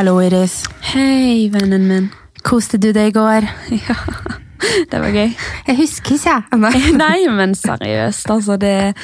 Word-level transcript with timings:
Hallo, 0.00 0.14
Iris. 0.24 0.62
Hei, 0.94 1.50
vennen 1.52 1.82
min. 1.84 2.06
Koste 2.40 2.78
du 2.80 2.86
deg 2.96 3.10
i 3.10 3.12
går? 3.12 3.44
Ja, 3.84 3.96
det 4.88 5.00
var 5.02 5.12
gøy. 5.12 5.34
Jeg 5.66 5.76
husker 5.76 6.14
ikke. 6.16 6.36
Nei. 6.56 6.70
Nei, 7.02 7.18
men 7.28 7.52
seriøst, 7.52 8.30
altså 8.32 8.56
det 8.56 8.94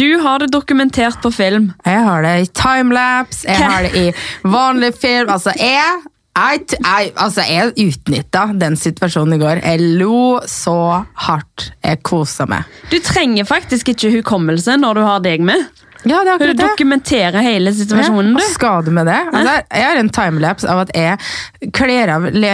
Du 0.00 0.08
har 0.24 0.42
det 0.42 0.48
dokumentert 0.50 1.20
på 1.22 1.30
film. 1.30 1.68
Jeg 1.86 2.02
har 2.08 2.26
det 2.26 2.32
i 2.40 2.48
timelapse, 2.58 3.46
jeg 3.46 3.70
har 3.70 3.86
det 3.86 3.92
i 3.94 4.08
vanlig 4.42 4.90
film. 4.98 5.30
Altså, 5.30 5.54
jeg 5.54 6.02
jeg, 6.32 6.66
jeg, 6.74 7.12
altså, 7.22 7.46
jeg 7.46 7.74
utnytta 7.86 8.48
den 8.58 8.74
situasjonen 8.80 9.36
i 9.36 9.40
går. 9.44 9.62
Jeg 9.62 9.94
lo 10.00 10.40
så 10.50 11.04
hardt. 11.28 11.70
Jeg 11.84 12.02
kosa 12.02 12.48
meg. 12.50 12.66
Du 12.90 12.98
trenger 13.04 13.46
faktisk 13.46 13.94
ikke 13.94 14.10
hukommelse 14.16 14.74
når 14.80 14.98
du 14.98 15.06
har 15.06 15.22
deg 15.22 15.46
med. 15.46 15.68
Ja, 16.02 16.18
det 16.24 16.32
er 16.32 16.34
akkurat 16.34 16.56
det. 16.58 16.66
Dokumentere 16.72 17.42
hele 17.44 17.70
situasjonen, 17.76 18.32
Ja, 18.32 18.40
hva 18.40 18.46
skal 18.50 18.84
du 18.86 18.90
med 18.94 19.06
det? 19.06 19.18
Altså, 19.30 19.52
jeg 19.70 19.86
har 19.86 20.00
en 20.00 20.10
timelapse 20.16 20.68
av 20.72 20.80
at 20.82 20.90
jeg 20.96 21.70
kler 21.76 22.10
av 22.16 22.26
Le, 22.34 22.50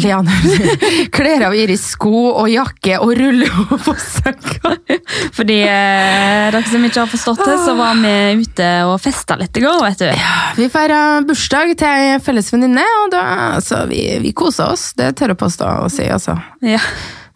Leanne 0.00 0.36
Kler 1.16 1.44
av 1.48 1.56
Iris 1.58 1.84
sko 1.92 2.12
og 2.30 2.48
jakke 2.48 2.96
og 3.04 3.12
ruller 3.18 3.52
henne 3.52 3.78
på 3.86 3.94
senga. 4.00 4.74
Fordi 5.36 5.58
eh, 5.66 6.48
dere 6.54 6.64
som 6.70 6.88
ikke 6.88 7.04
har 7.04 7.12
forstått 7.12 7.44
det, 7.44 7.58
så 7.66 7.76
var 7.78 7.98
vi 8.00 8.14
ute 8.46 8.70
og 8.88 8.96
festa 9.04 9.36
litt 9.40 9.56
i 9.60 9.64
går, 9.66 9.80
vet 9.90 10.04
du. 10.06 10.08
Ja, 10.16 10.36
Vi 10.56 10.68
feira 10.72 11.00
bursdag 11.28 11.74
til 11.80 11.88
ei 11.92 12.20
felles 12.24 12.48
venninne, 12.54 12.84
og 13.04 13.10
da, 13.12 13.24
altså, 13.58 13.84
vi, 13.90 14.04
vi 14.24 14.32
kosa 14.36 14.70
oss. 14.72 14.90
Det 14.96 15.12
tør 15.20 15.34
jeg 15.34 15.42
påstå 15.44 15.74
å 15.84 15.90
si, 15.92 16.08
altså. 16.12 16.38
Ja. 16.64 16.80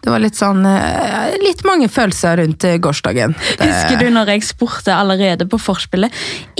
Det 0.05 0.13
var 0.13 0.21
litt 0.23 0.37
sånn 0.39 0.61
eh, 0.69 1.35
Litt 1.43 1.63
mange 1.67 1.89
følelser 1.91 2.37
rundt 2.39 2.65
eh, 2.69 2.77
gårsdagen. 2.83 3.33
Det, 3.59 3.67
Husker 3.67 3.99
du 4.05 4.11
når 4.15 4.29
jeg 4.35 4.45
spurte 4.47 4.95
allerede 4.95 5.47
på 5.51 5.59
forspillet 5.59 6.13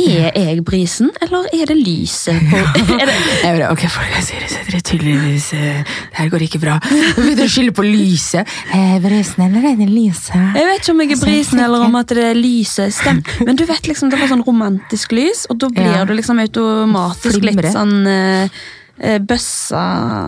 Er 0.03 0.33
jeg 0.35 0.65
brisen, 0.67 1.13
eller 1.23 1.47
er 1.55 1.69
det 1.71 1.77
lyset 1.79 2.41
på 2.51 2.59
er 2.97 3.05
det, 3.07 3.15
Jeg 3.45 3.59
bare, 3.61 3.69
ok, 3.77 3.85
folk, 3.93 4.11
jeg 4.17 4.27
sier 4.31 4.47
det, 4.47 4.63
dere 4.71 4.81
tydeligvis 4.91 5.51
eh, 5.59 5.83
Det 5.85 6.19
her 6.19 6.33
går 6.33 6.47
ikke 6.49 6.63
bra. 6.65 6.79
Nå 6.83 7.13
begynner 7.21 7.37
dere 7.43 7.51
å 7.51 7.55
skylde 7.55 7.77
på 7.77 7.87
lyset. 7.87 8.57
Eh, 8.75 8.97
Brisen 9.05 9.45
eller 9.47 9.69
er 9.73 9.77
det 9.83 9.91
lyset? 9.93 10.35
Jeg 10.57 10.71
vet 10.71 10.83
ikke 10.83 10.95
om 10.97 11.05
jeg 11.05 11.13
er 11.15 11.23
brisen 11.27 11.63
eller 11.67 11.87
om 11.87 12.01
at 12.01 12.17
det 12.17 12.25
er 12.33 12.39
lyset 12.41 12.97
stemmer. 12.97 13.37
Men 13.47 13.59
du 13.61 13.67
vet 13.69 13.87
liksom, 13.91 14.11
det 14.11 14.19
var 14.21 14.33
sånn 14.33 14.43
romantisk 14.47 15.15
lys, 15.17 15.45
og 15.53 15.61
da 15.63 15.71
blir 15.71 15.93
Ja. 15.93 16.05
du 16.09 16.15
liksom 16.17 16.41
automatisk 16.43 17.39
Flimre. 17.39 17.63
litt 17.69 17.77
sånn 17.77 17.95
bøssa 19.29 19.83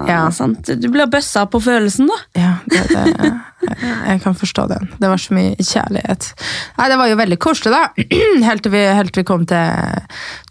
Ja. 0.09 0.31
sant? 0.31 0.67
Du 0.81 0.89
blir 0.93 1.07
bøssa 1.11 1.47
på 1.49 1.61
følelsen, 1.65 2.09
da. 2.11 2.17
Ja, 2.39 2.51
det, 2.69 2.83
det, 2.91 3.05
jeg, 3.19 3.77
jeg 4.09 4.21
kan 4.23 4.35
forstå 4.37 4.67
den. 4.71 4.89
Det 5.01 5.09
var 5.11 5.17
så 5.21 5.35
mye 5.35 5.55
kjærlighet. 5.57 6.27
Nei, 6.79 6.89
Det 6.93 6.99
var 7.01 7.09
jo 7.11 7.17
veldig 7.17 7.39
koselig, 7.43 7.73
da. 7.73 8.05
Helt 8.49 8.63
til 8.67 8.73
vi, 8.75 8.83
helt 8.99 9.13
til 9.15 9.23
vi 9.23 9.27
kom 9.31 9.47
til 9.49 10.05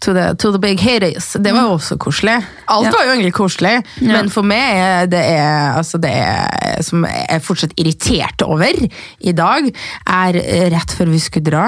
to 0.04 0.12
the, 0.16 0.26
to 0.34 0.50
the 0.54 0.58
big 0.62 0.80
hitties. 0.82 1.30
Det 1.38 1.52
var 1.54 1.68
jo 1.68 1.76
også 1.78 1.96
koselig. 2.02 2.36
Alt 2.68 2.88
Ja. 2.88 2.92
var 2.96 3.06
jo 3.06 3.14
egentlig 3.14 3.32
koselig, 3.38 3.76
Ja. 4.02 4.12
men 4.12 4.30
for 4.34 4.42
meg 4.42 5.08
det 5.14 5.22
er, 5.38 5.78
altså 5.78 5.98
det 6.02 6.10
er, 6.12 6.82
som 6.82 7.04
jeg 7.06 7.26
er 7.38 7.38
fortsatt 7.44 7.72
irritert 7.78 8.42
over 8.46 8.74
i 9.20 9.32
dag, 9.32 9.70
er 10.06 10.42
rett 10.74 10.90
før 10.98 11.10
vi 11.14 11.18
skulle 11.22 11.48
dra. 11.50 11.64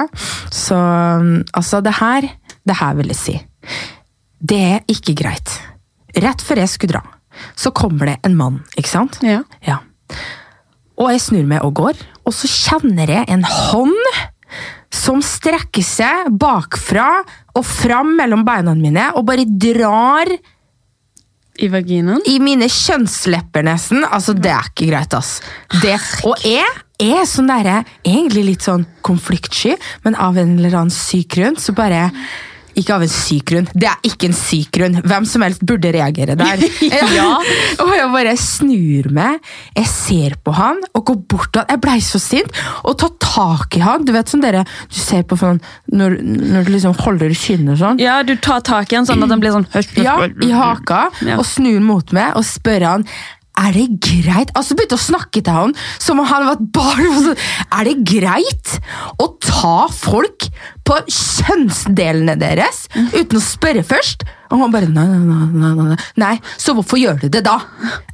Så 0.51 0.77
altså, 1.55 1.81
det 1.81 1.95
her, 2.03 2.27
det 2.67 2.77
her 2.83 2.95
vil 2.99 3.07
jeg 3.15 3.17
si. 3.17 3.39
Det 4.41 4.61
er 4.75 4.81
ikke 4.89 5.15
greit. 5.23 5.57
Rett 6.17 6.43
før 6.43 6.63
jeg 6.63 6.73
skulle 6.73 6.99
dra, 6.99 7.03
så 7.59 7.73
kommer 7.77 8.11
det 8.11 8.19
en 8.27 8.37
mann, 8.39 8.61
ikke 8.77 8.91
sant? 8.91 9.21
Ja. 9.23 9.43
Ja. 9.67 9.79
Og 11.01 11.13
jeg 11.15 11.23
snur 11.25 11.47
meg 11.49 11.65
og 11.65 11.77
går, 11.79 12.01
og 12.27 12.35
så 12.37 12.51
kjenner 12.51 13.09
jeg 13.09 13.29
en 13.33 13.47
hånd 13.47 13.97
som 14.93 15.23
strekker 15.25 15.85
seg 15.87 16.33
bakfra 16.41 17.23
og 17.55 17.63
fram 17.67 18.17
mellom 18.19 18.43
beina 18.47 18.75
mine 18.75 19.07
og 19.15 19.25
bare 19.29 19.47
drar 19.47 20.29
I 21.61 21.69
vaginaen. 21.71 22.23
i 22.27 22.39
mine 22.43 22.67
kjønnslepper 22.67 23.65
nesten. 23.67 24.05
Altså, 24.05 24.35
det 24.35 24.51
er 24.51 24.71
ikke 24.73 24.91
greit, 24.91 25.15
ass. 25.15 25.39
Det, 25.81 25.95
og 26.27 26.43
jeg 26.45 26.67
er 27.01 27.25
sånn 27.29 27.49
derre 27.49 27.81
Egentlig 28.05 28.45
litt 28.45 28.67
sånn 28.67 28.85
konfliktsky, 29.07 29.77
men 30.05 30.19
av 30.21 30.37
en 30.41 30.59
eller 30.59 30.75
annen 30.83 30.95
syk 30.95 31.37
grunn 31.39 31.57
så 31.61 31.73
bare 31.77 32.11
ikke 32.83 32.97
av 32.97 33.05
en 33.07 33.13
syk 33.13 33.45
grunn. 33.51 33.69
Det 33.75 33.89
er 33.91 34.09
ikke 34.11 34.29
en 34.31 34.37
syk 34.37 34.71
grunn. 34.77 34.99
Hvem 35.05 35.27
som 35.29 35.45
helst 35.47 35.65
burde 35.67 35.93
reagere 35.95 36.37
der. 36.41 36.65
Ja. 37.11 37.27
og 37.83 37.91
jeg 37.95 38.09
bare 38.13 38.35
snur 38.39 39.09
meg, 39.15 39.41
jeg 39.77 39.89
ser 39.91 40.37
på 40.45 40.53
han 40.57 40.79
og 40.95 41.05
går 41.11 41.19
bort 41.31 41.51
til 41.55 41.63
han. 41.63 41.71
Jeg 41.75 41.83
blei 41.85 41.97
så 42.05 42.21
sint 42.23 42.61
og 42.87 42.97
tar 43.01 43.15
tak 43.25 43.77
i 43.79 43.83
han. 43.85 44.05
Du 44.07 44.13
vet 44.15 44.31
sånn 44.31 44.45
dere, 44.45 44.65
du 44.91 44.99
ser 45.01 45.25
på 45.29 45.39
sånn 45.41 45.61
når, 45.93 46.19
når 46.23 46.69
du 46.69 46.73
liksom 46.77 46.95
holder 47.03 47.33
i 47.35 47.39
kinnet 47.39 47.75
og 47.77 47.83
sånn. 47.83 48.01
Ja, 48.03 48.21
du 48.27 48.35
tar 48.43 48.63
tak 48.67 48.93
i 48.93 48.99
han 49.01 49.09
sånn 49.09 49.23
at 49.27 49.33
han 49.35 49.43
blir 49.43 49.57
sånn 49.57 49.69
Ja, 50.01 50.17
i 50.27 50.53
haka, 50.55 51.09
Ja. 51.27 51.37
og 51.41 51.47
snur 51.49 51.81
mot 51.85 52.15
meg 52.17 52.37
og 52.39 52.47
spør 52.49 52.87
han 52.93 53.07
er 53.61 53.75
det 53.75 53.87
greit? 54.01 54.53
Altså 54.57 54.73
begynte 54.79 54.97
å 54.97 55.03
snakke 55.03 55.43
til 55.45 55.53
han 55.53 55.73
som 56.01 56.21
om 56.23 56.29
han 56.31 56.47
var 56.47 56.57
et 56.57 56.69
barn. 56.73 57.35
Er 57.77 57.85
det 57.91 57.97
greit 58.09 58.77
å 59.21 59.27
ta 59.43 59.85
folk 59.93 60.47
på 60.91 60.99
kjønnsdelene 61.07 62.35
deres 62.41 62.85
uten 63.15 63.39
å 63.39 63.43
spørre 63.43 63.85
først? 63.87 64.25
Og 64.51 64.59
han 64.65 64.73
bare 64.75 64.89
nei, 64.91 65.05
nei, 65.07 65.45
nei, 65.55 65.73
nei, 65.79 65.99
nei. 66.19 66.33
så 66.59 66.75
hvorfor 66.75 66.99
gjør 66.99 67.21
du 67.23 67.29
det 67.31 67.45
da? 67.47 67.61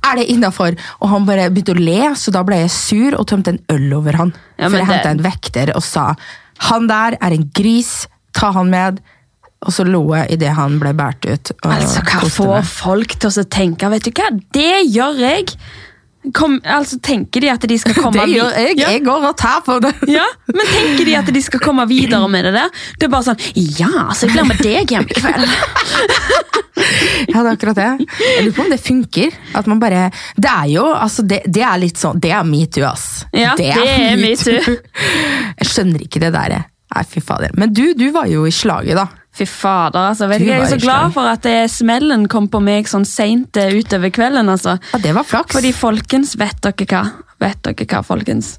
Er 0.04 0.20
det 0.20 0.26
innafor? 0.34 0.76
Og 1.00 1.08
han 1.08 1.24
bare 1.28 1.48
begynte 1.48 1.72
å 1.72 1.80
le, 1.80 2.12
så 2.20 2.34
da 2.34 2.44
ble 2.44 2.60
jeg 2.66 2.74
sur 2.74 3.16
og 3.16 3.24
tømte 3.30 3.54
en 3.54 3.62
øl 3.72 3.94
over 3.96 4.20
han. 4.20 4.34
Ja, 4.58 4.68
for 4.68 4.76
jeg 4.76 4.84
det- 4.84 4.92
hentet 4.92 5.12
en 5.14 5.24
vekter 5.24 5.72
og 5.76 5.82
sa 5.86 6.10
han 6.68 6.86
der 6.88 7.16
er 7.20 7.32
en 7.36 7.50
gris, 7.54 8.06
ta 8.32 8.52
han 8.52 8.70
med. 8.72 9.00
Og 9.66 9.72
så 9.72 9.84
lo 9.88 10.14
jeg 10.14 10.36
idet 10.36 10.52
han 10.56 10.78
ble 10.78 10.92
båret 10.96 11.24
ut. 11.26 11.52
Altså, 11.64 12.00
hva 12.04 12.28
får 12.30 12.62
folk 12.68 13.16
til 13.18 13.32
å 13.32 13.44
tenke? 13.48 13.88
Vet 13.90 14.04
du 14.04 14.10
hva, 14.12 14.30
det 14.52 14.84
gjør 14.92 15.20
jeg! 15.24 15.56
Kom, 16.34 16.56
altså, 16.64 16.98
Tenker 17.02 17.44
de 17.44 17.50
at 17.52 17.62
de 17.68 17.78
skal 17.78 17.94
komme 18.02 18.24
Det 18.26 18.34
gjør 18.34 18.56
jeg. 18.58 18.78
Ja. 18.80 18.90
Jeg 18.96 19.04
går 19.06 19.26
og 19.28 19.36
tar 19.38 19.60
på 19.66 19.78
det. 19.84 19.92
Ja, 20.10 20.24
men 20.50 20.66
tenker 20.72 21.04
de 21.06 21.16
at 21.20 21.30
de 21.34 21.42
skal 21.44 21.62
komme 21.62 21.86
videre 21.90 22.26
med 22.32 22.48
det 22.48 22.54
der? 22.56 22.70
Det 22.98 23.06
er 23.08 23.12
bare 23.12 23.28
sånn 23.28 23.44
Ja, 23.78 24.08
så 24.14 24.26
jeg 24.26 24.34
blir 24.34 24.48
med 24.48 24.62
deg 24.64 24.94
hjem 24.96 25.06
i 25.10 25.18
kveld. 25.20 25.48
Ja, 26.76 27.40
det 27.40 27.48
er 27.48 27.54
akkurat 27.54 27.78
det. 27.78 27.86
Jeg 28.20 28.42
lurer 28.44 28.54
på 28.54 28.62
om 28.66 28.68
det 28.70 28.78
funker. 28.84 29.32
At 29.56 29.66
man 29.70 29.78
bare 29.80 30.10
Det 30.36 30.50
er 30.50 30.68
jo 30.74 30.84
altså 30.92 31.24
det, 31.26 31.40
det 31.48 31.62
er 31.64 31.80
litt 31.80 31.98
sånn 31.98 32.20
Det 32.22 32.30
er 32.36 32.44
metoo, 32.46 32.84
ass. 32.86 33.24
Ja, 33.34 33.54
det 33.58 33.70
er 33.72 34.16
metoo. 34.20 34.60
Jeg 35.60 35.70
skjønner 35.70 36.04
ikke 36.04 36.20
det 36.22 36.30
der. 36.36 36.56
Nei, 36.92 37.02
fy 37.08 37.22
fader. 37.24 37.54
Men 37.58 37.72
du, 37.74 37.94
du 37.98 38.10
var 38.14 38.28
jo 38.30 38.44
i 38.46 38.52
slaget, 38.54 38.94
da. 39.00 39.08
Fy 39.36 39.44
fader, 39.48 40.10
altså. 40.14 40.28
Vet 40.30 40.40
Du 40.40 40.48
jeg 40.48 40.62
er 40.64 40.70
så 40.70 40.78
glad 40.80 41.12
for 41.12 41.28
at 41.28 41.42
det 41.44 41.66
smellen 41.72 42.26
kom 42.32 42.46
på 42.48 42.60
meg 42.64 42.88
sånn 42.88 43.04
seint 43.08 43.56
eh, 43.60 43.74
utover 43.76 44.12
kvelden. 44.14 44.48
altså. 44.48 44.78
Ja, 44.94 45.00
det 45.04 45.12
var 45.16 45.26
flaks. 45.28 45.52
Fordi 45.56 45.72
folkens, 45.76 46.36
vet 46.40 46.62
dere 46.64 46.86
hva? 46.88 47.02
Vet 47.44 47.60
dere 47.68 47.88
hva, 47.90 48.00
folkens? 48.06 48.54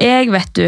Jeg, 0.00 0.28
vet 0.32 0.52
du 0.56 0.66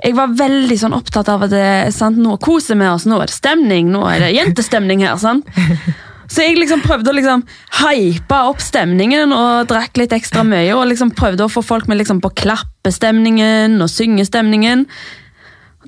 Jeg 0.00 0.14
var 0.16 0.32
veldig 0.36 0.76
sånn 0.80 0.96
opptatt 0.96 1.28
av 1.28 1.44
at 1.44 1.52
det, 1.52 1.66
sant, 1.92 2.16
nå 2.20 2.38
koser 2.40 2.76
vi 2.80 2.88
oss, 2.88 3.04
nå 3.08 3.18
er 3.20 3.28
det 3.28 3.36
stemning, 3.36 3.90
nå 3.92 4.06
er 4.08 4.24
det 4.24 4.30
jentestemning 4.38 5.04
her. 5.04 5.18
sant? 5.20 5.44
Så 6.30 6.44
jeg 6.46 6.56
liksom 6.60 6.80
prøvde 6.84 7.10
å 7.10 7.16
liksom 7.16 7.40
hype 7.80 8.36
opp 8.46 8.60
stemningen 8.62 9.32
og 9.34 9.66
drakk 9.68 9.98
litt 9.98 10.12
ekstra 10.14 10.44
mye. 10.46 10.68
Og 10.78 10.86
liksom 10.92 11.10
prøvde 11.18 11.42
å 11.42 11.50
få 11.50 11.58
folk 11.66 11.88
med 11.90 11.98
liksom 11.98 12.20
på 12.22 12.30
klappestemningen 12.38 13.74
og 13.82 13.90
syngestemningen. 13.90 14.84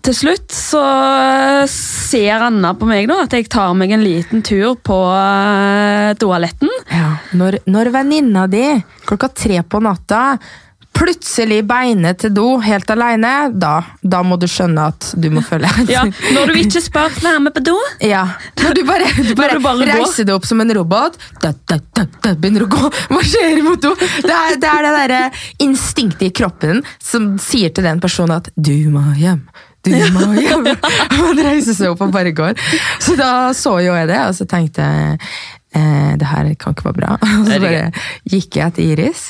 Til 0.00 0.14
slutt 0.16 0.54
så 0.56 0.82
ser 1.68 2.46
Anna 2.48 2.72
på 2.74 2.88
meg 2.88 3.04
nå 3.10 3.18
at 3.22 3.34
jeg 3.36 3.50
tar 3.52 3.74
meg 3.76 3.92
en 3.92 4.02
liten 4.02 4.40
tur 4.42 4.78
på 4.80 4.96
eh, 5.12 6.14
toaletten. 6.18 6.72
Ja, 6.88 7.18
når, 7.36 7.60
når 7.68 7.92
venninna 7.92 8.48
di 8.50 8.64
klokka 9.04 9.28
tre 9.36 9.60
på 9.62 9.82
natta 9.84 10.22
plutselig 10.92 11.62
beinet 11.66 12.20
til 12.22 12.32
do 12.36 12.46
helt 12.62 12.90
alene, 12.92 13.32
da, 13.52 13.72
da 14.00 14.20
må 14.26 14.36
du 14.40 14.46
skjønne 14.50 14.90
at 14.92 15.12
du 15.18 15.30
må 15.32 15.42
følge 15.44 15.70
Ja, 15.92 16.04
Når 16.04 16.52
du 16.52 16.60
ikke 16.60 16.82
spør 16.84 17.14
være 17.22 17.40
med 17.46 17.54
på 17.56 17.64
do. 17.64 17.76
Ja, 18.04 18.26
Når 18.60 18.76
du 18.76 18.82
bare, 18.88 19.08
du 19.28 19.34
bare, 19.38 19.58
du 19.58 19.64
bare 19.64 19.88
reiser 19.88 20.28
deg 20.28 20.36
opp 20.36 20.48
som 20.48 20.60
en 20.64 20.74
robot, 20.76 21.18
da, 21.42 21.54
da, 21.68 21.80
da, 21.96 22.06
da, 22.20 22.34
begynner 22.36 22.66
å 22.66 22.70
gå, 22.72 22.92
marsjerer 23.16 23.64
mot 23.66 23.82
do. 23.82 23.94
Det 23.98 24.36
er 24.36 24.56
det, 24.60 24.72
er 24.72 24.88
det 24.88 24.94
derre 24.98 25.22
instinktet 25.64 26.28
i 26.28 26.32
kroppen 26.42 26.82
som 27.02 27.34
sier 27.42 27.72
til 27.74 27.88
den 27.88 28.02
personen 28.02 28.40
at 28.40 28.52
'du 28.56 28.90
må 28.92 29.04
hjem'. 29.18 29.46
Du 29.82 29.94
må 30.16 30.28
hjem. 30.38 30.68
Man 31.18 31.42
reiser 31.42 31.76
seg 31.76 31.94
opp 31.94 32.04
og 32.06 32.12
bare 32.14 32.34
går. 32.36 32.58
Så 33.02 33.16
da 33.18 33.50
så 33.56 33.78
jo 33.84 33.96
jeg 33.96 34.10
det, 34.10 34.20
og 34.28 34.36
så 34.38 34.46
tenkte 34.50 34.86
jeg 34.86 35.16
eh, 35.78 36.12
det 36.20 36.28
her 36.28 36.52
kan 36.60 36.76
ikke 36.76 36.90
være 36.90 37.00
bra. 37.00 37.16
Og 37.40 37.48
så 37.48 37.58
bare 37.62 37.88
gikk 38.28 38.60
jeg 38.60 38.70
etter 38.70 38.94
Iris, 38.94 39.26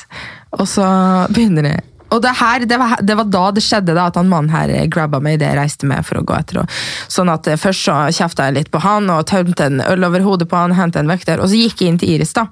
og 0.52 0.68
så 0.68 0.84
begynner 1.32 1.70
jeg 1.70 1.88
og 2.12 2.20
det, 2.20 2.32
her, 2.36 2.64
det, 2.68 2.76
var, 2.76 2.98
det 3.00 3.14
var 3.16 3.28
da 3.32 3.44
det 3.56 3.62
skjedde, 3.64 3.94
da, 3.96 4.10
at 4.10 4.18
han 4.20 4.28
mannen 4.28 4.52
her 4.52 4.68
grabba 4.92 5.16
meg 5.24 5.38
idet 5.38 5.48
jeg 5.48 5.56
reiste 5.56 5.88
meg 5.88 6.04
for 6.04 6.20
å 6.20 6.24
gå 6.28 6.34
etter. 6.36 6.60
Sånn 7.08 7.32
at 7.32 7.48
eh, 7.48 7.60
Først 7.60 7.86
så 7.88 7.94
kjefta 8.12 8.50
jeg 8.50 8.58
litt 8.58 8.72
på 8.72 8.82
han 8.84 9.08
og 9.12 9.24
tømte 9.30 9.70
en 9.70 9.80
øl 9.80 10.04
over 10.04 10.24
hodet 10.26 10.48
på 10.50 10.58
han, 10.58 10.74
hentet 10.76 11.00
en 11.00 11.12
vekter, 11.12 11.40
og 11.40 11.48
så 11.48 11.56
gikk 11.56 11.80
jeg 11.80 11.94
inn 11.94 12.02
til 12.02 12.12
Iris. 12.12 12.34
da. 12.36 12.50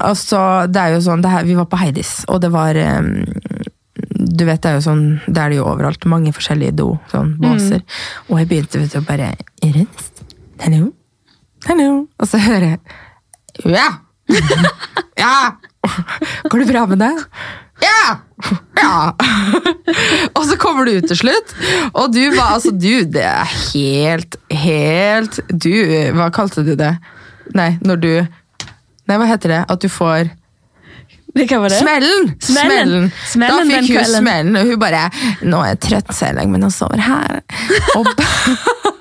Og 0.00 0.16
så, 0.16 0.40
det 0.72 0.80
er 0.80 0.94
jo 0.96 1.02
sånn, 1.04 1.22
det 1.22 1.30
her, 1.30 1.46
Vi 1.46 1.54
var 1.58 1.68
på 1.70 1.78
Heidis, 1.78 2.22
og 2.32 2.40
det 2.42 2.50
var 2.54 2.78
em, 2.80 3.12
Du 4.22 4.44
vet, 4.46 4.60
det 4.62 4.70
er 4.70 4.78
jo 4.78 4.84
sånn, 4.84 5.04
det 5.26 5.38
er 5.42 5.52
det 5.52 5.58
jo 5.58 5.66
overalt. 5.70 6.04
Mange 6.10 6.32
forskjellige 6.34 6.76
do, 6.78 6.88
sånn 7.12 7.34
baser. 7.42 7.82
Og 8.28 8.38
jeg 8.40 8.50
begynte 8.50 8.80
vet 8.82 8.94
du, 8.94 9.00
bare 9.06 9.32
Iris, 9.64 10.10
hello? 10.62 10.92
Hello? 11.66 11.90
Og 12.18 12.28
så 12.30 12.40
hører 12.42 12.74
jeg 12.74 13.74
Ja! 13.76 13.88
Ja! 15.22 15.34
Går 16.50 16.62
det 16.62 16.68
bra 16.70 16.86
med 16.90 17.02
deg? 17.02 17.18
Ja! 17.82 18.18
Ja! 18.78 18.94
og 20.36 20.44
så 20.48 20.56
kommer 20.58 20.86
du 20.86 20.96
ut 20.96 21.06
til 21.10 21.18
slutt, 21.20 21.54
og 21.92 22.14
du 22.14 22.22
var 22.34 22.56
altså 22.56 22.72
Du, 22.74 23.04
det 23.06 23.22
er 23.22 23.50
helt, 23.72 24.38
helt 24.50 25.38
Du, 25.50 25.70
hva 26.16 26.30
kalte 26.34 26.64
du 26.66 26.74
det? 26.78 26.94
Nei, 27.54 27.76
når 27.82 28.02
du 28.02 28.12
Nei, 29.06 29.18
hva 29.18 29.26
heter 29.26 29.50
det? 29.50 29.60
At 29.70 29.82
du 29.82 29.90
får? 29.90 30.30
Smellen! 32.44 33.08
Smellen. 33.32 33.62
Da 33.70 33.80
fikk 33.86 33.96
hun 33.96 34.10
smellen, 34.10 34.58
og 34.60 34.68
hun 34.68 34.80
bare 34.82 35.06
'Nå 35.40 35.62
er 35.62 35.72
jeg 35.72 35.80
trøtt, 35.86 36.12
så 36.12 36.28
jeg 36.28 36.48
meg 36.52 36.66
og 36.68 36.74
sover 36.74 37.00
her'. 37.00 37.40
Og, 37.96 38.06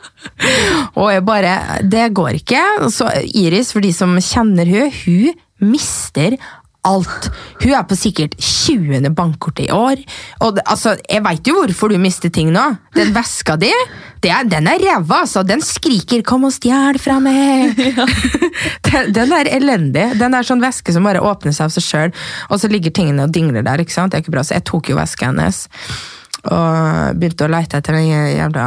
og 1.02 1.12
jeg 1.12 1.26
bare 1.28 1.56
Det 1.84 2.14
går 2.16 2.40
ikke. 2.40 2.64
Så 2.90 3.10
Iris, 3.36 3.74
for 3.76 3.84
de 3.84 3.92
som 3.94 4.16
kjenner 4.16 4.66
hun, 4.66 4.92
hun 5.04 5.72
mister 5.74 6.38
alt. 6.88 7.28
Hun 7.62 7.74
er 7.76 7.84
på 7.88 7.98
sikkert 8.00 8.36
20. 8.42 9.10
bankkortet 9.16 9.68
i 9.68 9.72
år. 9.74 10.02
Og 10.42 10.56
det, 10.56 10.64
altså, 10.66 10.96
Jeg 11.10 11.24
veit 11.24 11.48
jo 11.48 11.60
hvorfor 11.60 11.92
du 11.92 11.98
mister 12.02 12.30
ting 12.30 12.52
nå. 12.54 12.64
Den 12.96 13.14
veska 13.18 13.56
di, 13.62 13.72
det 14.22 14.32
er, 14.32 14.48
den 14.50 14.68
er 14.68 14.82
ræva, 14.82 15.22
altså. 15.26 15.44
Den 15.44 15.62
skriker 15.62 16.22
'kom 16.22 16.46
og 16.46 16.54
stjel 16.54 17.00
fra 17.00 17.20
meg'. 17.20 17.76
den, 18.92 19.14
den 19.14 19.34
er 19.34 19.50
elendig. 19.50 20.08
Den 20.20 20.34
er 20.34 20.48
sånn 20.48 20.62
veske 20.62 20.94
som 20.94 21.04
bare 21.04 21.22
åpner 21.22 21.54
seg 21.54 21.70
av 21.70 21.76
seg 21.76 21.84
sjøl, 21.84 22.16
og 22.50 22.60
så 22.60 22.70
ligger 22.72 22.92
tingene 22.92 23.24
og 23.24 23.34
dingler 23.34 23.64
der. 23.64 23.82
ikke 23.82 23.94
sant? 23.94 24.12
Det 24.12 24.20
er 24.20 24.26
ikke 24.26 24.38
bra, 24.38 24.44
Så 24.44 24.58
jeg 24.58 24.66
tok 24.66 24.90
jo 24.90 24.98
veska 24.98 25.32
hennes 25.32 25.68
og 26.42 27.18
begynte 27.22 27.46
å 27.46 27.52
leite 27.54 27.78
etter 27.78 27.94
den 27.94 28.08
jævla 28.10 28.66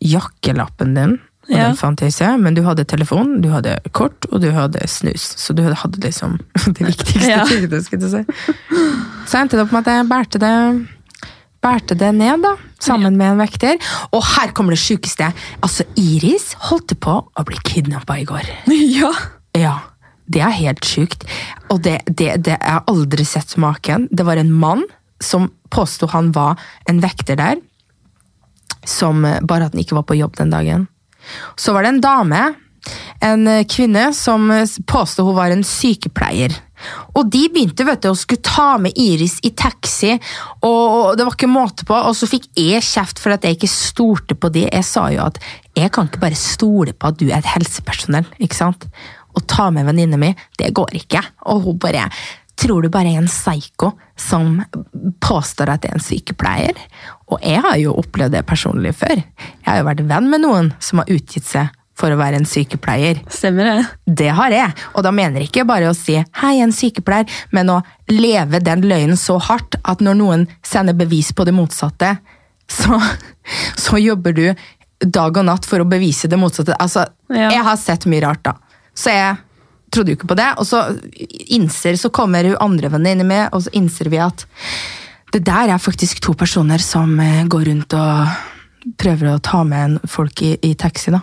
jakkelappen 0.00 0.94
din. 0.96 1.18
Og 1.48 1.54
Ja. 1.54 1.68
den 1.68 1.76
fant 1.78 2.00
jeg 2.02 2.40
men 2.40 2.54
du 2.54 2.62
hadde 2.66 2.84
telefon, 2.84 3.40
du 3.40 3.48
hadde 3.52 3.76
kort, 3.92 4.26
og 4.32 4.40
du 4.42 4.50
hadde 4.50 4.80
snus. 4.88 5.22
Så 5.38 5.54
du 5.54 5.62
hadde 5.62 6.00
liksom 6.02 6.38
det 6.66 6.80
viktigste 6.88 7.28
Ja. 7.36 7.44
tingene. 7.46 7.82
skulle 7.84 8.02
du 8.02 8.10
si. 8.10 8.24
Så 9.26 9.38
endte 9.40 9.56
det 9.56 9.62
opp 9.66 9.72
med 9.72 9.86
at 9.86 9.92
jeg 9.94 10.08
bærte 10.10 10.38
det, 10.42 10.52
bærte 11.62 11.94
det 11.98 12.12
ned, 12.14 12.42
da, 12.42 12.54
sammen 12.82 13.16
med 13.16 13.32
en 13.32 13.38
vekter. 13.44 13.78
Og 14.12 14.22
her 14.36 14.50
kommer 14.52 14.74
det 14.74 14.82
sjukeste. 14.82 15.32
Altså, 15.62 15.86
Iris 15.96 16.52
holdt 16.68 16.96
på 17.00 17.14
å 17.30 17.44
bli 17.46 17.56
kidnappa 17.62 18.18
i 18.18 18.24
går. 18.28 18.50
Ja. 19.00 19.12
Ja, 19.56 19.76
det 20.28 20.42
er 20.42 20.50
helt 20.52 20.84
sjukt. 20.84 21.22
Og 21.70 21.78
det, 21.86 22.00
det, 22.10 22.42
det 22.44 22.56
jeg 22.58 22.72
har 22.74 22.82
aldri 22.90 23.24
sett 23.24 23.54
maken. 23.56 24.08
Det 24.12 24.26
var 24.26 24.36
en 24.36 24.50
mann 24.52 24.82
som 25.22 25.46
påsto 25.72 26.06
han 26.12 26.32
var 26.34 26.58
en 26.90 26.98
vekter 27.00 27.38
der, 27.40 27.56
som 28.84 29.24
eh, 29.24 29.38
bare 29.42 29.66
at 29.70 29.72
han 29.74 29.80
ikke 29.82 29.96
var 29.96 30.04
på 30.10 30.18
jobb 30.18 30.36
den 30.36 30.50
dagen. 30.52 30.84
Så 31.56 31.74
var 31.74 31.84
det 31.84 31.94
en 31.94 32.04
dame, 32.04 32.44
en 33.24 33.48
eh, 33.50 33.64
kvinne, 33.68 34.10
som 34.14 34.48
påstod 34.86 35.26
hun 35.26 35.38
var 35.38 35.54
en 35.54 35.66
sykepleier. 35.66 36.54
Og 37.16 37.28
de 37.32 37.46
begynte 37.52 37.86
vet 37.88 38.02
du, 38.04 38.10
å 38.10 38.18
skulle 38.18 38.44
ta 38.44 38.76
med 38.80 38.96
Iris 39.00 39.38
i 39.46 39.52
taxi, 39.56 40.12
og 40.66 41.16
det 41.16 41.24
var 41.24 41.36
ikke 41.36 41.50
måte 41.50 41.86
på. 41.88 41.96
Og 41.96 42.16
så 42.18 42.28
fikk 42.30 42.50
jeg 42.58 42.84
kjeft 42.84 43.22
for 43.22 43.34
at 43.34 43.46
jeg 43.46 43.58
ikke 43.58 43.72
stolte 43.72 44.36
på 44.38 44.52
de. 44.54 44.66
Jeg 44.68 44.86
sa 44.86 45.08
jo 45.14 45.24
at 45.24 45.40
jeg 45.76 45.92
kan 45.94 46.10
ikke 46.10 46.22
bare 46.22 46.40
stole 46.40 46.96
på 46.96 47.12
at 47.12 47.20
du 47.20 47.28
er 47.30 47.38
et 47.40 47.54
helsepersonell. 47.56 48.28
ikke 48.38 48.58
sant? 48.58 48.88
Å 49.36 49.44
ta 49.48 49.70
med 49.72 49.88
venninna 49.88 50.20
mi, 50.20 50.32
det 50.60 50.74
går 50.76 51.00
ikke. 51.02 51.24
Og 51.52 51.64
hun 51.68 51.80
bare 51.82 52.10
Tror 52.56 52.80
du 52.80 52.88
bare 52.88 53.10
er 53.12 53.20
en 53.20 53.28
psyko 53.28 53.90
som 54.16 54.62
påstår 55.20 55.74
at 55.74 55.82
jeg 55.84 55.92
er 55.92 55.98
en 55.98 56.04
sykepleier? 56.06 56.78
Og 57.32 57.42
jeg 57.42 57.62
har 57.64 57.78
jo 57.80 57.96
opplevd 57.98 58.36
det 58.36 58.44
personlig 58.46 58.94
før. 59.00 59.18
Jeg 59.18 59.66
har 59.66 59.80
jo 59.80 59.88
vært 59.88 60.04
venn 60.06 60.30
med 60.30 60.44
noen 60.44 60.70
som 60.78 61.02
har 61.02 61.10
utgitt 61.10 61.46
seg 61.48 61.72
for 61.96 62.12
å 62.12 62.18
være 62.20 62.36
en 62.38 62.46
sykepleier. 62.48 63.22
Stemmer 63.32 63.70
det? 63.70 63.84
Det 64.20 64.28
har 64.36 64.52
jeg, 64.52 64.74
og 64.92 65.04
da 65.06 65.12
mener 65.16 65.40
jeg 65.40 65.48
ikke 65.48 65.64
bare 65.68 65.88
å 65.88 65.96
si 65.96 66.18
'hei, 66.20 66.54
en 66.60 66.74
sykepleier', 66.76 67.30
men 67.56 67.70
å 67.72 67.82
leve 68.12 68.60
den 68.60 68.84
løgnen 68.84 69.16
så 69.16 69.38
hardt 69.40 69.78
at 69.82 70.04
når 70.04 70.18
noen 70.20 70.46
sender 70.62 70.92
bevis 70.92 71.32
på 71.32 71.46
det 71.48 71.54
motsatte, 71.56 72.18
så, 72.68 73.00
så 73.76 73.96
jobber 73.96 74.32
du 74.36 74.54
dag 75.00 75.36
og 75.36 75.44
natt 75.48 75.64
for 75.68 75.80
å 75.80 75.88
bevise 75.88 76.28
det 76.28 76.38
motsatte. 76.38 76.76
Altså, 76.78 77.06
Ja. 77.28 77.50
Jeg 77.50 77.64
har 77.64 77.76
sett 77.76 78.06
mye 78.06 78.22
rart, 78.22 78.42
da. 78.44 78.52
Så 78.94 79.10
jeg 79.10 79.36
trodde 79.90 80.12
jo 80.12 80.16
ikke 80.16 80.28
på 80.30 80.36
det, 80.36 80.52
og 80.58 80.66
så 80.66 80.84
innser, 81.50 81.96
så 81.96 82.10
kommer 82.10 82.44
hun 82.44 82.56
andre 82.60 82.88
venninne 82.92 83.24
med, 83.24 83.48
og 83.52 83.62
så 83.62 83.72
innser 83.72 84.10
vi 84.12 84.20
at 84.22 84.46
det 85.36 85.44
der 85.44 85.72
er 85.74 85.82
faktisk 85.82 86.20
to 86.24 86.32
personer 86.38 86.80
som 86.82 87.18
eh, 87.20 87.44
går 87.44 87.68
rundt 87.70 87.96
og 87.96 88.92
prøver 88.96 89.34
å 89.34 89.42
ta 89.42 89.62
med 89.66 89.98
folk 90.08 90.42
i, 90.46 90.54
i 90.64 90.74
taxi, 90.78 91.12
da. 91.12 91.20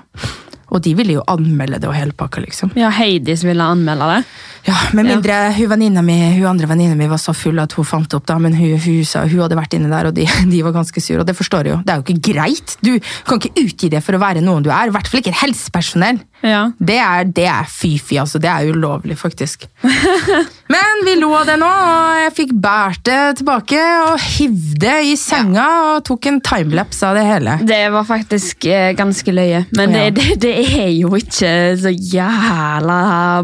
Og 0.74 0.82
de 0.82 0.96
ville 0.98 1.14
jo 1.20 1.24
anmelde 1.30 1.78
det 1.84 1.88
og 1.90 1.94
hele 1.94 2.16
pakka, 2.18 2.42
liksom. 2.42 2.72
Ja, 2.80 2.90
Heidis 2.90 3.44
ville 3.46 3.62
anmelde 3.64 4.08
det. 4.10 4.24
Ja, 4.66 4.78
Med 4.96 5.06
mindre 5.10 5.36
hun 5.58 5.68
venninna 5.74 6.02
mi, 6.02 6.14
hun 6.38 6.46
andre 6.54 6.70
venninna 6.72 6.96
mi 6.96 7.08
var 7.12 7.20
så 7.20 7.34
full 7.36 7.60
at 7.60 7.74
hun 7.76 7.84
fant 7.86 8.08
det 8.10 8.16
opp, 8.16 8.26
da, 8.30 8.38
men 8.40 8.54
hun, 8.56 8.78
hun, 8.80 9.02
sa, 9.06 9.26
hun 9.28 9.42
hadde 9.44 9.58
vært 9.60 9.76
inne 9.76 9.90
der, 9.92 10.08
og 10.10 10.16
de, 10.16 10.24
de 10.54 10.62
var 10.66 10.72
ganske 10.76 11.04
sure. 11.04 11.20
Og 11.22 11.28
det 11.28 11.36
forstår 11.38 11.68
jeg 11.68 11.76
jo. 11.76 11.80
Det 11.86 11.94
er 11.94 12.00
jo 12.02 12.06
ikke 12.08 12.32
greit. 12.34 12.78
Du 12.82 12.94
kan 13.28 13.42
ikke 13.42 13.54
utgi 13.66 13.90
det 13.94 14.02
for 14.06 14.16
å 14.18 14.22
være 14.24 14.42
noen 14.46 14.64
du 14.66 14.72
er. 14.72 14.88
I 14.90 14.96
hvert 14.96 15.10
fall 15.12 15.22
ikke 15.24 15.36
helsepersonell. 15.44 16.22
Ja. 16.44 16.64
Det 16.80 16.98
er, 17.00 17.28
det 17.32 17.46
er 17.48 17.68
fy-fy, 17.72 18.18
altså. 18.24 18.40
Det 18.44 18.50
er 18.52 18.72
ulovlig, 18.74 19.16
faktisk. 19.20 19.68
Men 20.74 21.04
vi 21.06 21.14
lo 21.20 21.30
av 21.38 21.46
det 21.48 21.56
nå, 21.60 21.68
og 21.68 22.18
jeg 22.24 22.34
fikk 22.38 22.54
båret 22.64 23.04
det 23.08 23.20
tilbake 23.40 23.80
og 24.08 24.16
hivde 24.24 24.80
det 24.84 24.96
i 25.12 25.14
senga 25.20 25.66
og 25.94 26.04
tok 26.08 26.28
en 26.32 26.40
timelapse 26.44 27.06
av 27.08 27.16
det 27.20 27.24
hele. 27.28 27.58
Det 27.68 27.82
var 27.94 28.08
faktisk 28.08 28.66
eh, 28.72 28.92
ganske 28.98 29.36
løye. 29.36 29.64
Men 29.78 29.94
Ja. 29.94 30.08
det, 30.10 30.16
det, 30.18 30.40
det 30.44 30.54
er 30.64 30.90
jo 30.96 31.10
ikke 31.18 31.52
så 31.80 31.92
jævla 31.94 32.98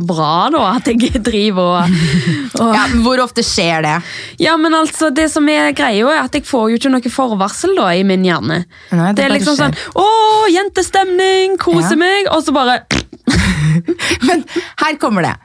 bra, 0.07 0.49
da, 0.53 0.63
at 0.77 0.87
jeg 0.91 1.21
driver 1.25 1.83
og, 1.83 1.97
og 2.59 2.73
Ja, 2.77 2.85
Hvor 3.03 3.21
ofte 3.23 3.43
skjer 3.45 3.83
det? 3.85 3.95
Ja, 4.41 4.55
men 4.61 4.75
altså, 4.77 5.09
det 5.15 5.29
som 5.33 5.47
er 5.51 5.71
greia 5.77 6.07
er 6.15 6.23
at 6.25 6.35
jeg 6.37 6.45
får 6.47 6.69
jo 6.73 6.79
ikke 6.79 6.91
noe 6.93 7.11
forvarsel 7.13 7.75
da 7.77 7.89
i 7.97 8.03
min 8.07 8.25
hjerne. 8.27 8.61
Nei, 8.91 9.11
det 9.13 9.19
det 9.19 9.27
er 9.27 9.35
liksom 9.37 9.57
sånn 9.59 9.75
Å, 9.99 10.07
jentestemning! 10.53 11.57
Kose 11.61 11.93
Ja. 11.95 11.99
meg! 11.99 12.29
Og 12.35 12.43
så 12.45 12.55
bare 12.55 12.81
Men 14.27 14.43
her 14.81 14.95
kommer 15.01 15.25
det. 15.27 15.35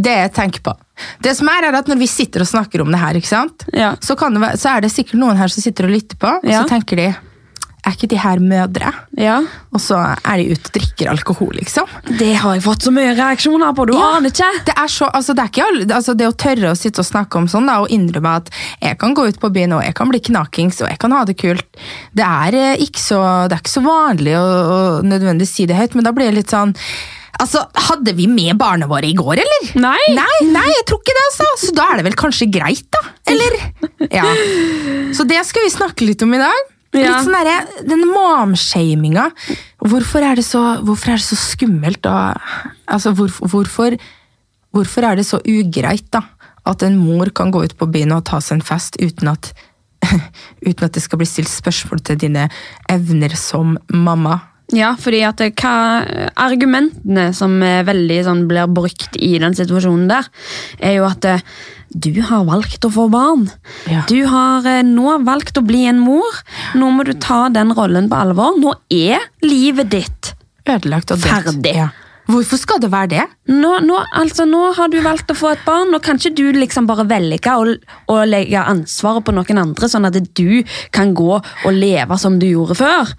Det 0.00 0.14
jeg 0.14 0.32
tenker 0.36 0.62
på. 0.64 0.72
Det 1.22 1.34
som 1.36 1.48
er, 1.52 1.68
er 1.68 1.76
at 1.78 1.88
Når 1.90 1.98
vi 2.00 2.08
sitter 2.10 2.42
og 2.42 2.48
snakker 2.50 2.82
om 2.82 2.90
det 2.94 3.00
her, 3.02 3.18
ikke 3.20 3.30
sant? 3.30 3.66
Ja. 3.76 3.92
Så, 4.02 4.16
kan 4.18 4.34
det 4.34 4.54
så 4.60 4.72
er 4.76 4.86
det 4.86 4.92
sikkert 4.94 5.20
noen 5.20 5.38
her 5.38 5.52
som 5.52 5.62
sitter 5.62 5.86
og 5.88 5.94
lytter 5.94 6.18
på, 6.20 6.32
og 6.40 6.48
så 6.48 6.64
tenker 6.70 6.98
de 7.02 7.08
Er 7.88 7.94
ikke 7.96 8.08
de 8.12 8.18
her 8.20 8.40
mødre? 8.44 8.90
Ja. 9.16 9.38
Og 9.72 9.80
så 9.80 9.96
er 9.96 10.40
de 10.42 10.50
ute 10.52 10.68
og 10.68 10.74
drikker 10.76 11.08
alkohol, 11.12 11.54
liksom. 11.56 11.88
Det 12.18 12.34
har 12.42 12.56
jeg 12.58 12.64
fått 12.66 12.84
så 12.84 12.92
mye 12.92 13.14
reaksjoner 13.16 13.72
på. 13.78 13.86
Du 13.88 13.94
Ja. 13.96 14.10
aner 14.18 14.28
ikke. 14.34 14.50
Det 14.66 14.74
er 14.76 14.90
så, 14.92 15.08
altså 15.16 15.32
det, 15.38 15.46
er 15.46 15.52
ikke 15.54 15.94
altså 15.96 16.14
det 16.18 16.28
å 16.28 16.34
tørre 16.36 16.72
å 16.74 16.76
sitte 16.76 17.00
og 17.00 17.08
snakke 17.08 17.40
om 17.40 17.48
sånn 17.48 17.70
da, 17.70 17.78
og 17.80 17.88
innrømme 17.94 18.34
at 18.42 18.50
jeg 18.84 18.98
kan 19.00 19.14
gå 19.16 19.24
ut 19.30 19.40
på 19.40 19.50
byen 19.54 19.72
og 19.78 19.84
jeg 19.86 19.96
kan 19.96 20.10
bli 20.12 20.20
knakings 20.28 20.82
og 20.84 20.90
jeg 20.92 20.98
kan 21.00 21.14
ha 21.16 21.24
det 21.24 21.38
kult, 21.40 21.64
det 22.18 22.26
er, 22.28 22.54
eh, 22.54 22.82
ikke, 22.84 23.00
så, 23.00 23.22
det 23.48 23.56
er 23.56 23.62
ikke 23.64 23.76
så 23.78 23.84
vanlig 23.86 24.34
å, 24.36 24.44
å 24.44 24.80
nødvendigvis 25.06 25.54
si 25.56 25.66
det 25.70 25.78
høyt, 25.80 25.94
men 25.96 26.04
da 26.04 26.12
blir 26.12 26.28
det 26.28 26.42
litt 26.42 26.52
sånn 26.54 26.74
Altså, 27.38 27.60
Hadde 27.86 28.16
vi 28.18 28.24
med 28.26 28.56
barna 28.58 28.88
våre 28.90 29.06
i 29.06 29.12
går, 29.14 29.38
eller? 29.38 29.66
Nei. 29.78 30.00
Nei, 30.16 30.38
nei, 30.50 30.64
jeg 30.72 30.86
tror 30.88 30.98
ikke 31.04 31.14
det, 31.14 31.26
altså. 31.28 31.46
Så 31.68 31.74
da 31.76 31.84
er 31.92 32.00
det 32.00 32.06
vel 32.08 32.16
kanskje 32.18 32.48
greit, 32.50 32.88
da? 32.90 33.02
Eller? 33.30 33.54
Ja. 34.18 34.24
Så 35.14 35.22
det 35.28 35.38
skal 35.46 35.62
vi 35.66 35.70
snakke 35.70 36.06
litt 36.08 36.22
om 36.26 36.34
i 36.34 36.40
dag. 36.40 36.66
Ja. 36.94 37.18
Litt 37.18 37.26
sånn 37.26 37.34
derre, 37.36 37.86
Den 37.86 38.00
momshaminga. 38.08 39.30
Hvorfor, 39.84 40.22
er 40.24 40.34
det 40.36 40.44
så- 40.44 40.80
hvorfor 40.82 41.08
er 41.12 41.16
det 41.20 41.26
så 41.26 41.36
skummelt? 41.36 42.06
Og, 42.06 42.40
altså, 42.88 43.12
hvor, 43.14 43.28
hvorfor, 43.28 43.98
hvorfor 44.72 45.02
er 45.04 45.16
det 45.16 45.26
så 45.26 45.38
ugreit 45.44 46.10
da, 46.10 46.22
at 46.66 46.82
en 46.82 46.96
mor 46.96 47.26
kan 47.30 47.50
gå 47.52 47.62
ut 47.64 47.76
på 47.78 47.90
byen 47.92 48.12
og 48.12 48.24
ta 48.24 48.38
seg 48.40 48.56
en 48.58 48.62
fest 48.62 48.96
uten 49.00 49.28
at, 49.28 49.52
uten 50.66 50.84
at 50.84 50.92
det 50.92 51.02
skal 51.02 51.18
bli 51.18 51.26
stilt 51.26 51.48
spørsmål 51.48 52.00
til 52.04 52.16
dine 52.16 52.48
evner 52.88 53.36
som 53.36 53.76
mamma? 53.92 54.40
Ja, 54.76 54.92
fordi 55.00 55.22
at 55.24 55.40
hva, 55.40 55.74
Argumentene 56.36 57.30
som 57.36 57.56
er 57.64 57.86
veldig 57.88 58.18
sånn, 58.26 58.46
blir 58.50 58.68
brukt 58.68 59.16
i 59.16 59.38
den 59.40 59.56
situasjonen 59.56 60.08
der, 60.10 60.28
er 60.84 60.98
jo 60.98 61.06
at 61.08 61.24
eh, 61.28 61.44
du 61.88 62.12
har 62.28 62.44
valgt 62.44 62.84
å 62.84 62.90
få 62.92 63.06
barn. 63.12 63.46
Ja. 63.88 64.02
Du 64.10 64.18
har 64.28 64.66
eh, 64.68 64.82
nå 64.84 65.16
valgt 65.24 65.56
å 65.56 65.64
bli 65.64 65.86
en 65.88 66.02
mor. 66.04 66.42
Nå 66.76 66.90
må 66.92 67.06
du 67.08 67.14
ta 67.16 67.46
den 67.52 67.72
rollen 67.76 68.10
på 68.12 68.20
alvor. 68.20 68.60
Nå 68.60 68.76
er 68.92 69.24
livet 69.46 69.94
ditt 69.94 70.34
Ødelagt 70.68 71.14
og 71.14 71.22
dødt. 71.22 71.32
Ferdig. 71.32 71.72
Ja. 71.78 71.88
Hvorfor 72.28 72.60
skal 72.60 72.80
det 72.82 72.90
være 72.92 73.08
det? 73.14 73.22
nå, 73.48 73.70
nå, 73.80 73.98
altså, 74.20 74.44
nå 74.44 74.74
har 74.76 74.90
du 74.92 74.98
valgt 75.00 75.30
å 75.32 75.36
få 75.38 75.54
et 75.54 75.62
barn, 75.64 75.88
nå 75.88 75.96
kan 76.04 76.18
ikke 76.20 76.34
du 76.36 76.58
liksom 76.58 76.84
bare 76.84 77.06
velge 77.08 77.54
å, 77.56 77.62
å 78.12 78.16
legge 78.28 78.60
ansvaret 78.60 79.24
på 79.24 79.32
noen 79.32 79.62
andre, 79.62 79.88
sånn 79.88 80.04
at 80.04 80.18
du 80.36 80.60
kan 80.92 81.14
gå 81.16 81.38
og 81.38 81.70
leve 81.72 82.18
som 82.20 82.36
du 82.36 82.44
gjorde 82.50 82.76
før. 82.76 83.14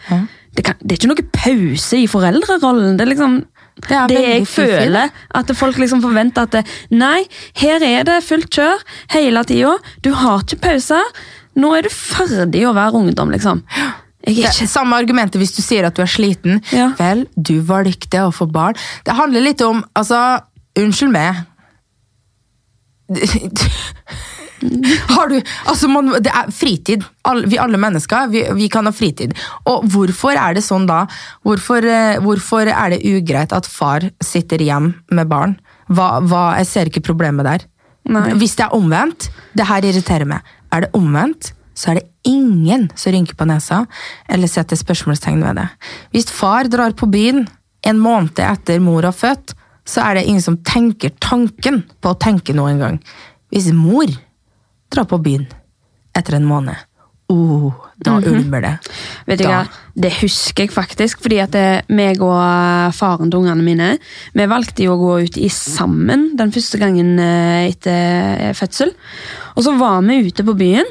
Det, 0.55 0.65
kan, 0.65 0.77
det 0.81 0.95
er 0.95 0.99
ikke 0.99 1.11
noe 1.11 1.29
pause 1.35 1.99
i 1.99 2.07
foreldrerollen. 2.09 2.97
Det 2.97 3.05
er 3.05 3.11
liksom 3.13 3.39
Det 3.85 3.95
er 3.95 4.11
det 4.11 4.23
jeg 4.23 4.47
føler. 4.49 5.13
At 5.35 5.51
folk 5.55 5.77
liksom 5.79 6.01
forventer 6.03 6.47
at 6.47 6.57
det, 6.57 6.63
Nei, 6.91 7.23
her 7.61 7.85
er 7.85 8.03
det 8.07 8.19
fullt 8.27 8.49
kjør 8.55 8.83
hele 9.13 9.43
tida. 9.47 9.77
Du 10.03 10.11
har 10.17 10.43
ikke 10.43 10.61
pauser. 10.65 11.15
Nå 11.59 11.73
er 11.75 11.87
du 11.87 11.91
ferdig 11.93 12.65
å 12.67 12.75
være 12.77 12.99
ungdom, 12.99 13.31
liksom. 13.33 13.63
Ikke 14.29 14.67
samme 14.67 14.97
argumentet 14.99 15.39
hvis 15.39 15.55
du 15.55 15.61
sier 15.63 15.87
at 15.87 15.95
du 15.95 16.03
er 16.03 16.11
sliten. 16.11 16.59
Ja. 16.75 16.91
Vel, 16.99 17.25
du 17.35 17.59
valgte 17.65 18.25
å 18.27 18.33
få 18.35 18.49
barn. 18.51 18.77
Det 19.07 19.15
handler 19.15 19.47
litt 19.47 19.63
om 19.65 19.83
altså, 19.97 20.41
Unnskyld 20.79 21.11
meg. 21.11 21.45
Har 25.15 25.29
du 25.31 25.37
Altså, 25.39 25.89
man, 25.91 26.11
det 26.23 26.31
er 26.33 26.51
fritid. 26.53 27.05
All, 27.27 27.43
vi 27.49 27.59
alle 27.61 27.79
mennesker, 27.81 28.29
vi, 28.33 28.43
vi 28.57 28.69
kan 28.71 28.87
ha 28.89 28.93
fritid. 28.95 29.35
Og 29.69 29.85
hvorfor 29.93 30.37
er 30.37 30.57
det 30.57 30.65
sånn 30.65 30.87
da? 30.89 31.03
Hvorfor, 31.47 31.85
eh, 31.85 32.19
hvorfor 32.23 32.69
er 32.71 32.95
det 32.95 33.03
ugreit 33.07 33.55
at 33.55 33.69
far 33.69 34.09
sitter 34.23 34.63
hjem 34.63 34.93
med 35.13 35.29
barn? 35.31 35.57
Hva, 35.89 36.17
hva, 36.25 36.43
jeg 36.59 36.69
ser 36.69 36.91
ikke 36.91 37.05
problemet 37.09 37.47
der. 37.47 37.65
Nei. 38.09 38.31
Hvis 38.41 38.57
det 38.57 38.67
er 38.67 38.75
omvendt, 38.77 39.29
det 39.57 39.67
her 39.69 39.85
irriterer 39.85 40.29
meg. 40.29 40.45
Er 40.73 40.85
det 40.85 40.93
omvendt, 40.97 41.53
så 41.77 41.91
er 41.91 41.99
det 41.99 42.09
ingen 42.27 42.89
som 42.99 43.13
rynker 43.13 43.37
på 43.39 43.47
nesa 43.47 43.83
eller 44.29 44.51
setter 44.51 44.79
spørsmålstegn 44.79 45.43
ved 45.45 45.61
det. 45.61 45.67
Hvis 46.13 46.31
far 46.33 46.67
drar 46.71 46.95
på 46.97 47.07
byen 47.11 47.45
en 47.87 48.01
måned 48.01 48.41
etter 48.43 48.81
mor 48.83 49.07
har 49.07 49.15
født, 49.15 49.53
så 49.87 50.03
er 50.05 50.19
det 50.19 50.27
ingen 50.27 50.43
som 50.43 50.59
tenker 50.67 51.13
tanken 51.23 51.81
på 52.01 52.11
å 52.11 52.17
tenke 52.19 52.53
noe 52.53 52.73
engang. 52.73 52.99
Hvis 53.49 53.71
mor 53.73 54.11
drar 54.91 55.09
på 55.09 55.19
byen 55.23 55.47
etter 56.17 56.35
en 56.39 56.47
måned, 56.49 56.75
oh, 57.29 57.73
da 58.01 58.17
ulmer 58.17 58.63
det. 58.65 58.71
Vet 59.27 59.39
du 59.39 59.45
Da. 59.45 59.49
hva? 59.49 59.81
Det 59.93 60.11
husker 60.21 60.65
jeg 60.65 60.73
faktisk, 60.73 61.21
fordi 61.21 61.39
at 61.43 61.51
det, 61.53 61.65
meg 61.93 62.21
og 62.23 62.39
eh, 62.39 62.95
faren 62.95 63.29
til 63.29 63.41
ungene 63.41 63.65
mine 63.65 63.89
Vi 64.33 64.47
valgte 64.49 64.85
jo 64.85 64.95
å 64.95 65.01
gå 65.01 65.13
ut 65.27 65.37
i 65.37 65.49
sammen 65.53 66.31
den 66.39 66.51
første 66.55 66.79
gangen 66.81 67.19
eh, 67.19 67.69
etter 67.69 68.49
eh, 68.49 68.55
fødsel. 68.57 68.93
Og 69.55 69.63
så 69.67 69.75
var 69.77 70.01
vi 70.07 70.21
ute 70.29 70.45
på 70.47 70.55
byen, 70.57 70.87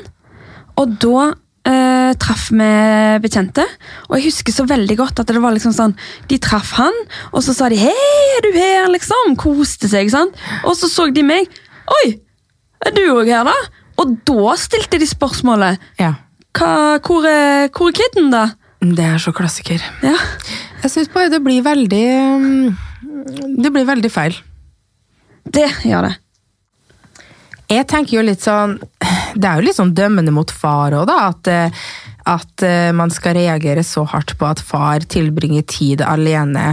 og 0.78 0.94
da 1.02 1.30
eh, 1.68 2.12
traff 2.20 2.48
vi 2.52 2.70
bekjente. 3.24 3.64
Og 4.08 4.18
jeg 4.18 4.28
husker 4.28 4.54
så 4.54 4.68
veldig 4.68 4.96
godt 5.00 5.24
at 5.24 5.32
det 5.32 5.42
var 5.42 5.56
liksom 5.56 5.74
sånn 5.76 5.96
De 6.30 6.38
traff 6.38 6.74
han, 6.78 6.94
og 7.32 7.42
så 7.42 7.56
sa 7.56 7.68
de 7.68 7.80
'Hei, 7.80 7.90
er 8.36 8.46
du 8.46 8.52
her?' 8.54 8.92
liksom. 8.92 9.36
Koste 9.36 9.88
seg. 9.88 10.10
sant? 10.10 10.36
Og 10.64 10.76
så 10.76 10.88
så 10.88 11.10
de 11.12 11.22
meg. 11.22 11.48
'Oi, 11.88 12.20
er 12.86 12.92
du 12.92 13.02
òg 13.16 13.26
her, 13.26 13.44
da?' 13.44 13.68
Og 13.98 14.14
da 14.28 14.54
stilte 14.60 15.00
de 15.00 15.08
spørsmålet 15.08 15.82
Ja, 15.98 16.14
Hva, 16.56 16.98
hvor, 17.04 17.26
er, 17.26 17.68
hvor 17.74 17.90
er 17.90 17.98
kidden, 17.98 18.32
da? 18.34 18.48
det 18.78 19.02
er 19.02 19.18
så 19.18 19.32
klassiker. 19.34 19.82
Ja. 20.06 20.14
Jeg 20.84 20.92
syns 20.92 21.10
bare 21.10 21.32
det 21.32 21.40
blir 21.42 21.64
veldig 21.66 22.04
mm, 22.38 22.76
Det 23.58 23.72
blir 23.74 23.86
veldig 23.88 24.10
feil. 24.12 24.36
Det 25.42 25.66
gjør 25.82 26.06
det. 26.06 26.14
Jeg 27.68 27.86
tenker 27.90 28.16
jo 28.16 28.24
litt 28.24 28.44
sånn 28.44 28.78
Det 29.34 29.44
er 29.44 29.58
jo 29.58 29.66
litt 29.66 29.76
sånn 29.76 29.94
dømmende 29.96 30.32
mot 30.34 30.50
far 30.50 30.94
òg, 30.96 31.08
da. 31.10 31.18
At, 31.32 31.50
eh, 31.50 31.88
at 32.28 32.64
eh, 32.66 32.90
man 32.96 33.10
skal 33.12 33.36
reagere 33.38 33.84
så 33.84 34.06
hardt 34.08 34.36
på 34.38 34.46
at 34.48 34.62
far 34.62 35.04
tilbringer 35.10 35.66
tid 35.68 36.04
alene 36.04 36.70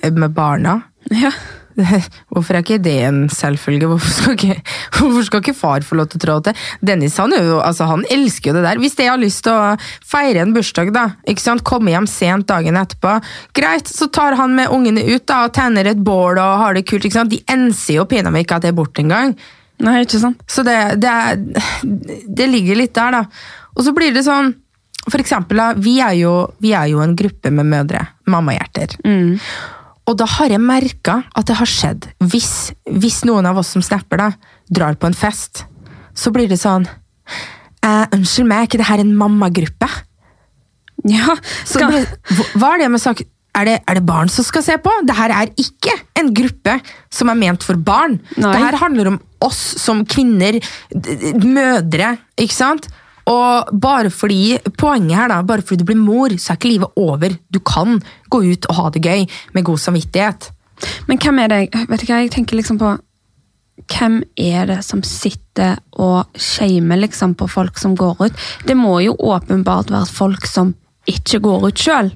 eh, 0.00 0.12
med 0.12 0.30
barna. 0.36 0.78
Ja. 1.10 1.32
Hvorfor 2.32 2.56
er 2.56 2.64
ikke 2.64 2.80
det 2.82 2.96
en 3.08 3.20
selvfølge? 3.32 3.88
Hvorfor 3.90 4.12
skal 4.14 4.36
ikke, 4.36 4.56
hvorfor 4.96 5.26
skal 5.26 5.44
ikke 5.44 5.56
far 5.56 5.86
få 5.86 5.98
lov 5.98 6.10
til 6.10 6.20
å 6.20 6.24
trå 6.24 6.38
til? 6.46 6.64
Dennis 6.84 7.18
han, 7.20 7.34
jo, 7.36 7.60
altså, 7.64 7.88
han 7.90 8.04
elsker 8.10 8.50
jo 8.50 8.56
det 8.58 8.64
der. 8.66 8.80
Hvis 8.82 8.98
jeg 8.98 9.10
har 9.10 9.20
lyst 9.20 9.44
til 9.46 9.56
å 9.56 9.76
feire 10.06 10.44
en 10.44 10.54
bursdag, 10.56 10.92
da, 10.96 11.06
ikke 11.28 11.44
sant? 11.44 11.64
komme 11.70 11.92
hjem 11.92 12.08
sent 12.10 12.48
dagen 12.48 12.78
etterpå, 12.80 13.18
greit, 13.56 13.90
så 13.90 14.08
tar 14.12 14.38
han 14.38 14.56
med 14.56 14.72
ungene 14.72 15.04
ut 15.10 15.26
da, 15.28 15.44
og 15.46 15.54
tenner 15.56 15.90
et 15.90 16.00
bål 16.00 16.40
og 16.40 16.62
har 16.64 16.76
det 16.76 16.86
kult. 16.88 17.04
ikke 17.04 17.18
sant? 17.20 17.32
De 17.32 17.42
enser 17.52 18.00
jo 18.00 18.08
pinadø 18.10 18.42
ikke 18.42 18.60
at 18.60 18.66
jeg 18.66 18.74
er 18.74 18.78
borte 18.78 19.04
engang. 19.04 19.34
Nei, 19.80 20.00
ikke 20.04 20.20
sant? 20.20 20.40
Så 20.50 20.64
det, 20.66 20.76
det, 21.00 21.14
det 22.28 22.48
ligger 22.50 22.78
litt 22.80 22.94
der, 22.96 23.20
da. 23.20 23.22
Og 23.76 23.86
så 23.86 23.94
blir 23.96 24.12
det 24.12 24.26
sånn 24.26 24.50
For 25.06 25.22
eksempel, 25.22 25.56
da, 25.56 25.70
vi 25.80 25.94
er 26.04 26.16
jo, 26.18 26.32
vi 26.60 26.74
er 26.76 26.90
jo 26.92 27.00
en 27.00 27.14
gruppe 27.16 27.52
med 27.54 27.68
mødre. 27.70 28.02
Mammahjerter. 28.30 28.98
Mm. 29.06 29.38
Og 30.08 30.16
da 30.18 30.26
har 30.26 30.50
jeg 30.50 30.60
merka 30.64 31.20
at 31.36 31.46
det 31.50 31.56
har 31.60 31.68
skjedd. 31.70 32.06
Hvis, 32.32 32.72
hvis 32.88 33.20
noen 33.28 33.46
av 33.46 33.58
oss 33.60 33.68
som 33.76 33.82
snapper, 33.84 34.16
da, 34.18 34.30
drar 34.72 34.96
på 34.98 35.06
en 35.10 35.14
fest, 35.16 35.64
så 36.16 36.32
blir 36.34 36.48
det 36.50 36.58
sånn 36.58 36.86
eh, 36.88 38.06
Unnskyld 38.16 38.48
meg, 38.50 38.62
er 38.64 38.70
ikke 38.70 38.80
det 38.80 38.88
her 38.90 39.02
en 39.04 39.12
mammagruppe? 39.16 39.88
Ja, 41.08 41.36
Så 41.64 41.78
skal, 41.78 41.92
blir, 41.94 42.08
hva- 42.60 42.74
er 42.74 42.82
det 42.82 42.90
med 42.92 43.00
sak? 43.00 43.22
Er 43.56 43.64
det, 43.66 43.76
er 43.88 43.96
det 43.98 44.04
barn 44.06 44.28
som 44.30 44.44
skal 44.46 44.62
se 44.62 44.76
på? 44.78 44.90
Det 45.08 45.14
her 45.18 45.32
er 45.34 45.48
ikke 45.58 45.94
en 46.20 46.28
gruppe 46.36 46.74
som 47.12 47.30
er 47.32 47.38
ment 47.40 47.64
for 47.66 47.74
barn. 47.82 48.18
Nei. 48.36 48.52
Det 48.54 48.60
her 48.62 48.76
handler 48.82 49.08
om 49.14 49.16
oss 49.42 49.58
som 49.80 50.04
kvinner, 50.06 50.58
mødre, 51.42 52.12
ikke 52.40 52.54
sant? 52.56 52.86
Og 53.28 53.68
bare 53.80 54.10
fordi, 54.10 54.58
poenget 54.78 55.16
her 55.18 55.28
da, 55.32 55.42
bare 55.42 55.62
fordi 55.62 55.82
du 55.82 55.90
blir 55.90 56.00
mor, 56.00 56.32
så 56.38 56.52
er 56.52 56.60
ikke 56.60 56.72
livet 56.72 56.96
over. 56.96 57.36
Du 57.52 57.60
kan 57.60 58.00
gå 58.30 58.42
ut 58.46 58.66
og 58.70 58.78
ha 58.78 58.88
det 58.94 59.04
gøy 59.04 59.26
med 59.54 59.64
god 59.64 59.78
samvittighet. 59.78 60.50
men 61.06 61.18
hvem 61.18 61.38
er 61.38 61.48
det 61.48 61.88
Vet 61.90 62.00
du 62.00 62.06
hva, 62.08 62.22
jeg 62.22 62.30
tenker 62.32 62.56
liksom 62.56 62.78
på 62.80 62.98
Hvem 63.90 64.22
er 64.36 64.66
det 64.66 64.82
som 64.84 65.02
sitter 65.02 65.78
og 65.92 66.26
shamer 66.36 67.00
liksom 67.00 67.34
på 67.34 67.48
folk 67.48 67.78
som 67.78 67.94
går 67.96 68.26
ut? 68.26 68.32
Det 68.66 68.76
må 68.76 69.00
jo 69.00 69.14
åpenbart 69.16 69.90
være 69.90 70.06
folk 70.06 70.46
som 70.46 70.74
ikke 71.08 71.40
går 71.40 71.66
ut 71.68 71.80
sjøl. 71.80 72.10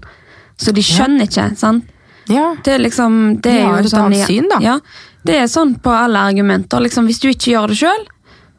Så 0.61 0.75
de 0.77 0.85
skjønner 0.85 1.25
ikke, 1.25 1.49
sant? 1.57 1.89
Ja. 2.29 2.55
Det 2.65 2.77
er 2.77 2.85
liksom 2.85 3.41
det 3.43 3.57
er 3.59 3.65
jo 3.65 3.81
et 3.81 3.91
sånn, 3.91 4.15
syn, 4.29 4.49
da. 4.53 4.61
Ja, 4.65 4.77
det 5.25 5.39
er 5.41 5.49
sånn 5.51 5.75
på 5.83 5.93
alle 5.93 6.21
argumenter. 6.21 6.85
Liksom, 6.85 7.09
hvis 7.09 7.21
du 7.23 7.31
ikke 7.31 7.55
gjør 7.55 7.73
det 7.73 7.81
sjøl, 7.81 8.05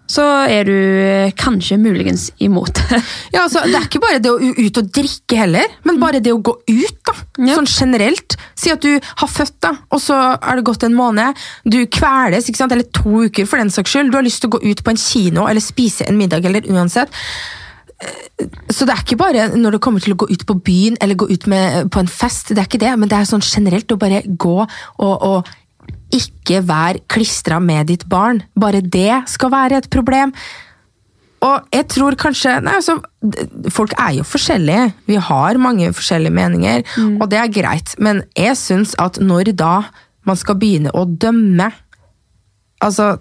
så 0.08 0.24
er 0.46 0.68
du 0.68 0.74
eh, 0.76 1.32
kanskje 1.38 1.78
muligens 1.82 2.28
imot. 2.44 2.78
Ja, 3.34 3.42
altså, 3.46 3.64
Det 3.66 3.76
er 3.80 3.88
ikke 3.88 4.02
bare 4.04 4.20
det 4.24 4.32
å 4.32 4.38
ut 4.38 4.78
og 4.80 4.92
drikke 4.96 5.40
heller, 5.42 5.72
men 5.84 5.98
bare 6.00 6.22
det 6.24 6.32
å 6.32 6.40
gå 6.46 6.54
ut. 6.70 7.00
da. 7.08 7.16
Ja. 7.42 7.58
Sånn 7.58 7.68
generelt. 7.68 8.38
Si 8.56 8.72
at 8.72 8.86
du 8.86 8.94
har 9.02 9.28
født, 9.32 9.58
da, 9.66 9.74
og 9.92 10.00
så 10.04 10.16
er 10.38 10.56
det 10.60 10.68
gått 10.70 10.86
en 10.88 10.96
måned. 10.96 11.36
Du 11.68 11.82
kveles, 11.92 12.48
ikke 12.48 12.62
sant? 12.62 12.72
eller 12.76 12.88
to 12.96 13.26
uker 13.26 13.50
for 13.50 13.60
den 13.62 13.74
saks 13.74 13.92
skyld. 13.96 14.14
Du 14.14 14.20
har 14.20 14.26
lyst 14.26 14.44
til 14.46 14.52
å 14.54 14.56
gå 14.58 14.64
ut 14.70 14.84
på 14.86 14.94
en 14.94 15.02
kino 15.02 15.50
eller 15.50 15.64
spise 15.64 16.08
en 16.08 16.18
middag, 16.22 16.46
eller 16.48 16.70
uansett. 16.72 17.12
Eh, 18.00 18.48
Så 18.70 18.86
det 18.86 18.94
er 18.96 19.04
ikke 19.04 19.18
bare 19.20 19.50
når 19.58 19.78
det 19.78 19.82
kommer 19.84 20.04
til 20.04 20.14
å 20.16 20.22
gå 20.22 20.30
ut 20.32 20.46
på 20.46 20.56
byen 20.68 20.98
eller 21.02 21.16
gå 21.16 21.28
ut 21.32 21.46
med, 21.48 21.90
på 21.92 22.00
en 22.04 22.10
fest, 22.12 22.50
det 22.54 22.60
er 22.62 22.68
ikke 22.70 22.82
det, 22.84 22.94
men 23.00 23.10
det 23.10 23.18
er 23.20 23.30
sånn 23.30 23.44
generelt 23.46 23.92
å 23.92 24.00
bare 24.00 24.22
gå 24.28 24.58
og, 24.62 25.14
og 25.16 25.54
ikke 26.14 26.62
vær 26.68 27.00
klistra 27.12 27.60
med 27.64 27.90
ditt 27.90 28.06
barn. 28.10 28.44
Bare 28.60 28.82
det 28.82 29.26
skal 29.32 29.52
være 29.54 29.82
et 29.82 29.90
problem. 29.94 30.34
Og 31.46 31.68
jeg 31.74 31.86
tror 31.94 32.16
kanskje 32.18 32.56
nei, 32.64 32.78
altså, 32.80 32.98
Folk 33.74 33.94
er 34.00 34.20
jo 34.20 34.26
forskjellige. 34.26 34.94
Vi 35.10 35.18
har 35.22 35.58
mange 35.62 35.92
forskjellige 35.94 36.34
meninger, 36.34 36.84
og 37.20 37.30
det 37.32 37.40
er 37.42 37.54
greit. 37.54 37.96
Men 37.98 38.24
jeg 38.38 38.58
syns 38.58 38.94
at 39.02 39.18
når 39.22 39.52
da 39.58 39.76
man 40.26 40.38
skal 40.38 40.58
begynne 40.62 40.94
å 40.94 41.06
dømme 41.06 41.72
Altså, 42.84 43.16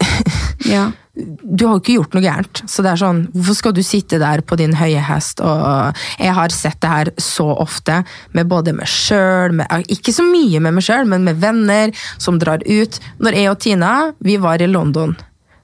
ja. 0.74 0.86
Du 1.12 1.66
har 1.66 1.74
jo 1.76 1.80
ikke 1.82 1.96
gjort 1.98 2.14
noe 2.16 2.24
gærent. 2.24 2.62
Så 2.70 2.84
det 2.84 2.92
er 2.92 3.00
sånn, 3.02 3.18
hvorfor 3.34 3.56
skal 3.58 3.74
du 3.76 3.82
sitte 3.84 4.20
der 4.22 4.40
på 4.48 4.56
din 4.56 4.72
høye 4.78 5.02
hest? 5.04 5.42
Og 5.44 5.98
jeg 6.16 6.32
har 6.38 6.54
sett 6.54 6.80
det 6.80 6.92
her 6.92 7.10
så 7.20 7.50
ofte, 7.52 8.00
med 8.32 8.48
både 8.48 8.72
meg 8.76 8.88
sjøl 8.88 9.60
Ikke 9.92 10.14
så 10.14 10.24
mye 10.24 10.62
med 10.64 10.78
meg 10.78 10.86
sjøl, 10.86 11.04
men 11.08 11.26
med 11.28 11.42
venner 11.42 11.92
som 12.16 12.40
drar 12.40 12.64
ut. 12.64 12.98
Når 13.20 13.38
jeg 13.38 13.52
og 13.52 13.60
Tina 13.60 13.92
vi 14.24 14.38
var 14.40 14.64
i 14.64 14.70
London, 14.70 15.14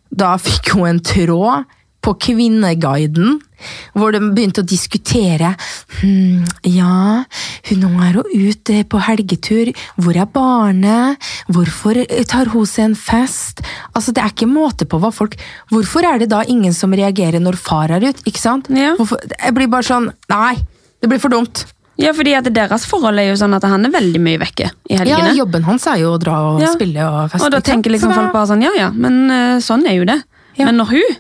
da 0.09 0.37
fikk 0.41 0.75
hun 0.77 0.89
en 0.93 1.03
tråd 1.05 1.69
på 2.05 2.15
Kvinneguiden, 2.29 3.41
hvor 3.95 4.13
de 4.15 4.21
begynte 4.35 4.63
å 4.63 4.67
diskutere 4.69 5.55
hm, 6.01 6.45
Ja, 6.65 7.25
hun 7.71 7.85
er 8.05 8.19
jo 8.21 8.25
ute 8.51 8.83
på 8.89 9.01
helgetur. 9.03 9.73
Hvor 9.99 10.17
er 10.17 10.27
barnet? 10.33 11.19
Hvorfor 11.53 11.99
tar 12.31 12.51
hun 12.53 12.67
seg 12.69 12.85
en 12.91 12.95
fest? 12.99 13.63
Altså, 13.95 14.13
Det 14.15 14.23
er 14.23 14.31
ikke 14.35 14.49
måte 14.51 14.87
på 14.89 15.01
hva 15.03 15.11
folk 15.15 15.37
Hvorfor 15.73 16.05
er 16.07 16.19
det 16.23 16.31
da 16.31 16.43
ingen 16.49 16.73
som 16.77 16.93
reagerer 16.93 17.41
når 17.43 17.57
far 17.61 17.91
er 17.91 18.01
ute? 18.11 18.23
ikke 18.27 18.41
sant? 18.43 18.69
Ja. 18.71 18.95
Hvorfor, 18.99 19.19
jeg 19.39 19.55
blir 19.57 19.69
bare 19.73 19.87
sånn 19.87 20.11
Nei, 20.31 20.55
det 21.03 21.09
blir 21.11 21.21
for 21.23 21.31
dumt. 21.35 21.65
ja, 21.99 22.13
fordi 22.15 22.35
at 22.39 22.47
deres 22.55 22.85
forhold 22.87 23.19
er 23.19 23.31
jo 23.33 23.37
sånn 23.41 23.55
at 23.57 23.65
han 23.67 23.85
er 23.87 23.91
veldig 23.91 24.21
mye 24.23 24.39
vekke 24.39 24.69
i 24.91 24.97
helgene. 25.01 25.33
Ja. 25.33 25.39
Jobben 25.41 25.65
hans 25.67 25.87
er 25.91 25.97
jo 25.99 26.13
å 26.15 26.19
dra 26.23 26.37
og 26.53 26.61
Ja. 26.63 26.69
spille 26.73 27.03
og 27.07 27.31
feste. 27.33 27.45
og 27.47 27.51
da 27.51 27.61
tenker 27.61 27.91
liksom 27.91 28.13
folk 28.15 28.33
bare 28.33 28.47
sånn, 28.47 28.63
ja 28.63 28.71
ja, 28.77 28.91
men 28.95 29.31
eh, 29.31 29.57
sånn 29.59 29.83
er 29.87 29.97
jo 29.99 30.05
det. 30.07 30.23
Ja. 30.59 30.67
Men 30.67 30.77
når 30.79 30.93
hun 30.95 31.17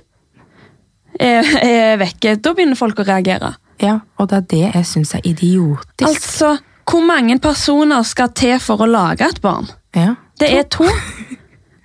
er, 1.20 1.48
er 1.62 1.98
vekke, 2.00 2.36
da 2.42 2.52
begynner 2.54 2.78
folk 2.78 3.00
å 3.02 3.06
reagere. 3.08 3.54
Ja, 3.82 4.00
Og 4.18 4.28
det 4.30 4.36
er 4.36 4.46
det 4.50 4.64
jeg 4.74 4.86
syns 4.86 5.14
er 5.14 5.22
idiotisk. 5.28 6.06
Altså, 6.08 6.56
hvor 6.88 7.04
mange 7.06 7.36
personer 7.38 8.02
skal 8.02 8.32
til 8.34 8.56
for 8.62 8.82
å 8.82 8.88
lage 8.90 9.28
et 9.28 9.40
barn? 9.44 9.68
Ja. 9.94 10.14
Det 10.40 10.48
er 10.54 10.64
to. 10.72 10.86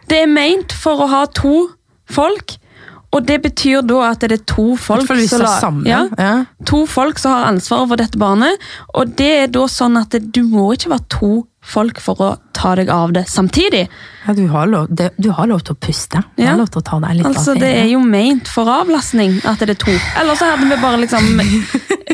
Det 0.09 0.23
er 0.23 0.29
meint 0.31 0.73
for 0.73 1.03
å 1.03 1.09
ha 1.11 1.25
to 1.33 1.69
folk, 2.09 2.55
og 3.13 3.25
det 3.29 3.39
betyr 3.43 3.83
da 3.85 3.99
at 4.11 4.19
det 4.25 4.31
er 4.39 4.43
to 4.49 4.75
folk 4.75 5.07
som 5.29 5.45
sammen. 5.45 5.85
Ja, 5.87 6.07
Ja. 6.17 6.45
to 6.65 6.85
folk 6.89 7.19
som 7.21 7.31
har 7.35 7.45
ansvaret 7.53 7.87
for 7.93 7.95
dette 8.01 8.17
barnet, 8.19 8.57
og 8.93 9.15
det 9.15 9.31
er 9.43 9.47
da 9.53 9.67
sånn 9.69 9.99
at 10.01 10.09
det, 10.15 10.31
du 10.33 10.41
må 10.43 10.71
ikke 10.73 10.89
være 10.95 11.07
to 11.09 11.33
folk 11.63 11.99
for 12.03 12.19
å 12.19 12.29
ta 12.51 12.73
deg 12.75 12.89
av 12.91 13.13
det 13.15 13.21
samtidig. 13.31 13.85
Ja, 14.27 14.33
du, 14.35 14.41
har 14.51 14.67
lov, 14.67 14.87
det, 14.91 15.11
du 15.17 15.29
har 15.31 15.47
lov 15.47 15.61
til 15.63 15.75
å 15.75 15.79
puste. 15.79 16.19
Du 16.35 16.43
Ja. 16.43 16.49
har 16.51 16.57
lov 16.59 16.69
til 16.73 16.81
å 16.81 16.83
ta 16.89 16.99
deg 16.99 17.15
litt 17.21 17.25
Altså, 17.29 17.51
av 17.55 17.59
Det 17.61 17.69
er 17.77 17.87
jo 17.93 17.99
meint 18.03 18.47
for 18.51 18.65
avlastning 18.67 19.37
at 19.47 19.59
det 19.63 19.69
er 19.69 19.79
to. 19.79 19.93
Eller 20.19 20.35
så 20.35 20.49
hadde 20.51 20.67
vi 20.67 20.81
bare 20.81 20.99
liksom 21.05 21.39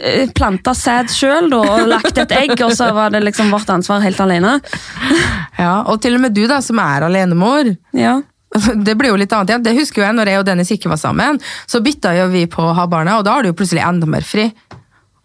eh, 0.03 0.27
planta 0.38 0.75
sæd 0.77 1.10
sjøl 1.10 1.50
og 1.58 1.88
lagt 1.88 2.18
et 2.22 2.32
egg, 2.32 2.62
og 2.62 2.72
så 2.77 2.91
var 2.94 3.10
det 3.10 3.24
liksom 3.25 3.50
vårt 3.50 3.70
ansvar 3.74 4.01
helt 4.06 4.20
alene. 4.22 4.60
Ja, 5.58 5.82
og 5.88 6.00
til 6.03 6.13
og 6.15 6.22
med 6.22 6.34
du 6.38 6.46
da, 6.48 6.62
som 6.62 6.77
er 6.79 7.08
alenemor. 7.10 7.74
Ja. 7.98 8.20
Det 8.86 8.96
blir 8.98 9.12
jo 9.13 9.20
litt 9.20 9.34
annet 9.36 9.53
igjen. 9.53 9.63
Det 9.68 9.75
husker 9.77 10.01
jo 10.01 10.08
jeg 10.08 10.18
når 10.18 10.32
jeg 10.34 10.41
og 10.41 10.48
Dennis 10.50 10.72
ikke 10.74 10.89
var 10.89 10.98
sammen. 11.01 11.39
Så 11.70 11.82
bytta 11.86 12.15
jo 12.18 12.27
vi 12.34 12.46
på 12.50 12.63
å 12.65 12.74
ha 12.77 12.88
barna, 12.89 13.20
og 13.20 13.25
da 13.27 13.38
har 13.38 13.46
du 13.46 13.51
jo 13.51 13.58
plutselig 13.58 13.84
enda 13.86 14.10
mer 14.10 14.25
fri. 14.25 14.48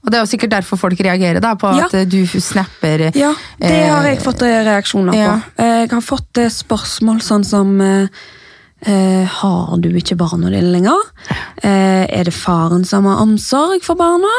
Og 0.04 0.12
det 0.12 0.18
er 0.18 0.24
jo 0.26 0.28
sikkert 0.34 0.52
derfor 0.52 0.76
folk 0.76 1.00
reagerer 1.00 1.40
da, 1.40 1.54
på 1.56 1.70
at 1.72 1.94
eh, 1.96 2.04
du 2.04 2.20
snapper 2.28 3.06
Ja, 3.16 3.30
det 3.56 3.72
har 3.88 4.04
jeg 4.04 4.20
fått 4.20 4.42
eh, 4.44 4.58
reaksjoner 4.66 5.16
ja. 5.16 5.30
på. 5.40 5.62
Eh, 5.64 5.78
Jeg 5.86 5.92
har 5.94 6.04
fått 6.04 6.40
eh, 6.42 6.50
spørsmål 6.52 7.22
sånn 7.24 7.46
som 7.48 7.70
eh, 7.80 8.26
eh, 8.84 9.24
Har 9.40 9.78
du 9.80 9.88
ikke 9.96 10.18
barna 10.20 10.52
dine 10.52 10.74
lenger? 10.74 11.00
Eh, 11.64 12.04
er 12.04 12.28
det 12.28 12.36
faren 12.36 12.84
som 12.84 13.08
har 13.08 13.22
omsorg 13.24 13.80
for 13.86 13.96
barna? 13.96 14.34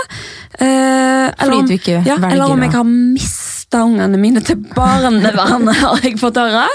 Eh, 0.60 1.34
eller 1.34 1.58
om- 1.64 1.74
ja, 1.74 2.20
Eller 2.30 2.46
om 2.46 2.62
jeg 2.62 2.72
har 2.78 2.86
mista 2.86 3.45
ungene 3.84 4.18
mine 4.22 4.42
til 4.46 4.58
barnevernet, 4.76 5.76
har 5.84 6.00
jeg 6.06 6.18
fått 6.22 6.38
høre. 6.40 6.66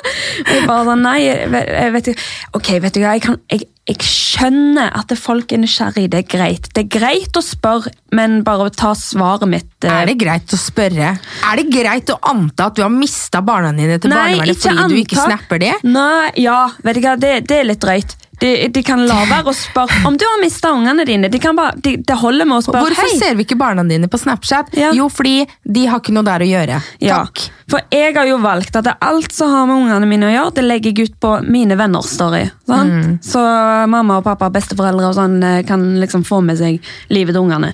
Og 0.44 0.54
jeg 0.54 0.66
bare 0.68 0.84
sånn, 0.90 1.02
nei, 1.06 1.18
jeg 1.24 1.92
vet, 1.96 2.10
ikke. 2.12 2.24
Ok, 2.58 2.70
vet 2.84 2.96
du 2.96 3.00
hva, 3.02 3.14
jeg, 3.16 3.24
kan, 3.24 3.38
jeg, 3.52 3.66
jeg 3.90 4.06
skjønner 4.06 4.92
at 5.00 5.14
folk 5.18 5.52
er 5.56 5.62
nysgjerrig, 5.64 6.06
det 6.12 6.22
er 6.24 6.28
greit. 6.36 6.68
Det 6.76 6.84
er 6.86 6.90
greit 6.98 7.36
å 7.40 7.42
spørre, 7.44 7.92
men 8.16 8.40
bare 8.46 8.68
ta 8.74 8.92
svaret 8.98 9.48
mitt. 9.50 9.70
eh, 9.84 9.90
Er 10.02 10.06
det 10.10 10.18
greit 10.20 10.54
å 10.54 10.60
spørre? 10.60 11.12
Er 11.50 11.60
det 11.62 11.66
greit 11.72 12.10
å 12.14 12.18
anta 12.30 12.68
at 12.70 12.76
du 12.78 12.82
har 12.84 12.92
mista 12.94 13.40
barna 13.42 13.72
dine 13.76 13.98
til 13.98 14.10
barnevernet 14.12 14.60
fordi 14.60 14.88
du 14.94 15.00
ikke 15.04 15.16
snapper 15.28 15.58
det? 15.62 15.74
Nei, 15.84 16.30
ja, 16.44 16.62
vet 16.84 16.98
du 17.00 17.04
hva, 17.06 17.16
det, 17.20 17.34
det 17.50 17.62
er 17.62 17.70
litt 17.72 17.80
drøyt. 17.82 18.16
De, 18.40 18.50
de 18.72 18.82
kan 18.86 19.02
la 19.04 19.18
være 19.28 19.52
å 19.52 19.56
spørre 19.56 20.02
om 20.08 20.16
du 20.16 20.24
har 20.24 20.40
mista 20.40 20.72
ungene 20.72 21.04
dine. 21.08 21.28
De 21.28 21.40
de, 21.40 21.96
det 22.00 22.16
holder 22.16 22.48
med 22.48 22.60
å 22.60 22.64
spørre 22.64 22.88
Hvorfor 22.88 23.08
hei. 23.08 23.18
ser 23.20 23.36
vi 23.36 23.44
ikke 23.44 23.58
barna 23.60 23.84
dine 23.84 24.08
på 24.08 24.20
Snapchat? 24.20 24.72
Ja. 24.78 24.94
Jo, 24.96 25.10
fordi 25.12 25.44
de 25.64 25.86
har 25.90 26.00
ikke 26.00 26.14
noe 26.16 26.26
der 26.26 26.44
å 26.44 26.48
gjøre. 26.48 26.80
Ja, 27.04 27.22
Takk. 27.24 27.50
For 27.70 27.84
jeg 27.94 28.16
har 28.16 28.26
jo 28.26 28.40
valgt 28.42 28.74
at 28.80 28.88
alt 28.98 29.34
som 29.34 29.52
har 29.52 29.68
med 29.68 29.84
ungene 29.84 30.08
mine 30.10 30.26
å 30.26 30.32
gjøre, 30.32 30.54
det 30.56 30.64
legger 30.66 30.90
jeg 30.90 31.10
ut 31.10 31.20
på 31.22 31.36
mine 31.46 31.76
venners 31.78 32.10
story. 32.16 32.42
Mm. 32.66 33.20
Så 33.22 33.42
mamma 33.90 34.18
og 34.18 34.26
pappa, 34.26 34.50
besteforeldre 34.52 35.12
og 35.12 35.16
sånn 35.18 35.38
eh, 35.46 35.60
kan 35.68 35.84
liksom 36.02 36.24
få 36.26 36.40
med 36.44 36.58
seg 36.58 36.80
livet 37.14 37.36
til 37.36 37.44
ungene. 37.44 37.72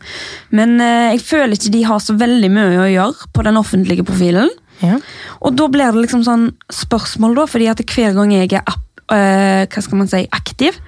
Men 0.56 0.76
eh, 0.82 1.14
jeg 1.14 1.24
føler 1.24 1.56
ikke 1.56 1.72
de 1.78 1.84
har 1.88 2.02
så 2.04 2.16
veldig 2.18 2.52
mye 2.52 2.82
å 2.82 2.90
gjøre 2.92 3.32
på 3.32 3.46
den 3.46 3.60
offentlige 3.60 4.04
profilen. 4.06 4.52
Ja. 4.82 4.98
Og 5.40 5.56
da 5.56 5.68
blir 5.72 5.94
det 5.94 6.04
liksom 6.04 6.26
sånn 6.26 6.50
spørsmål, 6.72 7.38
da, 7.38 7.46
fordi 7.48 7.70
at 7.72 7.80
hver 7.86 8.16
gang 8.18 8.34
jeg 8.34 8.52
er 8.52 8.66
app, 8.66 8.82
øh, 9.12 9.66
hva 9.66 9.82
skal 9.82 9.98
man 10.00 10.10
si, 10.10 10.26
aktiv 10.32 10.78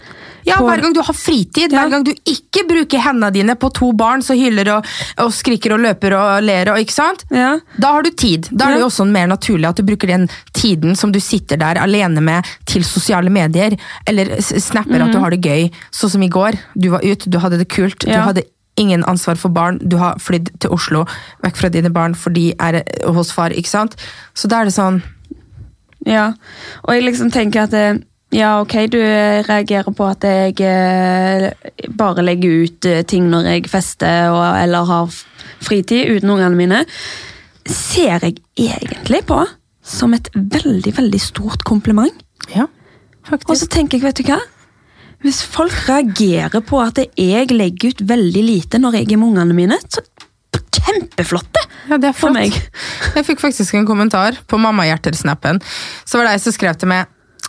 Ja, 0.49 0.57
Hver 0.65 0.81
gang 0.81 0.95
du 0.97 1.03
har 1.05 1.13
fritid, 1.13 1.73
Ja. 1.73 1.83
hver 1.83 1.91
gang 1.91 2.05
du 2.07 2.13
ikke 2.25 2.63
bruker 2.69 3.03
hendene 3.05 3.31
dine 3.35 3.55
på 3.55 3.69
to 3.75 3.91
barn 3.93 4.23
som 4.23 4.39
hyler 4.39 4.71
og, 4.77 4.87
og 5.19 5.33
skriker 5.35 5.75
og 5.75 5.83
løper 5.83 6.15
og 6.17 6.43
ler, 6.43 6.71
og, 6.73 6.79
ikke 6.81 6.95
sant? 6.95 7.25
Ja. 7.31 7.59
da 7.77 7.93
har 7.93 8.03
du 8.03 8.11
tid. 8.11 8.49
Da 8.51 8.69
er 8.69 8.79
det 8.79 8.81
jo 8.81 8.89
også 8.89 9.05
mer 9.05 9.27
naturlig 9.29 9.69
at 9.69 9.77
du 9.77 9.85
bruker 9.85 10.09
den 10.09 10.29
tiden 10.57 10.97
som 10.97 11.13
du 11.13 11.21
sitter 11.21 11.61
der 11.61 11.81
alene 11.83 12.23
med 12.25 12.49
til 12.67 12.85
sosiale 12.85 13.31
medier, 13.31 13.77
eller 14.07 14.41
snapper 14.41 14.89
snapper 14.89 15.05
at 15.05 15.13
du 15.13 15.19
har 15.19 15.31
det 15.31 15.43
gøy. 15.45 15.69
Sånn 15.93 16.11
som 16.11 16.23
i 16.23 16.31
går. 16.33 16.57
Du 16.75 16.89
var 16.91 17.05
ute, 17.05 17.29
du 17.29 17.39
hadde 17.39 17.59
det 17.59 17.69
kult, 17.69 18.01
du 18.07 18.15
hadde 18.15 18.47
ingen 18.79 19.05
ansvar 19.05 19.37
for 19.37 19.51
barn, 19.51 19.79
du 19.83 19.97
har 19.99 20.19
flydd 20.23 20.53
til 20.63 20.71
Oslo 20.71 21.05
vekk 21.43 21.57
fra 21.57 21.69
dine 21.69 21.91
barn, 21.91 22.15
for 22.15 22.31
de 22.31 22.53
er 22.59 22.85
hos 23.05 23.33
far, 23.35 23.51
ikke 23.51 23.69
sant? 23.69 23.97
Så 24.35 24.49
da 24.49 24.63
er 24.63 24.71
det 24.71 24.77
sånn 24.77 25.03
ja. 26.07 26.33
Og 26.87 26.95
jeg 26.95 27.05
liksom 27.05 27.33
tenker 27.35 27.67
at 27.67 27.75
eh, 27.75 27.99
ja, 28.35 28.59
ok, 28.61 28.75
du 28.93 28.99
eh, 29.01 29.41
reagerer 29.47 29.95
på 29.97 30.05
at 30.05 30.25
jeg 30.29 30.59
eh, 30.61 31.49
bare 31.97 32.25
legger 32.27 32.67
ut 32.67 32.89
eh, 32.89 33.01
ting 33.09 33.31
når 33.33 33.49
jeg 33.55 33.71
fester 33.73 34.29
og, 34.35 34.45
eller 34.61 34.85
har 34.91 35.17
fritid 35.65 36.13
uten 36.13 36.35
ungene 36.35 36.59
mine. 36.59 36.83
Ser 37.65 38.21
jeg 38.27 38.43
egentlig 38.61 39.23
på 39.29 39.41
som 39.81 40.13
et 40.13 40.29
veldig, 40.37 40.93
veldig 40.99 41.23
stort 41.23 41.65
kompliment. 41.65 42.13
Ja, 42.53 42.69
faktisk. 43.25 43.49
Og 43.49 43.61
så 43.63 43.73
tenker 43.73 43.97
jeg, 43.97 44.05
vet 44.11 44.21
du 44.21 44.29
hva? 44.29 44.43
Hvis 45.25 45.41
folk 45.49 45.75
reagerer 45.89 46.61
på 46.63 46.79
at 46.85 47.01
jeg 47.01 47.49
legger 47.51 47.95
ut 47.95 48.07
veldig 48.13 48.45
lite 48.45 48.79
når 48.79 49.01
jeg 49.01 49.09
er 49.09 49.19
med 49.19 49.33
ungene 49.33 49.57
mine, 49.57 49.81
så 49.89 50.05
kjempeflotte 50.79 51.65
Ja, 51.89 51.97
det 51.97 52.13
for 52.17 52.35
meg. 52.35 52.53
Jeg 53.17 53.25
fikk 53.25 53.41
faktisk 53.41 53.75
en 53.79 53.89
kommentar 53.89 54.37
på 54.47 54.61
Mammahjerter-snappen. 54.61 55.63
Så 56.05 56.21
var 56.21 56.29
det 56.29 56.37
ei 56.37 56.43
som 56.45 56.55
skrev 56.55 56.77
til 56.77 56.93
meg 56.93 57.09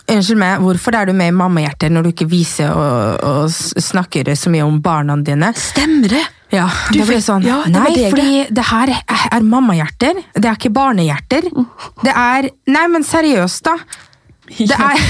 Unnskyld 0.10 0.40
meg, 0.42 0.62
hvorfor 0.64 0.96
er 0.98 1.06
du 1.06 1.14
med 1.14 1.30
i 1.30 1.36
Mammahjerter 1.38 1.92
når 1.94 2.08
du 2.08 2.10
ikke 2.10 2.26
viser 2.32 2.72
og, 2.74 3.20
og 3.30 3.52
snakker 3.54 4.32
så 4.40 4.50
mye 4.50 4.66
om 4.66 4.80
barna 4.82 5.16
dine? 5.22 5.52
Stemmer 5.58 6.10
det? 6.16 6.24
Ja, 6.50 6.66
Du 6.90 6.98
det 6.98 7.06
ble 7.06 7.20
sånn. 7.22 7.44
ja, 7.46 7.60
det 7.68 7.76
nei, 7.76 7.92
deg, 7.94 8.08
fordi 8.10 8.46
det 8.58 8.64
her 8.72 8.90
er, 8.96 9.26
er 9.38 9.46
mammahjerter. 9.46 10.24
Det 10.34 10.50
er 10.50 10.58
ikke 10.58 10.72
barnehjerter. 10.74 11.50
Det 12.02 12.16
er 12.16 12.50
Nei, 12.74 12.86
men 12.90 13.06
seriøst, 13.06 13.70
da. 13.70 13.76
Det 14.58 14.74
er 14.74 15.04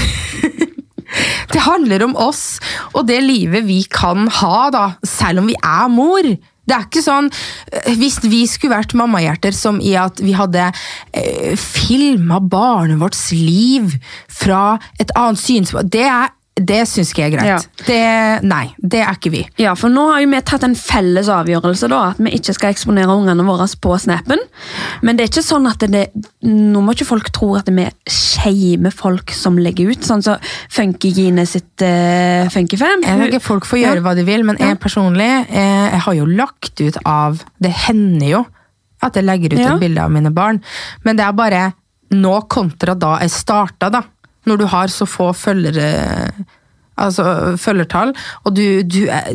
Det 1.50 1.62
handler 1.64 2.04
om 2.06 2.12
oss 2.22 2.60
og 2.92 3.06
det 3.08 3.16
livet 3.24 3.64
vi 3.66 3.80
kan 3.90 4.28
ha, 4.40 4.68
da, 4.70 4.84
selv 5.02 5.42
om 5.42 5.48
vi 5.50 5.56
er 5.58 5.88
mor. 5.90 6.28
Det 6.70 6.76
er 6.76 6.84
ikke 6.86 7.02
sånn 7.02 7.28
eh, 7.34 7.92
Hvis 7.98 8.20
vi 8.30 8.44
skulle 8.46 8.76
vært 8.78 8.94
mammahjerter 8.98 9.56
som 9.56 9.80
i 9.82 9.96
at 9.98 10.20
vi 10.22 10.36
hadde 10.38 10.68
eh, 10.70 11.56
filma 11.58 12.38
barnet 12.40 13.00
vårts 13.02 13.26
liv 13.34 13.96
fra 14.30 14.76
et 15.02 15.10
annet 15.18 15.42
synspunkt 15.42 15.90
Det, 15.92 16.06
er- 16.06 16.30
det 16.60 16.82
syns 16.90 17.10
ikke 17.12 17.22
jeg 17.22 17.32
er 17.32 17.36
greit. 17.38 17.48
Ja. 17.48 17.84
Det, 17.86 18.44
nei, 18.44 18.66
det 18.76 19.00
er 19.00 19.16
ikke 19.16 19.30
vi. 19.32 19.40
Ja, 19.62 19.72
for 19.78 19.88
nå 19.92 20.02
har 20.10 20.20
jo 20.20 20.28
vi 20.28 20.40
tatt 20.44 20.64
en 20.66 20.74
felles 20.76 21.30
avgjørelse, 21.32 21.88
da, 21.88 22.00
at 22.12 22.20
vi 22.20 22.32
ikke 22.36 22.52
skal 22.56 22.74
eksponere 22.74 23.14
ungene 23.16 23.46
våre 23.46 23.64
på 23.80 23.94
snappen. 24.02 24.42
Men 25.06 25.16
det 25.16 25.24
er 25.24 25.32
ikke 25.32 25.44
sånn 25.46 25.68
at 25.70 25.86
det, 25.88 26.04
nå 26.44 26.82
må 26.84 26.92
ikke 26.96 27.08
folk 27.08 27.30
tro 27.32 27.54
at 27.56 27.70
vi 27.72 27.86
shamer 28.12 28.92
folk 28.92 29.32
som 29.36 29.56
legger 29.60 29.94
ut, 29.94 30.04
sånn 30.04 30.22
som 30.26 30.36
Funkygine 30.70 31.46
sitt 31.48 31.80
uh, 31.86 32.46
Funkyfam. 32.52 33.06
Jeg 33.06 33.24
tenker 33.24 33.40
Folk 33.44 33.66
får 33.68 33.80
gjøre 33.82 34.00
Ja. 34.00 34.04
hva 34.04 34.14
de 34.18 34.24
vil, 34.28 34.44
men 34.46 34.60
jeg 34.60 34.78
personlig 34.82 35.28
eh, 35.48 35.88
jeg 35.90 36.00
har 36.04 36.14
jo 36.16 36.26
lagt 36.28 36.80
ut 36.80 36.96
av 37.08 37.40
Det 37.62 37.72
hender 37.88 38.28
jo 38.34 38.44
at 39.00 39.16
jeg 39.16 39.24
legger 39.24 39.54
ut 39.54 39.60
Ja. 39.62 39.74
et 39.74 39.80
bilde 39.80 40.02
av 40.04 40.12
mine 40.12 40.30
barn, 40.36 40.60
men 41.04 41.16
det 41.16 41.24
er 41.24 41.32
bare 41.32 41.62
nå 42.12 42.34
kontra 42.52 42.92
da 42.98 43.14
jeg 43.22 43.30
starta, 43.32 43.88
da. 43.94 44.02
Når 44.48 44.56
du 44.62 44.66
har 44.72 44.88
så 44.88 45.06
få 45.08 45.30
følgere, 45.36 46.30
altså 47.00 47.56
følgertall, 47.60 48.12
og 48.44 48.54
du, 48.56 48.82
du, 48.82 49.02
er, 49.12 49.34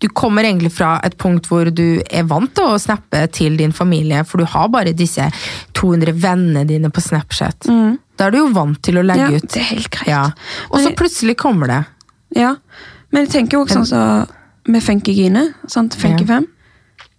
du 0.00 0.08
kommer 0.16 0.44
egentlig 0.48 0.70
fra 0.76 0.94
et 1.04 1.16
punkt 1.20 1.48
hvor 1.50 1.68
du 1.72 2.00
er 2.10 2.24
vant 2.28 2.52
til 2.56 2.64
å 2.72 2.78
snappe 2.80 3.22
til 3.36 3.56
din 3.60 3.72
familie, 3.76 4.22
for 4.28 4.40
du 4.40 4.48
har 4.52 4.68
bare 4.72 4.92
disse 4.96 5.28
200 5.76 6.16
vennene 6.22 6.64
dine 6.68 6.90
på 6.92 7.04
Snapchat. 7.04 7.68
Da 8.16 8.26
er 8.30 8.32
du 8.32 8.38
jo 8.42 8.48
vant 8.56 8.80
til 8.84 8.96
å 9.00 9.04
legge 9.04 9.26
Mm. 9.28 9.36
Ja, 9.36 9.42
ut. 9.44 9.48
det 9.52 9.60
er 9.60 9.70
helt 9.74 9.90
greit. 9.92 10.08
Ja. 10.08 10.24
Og 10.70 10.80
så 10.80 10.92
plutselig 10.96 11.36
kommer 11.40 11.66
det. 11.72 11.82
Ja, 12.36 12.54
men 13.12 13.24
jeg 13.26 13.32
tenker 13.36 13.58
jo 13.58 13.64
også 13.66 13.82
sånn 13.82 13.90
som 13.92 14.72
med 14.72 14.82
Funkygine, 14.82 15.50
sant? 15.70 15.94
Funkyfam. 16.00 16.48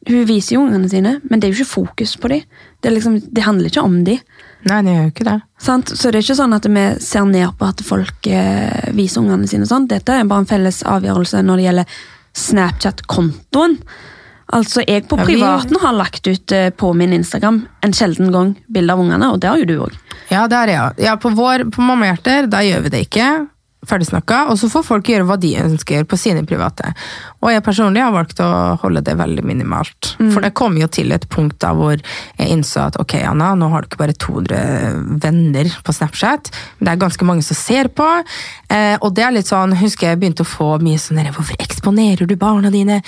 Hun 0.07 0.27
viser 0.27 0.55
jo 0.55 0.63
ungene 0.65 0.89
sine, 0.91 1.17
men 1.27 1.39
det 1.39 1.47
er 1.47 1.53
jo 1.53 1.61
ikke 1.61 1.75
fokus 1.75 2.15
på 2.21 2.31
dem. 2.31 2.43
Det, 2.83 2.91
liksom, 2.93 3.19
det 3.33 3.43
handler 3.43 3.71
ikke 3.71 3.83
om 3.83 4.01
dem. 4.07 4.19
Nei, 4.67 4.81
det 4.85 4.93
gjør 4.93 5.05
jo 5.05 5.13
ikke 5.13 5.27
det. 5.27 5.37
Sant? 5.61 5.93
Så 5.93 6.09
det 6.09 6.19
er 6.19 6.25
ikke 6.25 6.37
sånn 6.39 6.57
at 6.57 6.67
vi 6.67 6.85
ser 7.03 7.25
ned 7.29 7.55
på 7.59 7.67
at 7.67 7.83
folk 7.85 8.29
eh, 8.31 8.91
viser 8.97 9.23
ungene 9.23 9.49
sine 9.49 9.67
sånn. 9.69 9.87
Dette 9.91 10.15
er 10.15 10.29
bare 10.29 10.45
en 10.45 10.49
felles 10.49 10.83
avgjørelse 10.87 11.43
når 11.45 11.59
det 11.59 11.67
gjelder 11.67 11.97
Snapchat-kontoen. 12.37 13.77
Altså, 14.55 14.79
jeg 14.87 15.03
på 15.11 15.17
privaten 15.19 15.75
har 15.81 15.95
lagt 15.97 16.27
ut 16.29 16.55
eh, 16.55 16.69
på 16.71 16.93
min 16.95 17.15
Instagram 17.17 17.65
en 17.83 17.95
sjelden 17.95 18.31
gang 18.31 18.53
bilde 18.71 18.95
av 18.95 19.03
ungene, 19.03 19.31
og 19.33 19.41
det 19.43 19.51
har 19.51 19.59
jo 19.59 19.67
du 19.67 19.75
òg. 19.89 19.97
Ja, 20.31 20.45
det 20.47 20.61
er 20.61 20.71
jeg. 20.71 20.79
ja. 20.79 21.11
ja 21.11 21.15
på 21.19 21.33
vår, 21.35 21.67
på 21.73 21.83
Mammahjerter, 21.83 22.47
gjør 22.47 22.85
vi 22.85 22.93
det 22.93 23.05
ikke. 23.09 23.27
Ferdig 23.85 24.07
snakka. 24.09 24.47
Og 24.51 24.57
så 24.57 24.69
får 24.71 24.85
folk 24.87 25.09
gjøre 25.11 25.27
hva 25.29 25.37
de 25.37 25.51
ønsker 25.61 26.07
på 26.09 26.17
sine 26.17 26.41
private. 26.49 26.93
Og 27.43 27.51
jeg 27.53 27.63
personlig 27.65 28.01
har 28.01 28.15
valgt 28.15 28.41
å 28.41 28.49
holde 28.81 29.03
det 29.05 29.13
veldig 29.19 29.43
minimalt. 29.45 30.15
For 30.33 30.41
det 30.41 30.55
kom 30.57 30.79
jo 30.79 30.87
til 30.89 31.13
et 31.13 31.27
punkt 31.29 31.59
da 31.61 31.73
hvor 31.77 31.93
jeg 31.93 32.49
innså 32.49 32.87
at 32.87 32.97
ok, 33.01 33.19
Anna, 33.29 33.51
nå 33.57 33.69
har 33.71 33.83
du 33.83 33.91
ikke 33.91 34.01
bare 34.01 34.17
200 34.17 35.19
venner 35.21 35.69
på 35.85 35.93
Snapchat, 35.93 36.49
men 36.77 36.87
det 36.87 36.95
er 36.95 37.03
ganske 37.05 37.27
mange 37.29 37.45
som 37.45 37.59
ser 37.59 37.91
på. 37.93 38.07
Eh, 38.73 38.95
og 38.97 39.13
det 39.17 39.27
er 39.27 39.35
litt 39.35 39.51
sånn, 39.51 39.77
husker 39.77 40.09
jeg 40.11 40.21
begynte 40.23 40.45
å 40.45 40.49
få 40.49 40.71
mye 40.83 40.99
sånn 41.01 41.21
der, 41.21 41.29
hvorfor 41.35 41.61
eksponerer 41.61 42.25
du 42.27 42.35
barna 42.39 42.73
dine? 42.73 43.03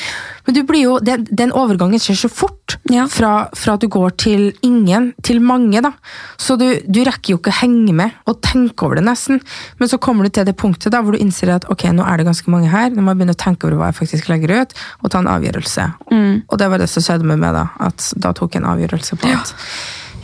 Men 0.45 0.57
du 0.57 0.61
blir 0.69 0.85
jo, 0.85 0.99
den, 1.03 1.25
den 1.31 1.53
overgangen 1.55 2.01
skjer 2.01 2.21
så 2.23 2.31
fort. 2.31 2.77
Ja. 2.93 3.07
Fra, 3.09 3.49
fra 3.57 3.75
at 3.75 3.83
du 3.83 3.89
går 3.91 4.13
til 4.21 4.45
ingen 4.65 5.11
til 5.25 5.41
mange, 5.41 5.81
da. 5.81 5.95
Så 6.37 6.57
du, 6.59 6.67
du 6.85 7.01
rekker 7.05 7.33
jo 7.33 7.41
ikke 7.41 7.53
å 7.53 7.59
henge 7.63 7.95
med 7.97 8.17
og 8.29 8.41
tenke 8.45 8.85
over 8.85 8.99
det 8.99 9.07
nesten. 9.09 9.41
Men 9.81 9.91
så 9.91 9.99
kommer 10.01 10.25
du 10.25 10.33
til 10.33 10.45
det 10.45 10.57
punktet 10.59 10.93
da 10.93 11.01
hvor 11.05 11.15
du 11.15 11.21
innser 11.23 11.53
at 11.55 11.67
ok, 11.71 11.87
nå 11.95 12.05
er 12.05 12.19
det 12.19 12.27
ganske 12.27 12.51
mange 12.51 12.69
her, 12.71 12.91
nå 12.91 13.01
må 13.01 13.13
jeg 13.13 13.21
begynne 13.21 13.37
å 13.37 13.43
tenke 13.45 13.67
over 13.67 13.79
hva 13.79 13.91
jeg 13.93 13.99
faktisk 14.01 14.29
legger 14.31 14.55
ut, 14.59 14.75
og 15.01 15.13
ta 15.13 15.23
en 15.23 15.31
avgjørelse. 15.31 15.87
Og 16.51 16.59
det 16.59 16.69
var 16.71 16.83
det 16.83 16.89
som 16.91 17.05
skjedde 17.05 17.27
med 17.29 17.41
meg 17.41 17.55
da, 17.55 17.65
at 17.89 18.11
da 18.19 18.35
tok 18.37 18.55
jeg 18.57 18.63
en 18.63 18.71
avgjørelse 18.73 19.19
på 19.19 19.31
at 19.33 19.55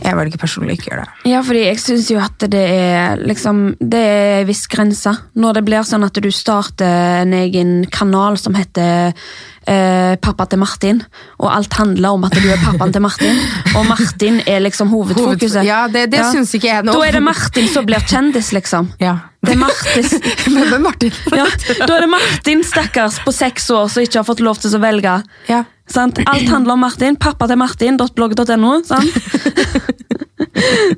jeg 0.02 0.16
velger 0.18 0.40
personlig 0.40 0.76
ikke 0.78 0.90
å 0.90 0.92
gjøre 0.92 1.04
det. 1.06 1.30
Ja, 1.30 1.40
fordi 1.46 1.64
jeg 1.66 1.80
syns 1.82 2.10
jo 2.12 2.20
at 2.22 2.46
det 2.52 2.62
er 2.62 3.20
liksom 3.26 3.62
Det 3.80 4.00
er 4.00 4.40
en 4.42 4.48
viss 4.48 4.66
grense. 4.70 5.12
Når 5.34 5.58
det 5.58 5.64
blir 5.66 5.86
sånn 5.88 6.06
at 6.06 6.18
du 6.22 6.30
starter 6.34 7.22
en 7.22 7.34
egen 7.36 7.76
kanal 7.92 8.38
som 8.40 8.56
heter 8.58 9.14
eh, 9.66 10.16
Pappa 10.22 10.46
til 10.50 10.60
Martin, 10.62 11.00
og 11.40 11.48
alt 11.52 11.78
handler 11.80 12.16
om 12.16 12.26
at 12.28 12.36
du 12.36 12.44
er 12.48 12.60
pappaen 12.62 12.92
til 12.94 13.04
Martin, 13.04 13.40
og 13.76 13.86
Martin 13.88 14.40
er 14.46 14.62
liksom 14.64 14.92
hovedfokuset. 14.94 15.62
Ja, 15.66 15.86
det, 15.92 16.08
det 16.14 16.24
syns 16.32 16.54
ikke 16.56 16.70
jeg 16.70 16.86
nå. 16.86 16.94
Da 16.96 17.06
er 17.06 17.18
det 17.18 17.24
Martin 17.26 17.70
som 17.72 17.86
blir 17.88 18.04
kjendis, 18.06 18.52
liksom. 18.56 18.92
Ja. 19.02 19.18
Det 19.46 19.54
er 19.54 19.62
Martis, 19.62 20.16
Men 20.54 20.82
Martin. 20.82 21.14
ja, 21.30 21.46
da 21.86 21.88
er 21.96 22.06
det 22.06 22.10
Martin, 22.10 22.64
stakkars, 22.66 23.20
på 23.24 23.34
seks 23.34 23.70
år 23.74 23.88
som 23.92 24.06
ikke 24.06 24.22
har 24.22 24.28
fått 24.28 24.42
lov 24.44 24.60
til 24.62 24.74
å 24.74 24.82
velge. 24.82 25.20
Ja. 25.50 25.64
Sant? 25.86 26.18
Alt 26.26 26.48
handler 26.50 26.74
om 26.74 26.80
Martin. 26.82 27.14
Pappa 27.16 27.46
til 27.46 27.58
Martin.blogg.no. 27.60 28.72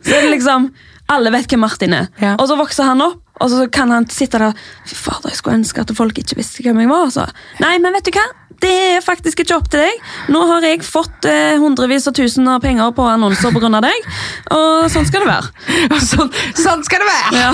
Så 0.03 0.15
er 0.17 0.27
det 0.27 0.35
liksom 0.37 0.71
Alle 1.09 1.33
vet 1.33 1.49
hvem 1.49 1.63
Martin 1.65 1.95
er. 1.97 2.11
Ja. 2.21 2.35
Og 2.37 2.51
så 2.51 2.57
vokser 2.59 2.85
han 2.91 3.01
opp, 3.01 3.23
og 3.41 3.49
så 3.49 3.63
kan 3.73 3.93
han 3.95 4.05
sitte 4.13 4.41
der 4.43 4.57
Fy 4.85 4.97
fader, 4.99 5.31
jeg 5.33 5.39
skulle 5.39 5.61
ønske 5.63 5.81
at 5.81 5.93
folk 5.97 6.19
ikke 6.21 6.37
visste 6.37 6.65
hvem 6.67 6.83
jeg 6.83 6.91
var. 6.91 7.09
Så. 7.15 7.25
Nei, 7.63 7.79
men 7.81 7.97
vet 7.97 8.11
du 8.11 8.13
hva? 8.19 8.27
Det 8.63 8.71
er 8.99 9.03
faktisk 9.05 9.43
ikke 9.45 9.55
opp 9.55 9.69
til 9.71 9.81
deg. 9.85 10.01
Nå 10.35 10.41
har 10.49 10.65
jeg 10.67 10.81
fått 10.87 11.27
eh, 11.31 11.55
hundrevis 11.63 12.09
av 12.11 12.15
tusen 12.19 12.49
av 12.51 12.59
penger 12.65 12.91
på 12.97 13.05
annonser 13.07 13.53
pga. 13.55 13.69
deg, 13.85 14.09
og 14.55 14.89
sånn 14.91 15.07
skal 15.07 15.23
det 15.23 15.29
være. 15.31 15.53
Sånn, 16.09 16.31
sånn 16.57 16.83
skal 16.87 17.03
det 17.03 17.07
være! 17.09 17.39
Ja. 17.39 17.51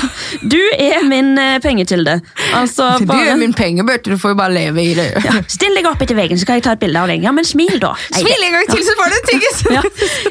Du 0.48 0.58
er 0.80 1.04
min 1.08 1.32
eh, 1.40 1.56
pengekilde. 1.64 2.16
Altså, 2.56 2.86
Du 3.00 3.06
bare 3.08 3.32
er 3.34 3.38
min 3.40 3.52
pengebøtte, 3.56 4.12
du 4.14 4.20
får 4.20 4.34
jo 4.34 4.38
bare 4.38 4.54
leve 4.54 4.82
i 4.84 4.94
det. 4.96 5.06
ja. 5.24 5.34
Still 5.50 5.74
deg 5.76 5.88
opp 5.90 6.00
etter 6.04 6.16
veggen, 6.18 6.38
så 6.40 6.48
kan 6.48 6.58
jeg 6.60 6.64
ta 6.66 6.74
et 6.76 6.82
bilde 6.82 7.00
av 7.02 7.10
deg. 7.10 7.24
Ja, 7.24 7.32
men 7.36 7.46
smil, 7.48 7.76
da. 7.82 7.92
Nei, 8.14 8.22
Smil 8.24 8.46
en 8.48 8.56
gang 8.58 8.70
til, 8.70 8.84
så 8.86 8.96
får 9.00 9.12
du 9.12 9.16
en 9.18 9.28
tyggis! 9.30 9.62
Ja. 9.74 9.84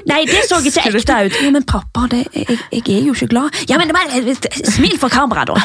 Nei, 0.10 0.20
det 0.30 0.44
så 0.50 0.60
ikke 0.64 0.88
ekte 0.90 1.20
ut. 1.28 1.40
Ja, 1.44 1.54
men 1.54 1.68
pappa, 1.70 2.08
det, 2.12 2.24
jeg, 2.34 2.60
jeg 2.74 2.84
er 2.98 3.08
jo 3.10 3.16
ikke 3.18 3.30
glad. 3.36 3.64
Ja, 3.70 3.80
men 3.82 3.94
Smil 4.74 4.98
for 5.02 5.14
kamera, 5.14 5.46
da. 5.50 5.58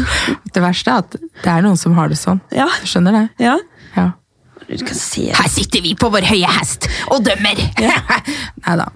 Det 0.54 0.62
verste 0.64 0.90
er 0.90 1.04
at 1.04 1.14
det 1.20 1.50
er 1.52 1.62
noen 1.64 1.78
som 1.78 1.94
har 1.98 2.10
det 2.10 2.18
sånn. 2.20 2.40
Ja. 2.54 2.68
Skjønner 2.84 3.16
det? 3.20 3.26
ja. 3.46 3.56
Ja. 3.96 4.10
Se. 4.94 5.26
Her 5.34 5.48
sitter 5.50 5.82
vi 5.82 5.94
på 5.98 6.10
vår 6.12 6.26
høye 6.30 6.46
hest 6.58 6.86
og 7.10 7.24
dømmer! 7.26 7.58
Nei 8.66 8.76
da. 8.78 8.86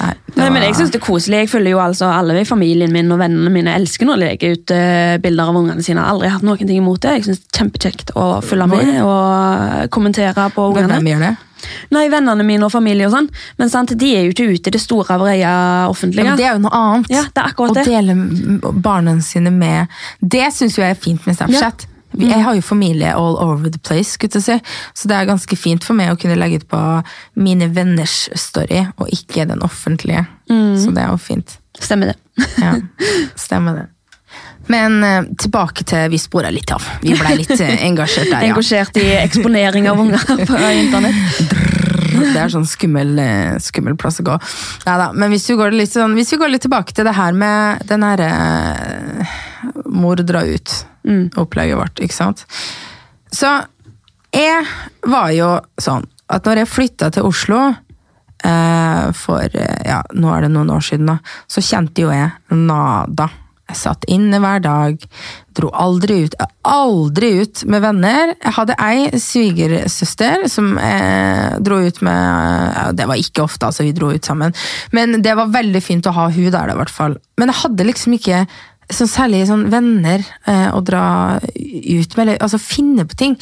Nei, 0.00 0.12
Nei, 0.36 0.48
men 0.50 0.62
jeg 0.66 0.74
synes 0.78 0.90
det 0.94 0.98
er 1.00 1.04
koselig. 1.06 1.38
Jeg 1.44 1.50
følger 1.52 1.74
jo 1.76 1.80
altså 1.82 2.08
Alle 2.10 2.40
i 2.42 2.46
familien 2.48 2.90
min 2.92 3.10
og 3.14 3.20
vennene 3.22 3.50
mine 3.54 3.74
elsker 3.78 4.06
når 4.08 4.18
de 4.20 4.26
legger 4.28 4.56
ut 4.58 4.72
eh, 4.74 5.14
bilder 5.22 5.50
av 5.52 5.58
ungene 5.60 5.82
sine. 5.84 6.00
Jeg 6.00 6.04
har 6.04 6.14
aldri 6.16 6.30
hatt 6.34 6.46
noen 6.46 6.58
ting 6.66 6.78
imot 6.82 7.00
det. 7.04 7.16
Jeg 7.20 7.26
synes 7.28 7.42
det 7.44 7.50
er 7.52 7.58
Kjempekjekt 7.64 8.14
å 8.18 8.26
følge 8.44 8.66
med 8.70 8.92
og 9.06 9.90
kommentere 9.94 10.48
på 10.54 10.68
ungene. 10.72 10.90
Hvem 10.98 11.10
gjør 11.14 11.24
det? 11.28 11.32
Nei, 11.94 12.02
Vennene 12.12 12.44
mine 12.44 12.66
og 12.66 12.72
familie 12.74 13.06
og 13.08 13.14
sånn. 13.14 13.30
Men 13.56 13.70
sant, 13.72 13.94
de 13.98 14.10
er 14.18 14.26
jo 14.26 14.34
ikke 14.34 14.50
ute 14.52 14.68
i 14.68 14.74
det 14.74 14.82
store, 14.82 15.16
breie 15.22 15.38
Ja, 15.40 15.86
offentlige. 15.88 16.26
men 16.26 16.36
det 16.36 16.44
er 16.50 16.58
jo 16.58 16.64
noe 16.66 16.76
annet. 16.76 17.10
Ja, 17.14 17.22
det 17.30 17.40
er 17.40 17.50
akkurat 17.54 17.78
Å 17.80 17.86
dele 17.88 18.18
barna 18.84 19.16
sine 19.24 19.50
med 19.54 19.88
Det 20.20 20.44
syns 20.52 20.76
jeg 20.78 20.90
er 20.92 20.98
fint 21.00 21.24
med 21.26 21.38
Snapchat. 21.38 21.86
Vi- 21.86 21.93
Jeg 22.20 22.44
har 22.44 22.54
jo 22.54 22.62
familie 22.64 23.14
all 23.14 23.38
over 23.42 23.70
the 23.70 23.80
place, 23.82 24.14
skulle 24.14 24.38
jeg 24.38 24.46
si. 24.46 24.58
så 24.94 25.10
det 25.10 25.16
er 25.16 25.30
ganske 25.30 25.56
fint 25.58 25.84
for 25.84 25.98
meg 25.98 26.12
å 26.12 26.18
kunne 26.20 26.38
legge 26.38 26.62
ut 26.62 26.68
på 26.70 26.82
mine 27.40 27.70
venners 27.74 28.28
story, 28.38 28.84
og 28.98 29.10
ikke 29.12 29.48
den 29.50 29.64
offentlige. 29.66 30.26
Så 30.48 30.94
det 30.94 31.02
er 31.02 31.10
jo 31.10 31.18
fint. 31.18 31.58
Stemmer 31.80 32.12
det. 32.12 32.46
Ja, 32.62 32.76
stemmer 33.46 33.80
det. 33.80 33.88
Men 34.66 35.04
eh, 35.04 35.24
tilbake 35.38 35.84
til 35.84 36.10
Vi 36.12 36.18
spora 36.20 36.50
litt 36.52 36.72
av. 36.72 36.84
Vi 37.02 37.14
blei 37.18 37.36
litt 37.42 37.54
eh, 37.58 37.84
engasjert 37.88 38.30
der, 38.30 38.46
ja. 38.46 38.52
Engasjert 38.52 39.00
i 39.00 39.06
eksponering 39.20 39.88
av 39.90 40.00
unger 40.00 40.24
på 40.48 40.60
internett. 40.80 41.56
Det 42.14 42.40
er 42.40 42.52
sånn 42.52 42.66
skummel, 42.68 43.16
eh, 43.20 43.56
skummel 43.62 43.98
plass 44.00 44.22
å 44.22 44.26
gå. 44.26 44.38
Neida, 44.86 45.10
men 45.12 45.34
hvis 45.34 45.48
vi, 45.50 45.58
går 45.60 45.76
litt 45.76 45.92
sånn, 45.92 46.14
hvis 46.16 46.32
vi 46.34 46.40
går 46.40 46.54
litt 46.54 46.64
tilbake 46.64 46.96
til 46.96 47.06
det 47.06 47.16
her 47.16 47.36
med 47.36 47.84
den 47.90 48.06
herre 48.06 48.30
Mor 49.94 50.20
dra 50.26 50.44
ut-opplegget 50.46 51.78
vårt, 51.78 52.02
ikke 52.02 52.16
sant. 52.16 52.44
Så 53.34 53.50
jeg 54.34 54.66
var 55.06 55.30
jo 55.34 55.54
sånn 55.80 56.06
at 56.34 56.46
når 56.48 56.62
jeg 56.62 56.72
flytta 56.72 57.10
til 57.14 57.28
Oslo 57.28 57.60
eh, 57.68 59.06
for 59.14 59.46
eh, 59.46 59.80
ja, 59.86 60.00
nå 60.16 60.32
er 60.34 60.46
det 60.46 60.52
noen 60.54 60.72
år 60.74 60.84
siden, 60.84 61.10
da, 61.12 61.18
så 61.50 61.62
kjente 61.64 62.04
jo 62.04 62.12
jeg 62.14 62.32
nada. 62.54 63.30
Jeg 63.64 63.78
satt 63.80 64.04
inne 64.12 64.38
hver 64.44 64.60
dag, 64.60 65.04
dro 65.56 65.70
aldri 65.72 66.18
ut. 66.26 66.34
Aldri 66.68 67.30
ut 67.40 67.62
med 67.72 67.80
venner. 67.80 68.34
Jeg 68.36 68.52
hadde 68.58 68.76
ei 68.84 69.20
svigersøster 69.20 70.44
som 70.52 70.74
eh, 70.76 71.56
dro 71.64 71.78
ut 71.80 72.02
med 72.04 72.20
ja, 72.76 72.84
Det 72.92 73.08
var 73.08 73.20
ikke 73.20 73.46
ofte, 73.46 73.70
altså, 73.70 73.86
vi 73.86 73.94
dro 73.96 74.12
ut 74.12 74.28
sammen. 74.28 74.52
Men 74.92 75.22
det 75.24 75.32
var 75.38 75.54
veldig 75.54 75.80
fint 75.84 76.06
å 76.10 76.12
ha 76.16 76.28
hun 76.28 76.52
der, 76.52 76.74
i 76.74 76.78
hvert 76.82 76.92
fall. 76.92 77.16
Men 77.40 77.52
jeg 77.52 77.62
hadde 77.62 77.88
liksom 77.88 78.18
ikke 78.18 78.44
sånn 78.92 79.08
særlig 79.10 79.44
sånn 79.48 79.64
venner 79.72 80.22
eh, 80.50 80.68
å 80.74 80.80
dra 80.84 81.04
ut 81.40 82.16
med, 82.16 82.22
eller 82.24 82.42
altså 82.44 82.60
finne 82.60 83.06
på 83.08 83.16
ting. 83.18 83.36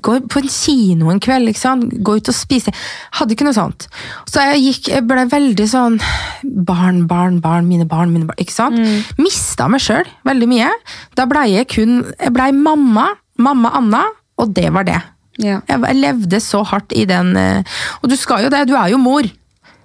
Gå 0.00 0.18
på 0.30 0.40
en 0.40 0.50
kino 0.52 1.10
en 1.12 1.20
kveld, 1.22 1.50
ikke 1.50 1.62
sant? 1.62 1.90
gå 2.06 2.16
ut 2.18 2.30
og 2.32 2.36
spise. 2.36 2.72
Hadde 3.18 3.36
ikke 3.36 3.46
noe 3.48 3.56
sånt. 3.56 3.88
Så 4.30 4.44
jeg 4.44 4.62
gikk, 4.64 4.92
jeg 4.94 5.06
ble 5.08 5.26
veldig 5.30 5.68
sånn 5.70 5.98
barn, 6.42 7.04
barn, 7.10 7.40
barn, 7.44 7.68
mine 7.68 7.88
barn, 7.88 8.12
mine 8.14 8.28
barn. 8.28 8.40
ikke 8.42 8.56
sant? 8.56 8.80
Mista 9.20 9.68
meg 9.72 9.84
sjøl 9.84 10.06
veldig 10.26 10.50
mye. 10.50 10.70
Da 11.16 11.28
blei 11.28 11.50
jeg 11.54 11.70
kun 11.72 11.98
Jeg 12.20 12.32
ble 12.34 12.50
mamma, 12.56 13.10
mamma 13.42 13.72
Anna, 13.76 14.04
og 14.40 14.52
det 14.56 14.70
var 14.74 14.86
det. 14.88 15.00
Ja. 15.42 15.60
Jeg 15.68 15.98
levde 16.00 16.40
så 16.40 16.62
hardt 16.64 16.94
i 16.96 17.04
den 17.04 17.34
eh, 17.36 17.76
Og 18.00 18.08
du 18.08 18.16
skal 18.16 18.46
jo 18.46 18.52
det, 18.52 18.62
du 18.70 18.76
er 18.78 18.94
jo 18.94 19.00
mor. 19.00 19.26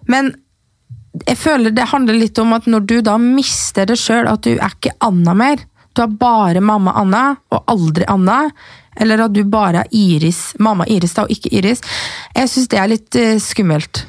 Men 0.08 0.32
jeg 1.28 1.38
føler 1.38 1.74
det 1.76 1.89
handler 1.91 2.15
litt 2.15 2.39
om 2.39 2.54
at 2.56 2.67
når 2.71 2.86
du 2.88 3.02
da 3.04 3.17
mister 3.19 3.86
det 3.89 3.97
sjøl, 4.00 4.28
at 4.32 4.43
du 4.47 4.54
er 4.56 4.71
ikke 4.78 4.93
Anna 5.04 5.34
mer. 5.36 5.58
Du 5.93 6.02
er 6.06 6.08
bare 6.08 6.62
mamma 6.63 6.93
Anna, 6.95 7.24
og 7.52 7.65
aldri 7.67 8.06
Anna. 8.08 8.45
Eller 9.02 9.21
at 9.24 9.32
du 9.34 9.41
bare 9.47 9.86
er 9.86 9.91
Iris, 9.95 10.54
mamma 10.60 10.84
Iris 10.91 11.13
da, 11.15 11.24
og 11.24 11.32
ikke 11.32 11.52
Iris. 11.56 11.80
Jeg 12.36 12.50
syns 12.52 12.67
det 12.71 12.80
er 12.80 12.89
litt 12.91 13.15
uh, 13.19 13.38
skummelt. 13.39 14.02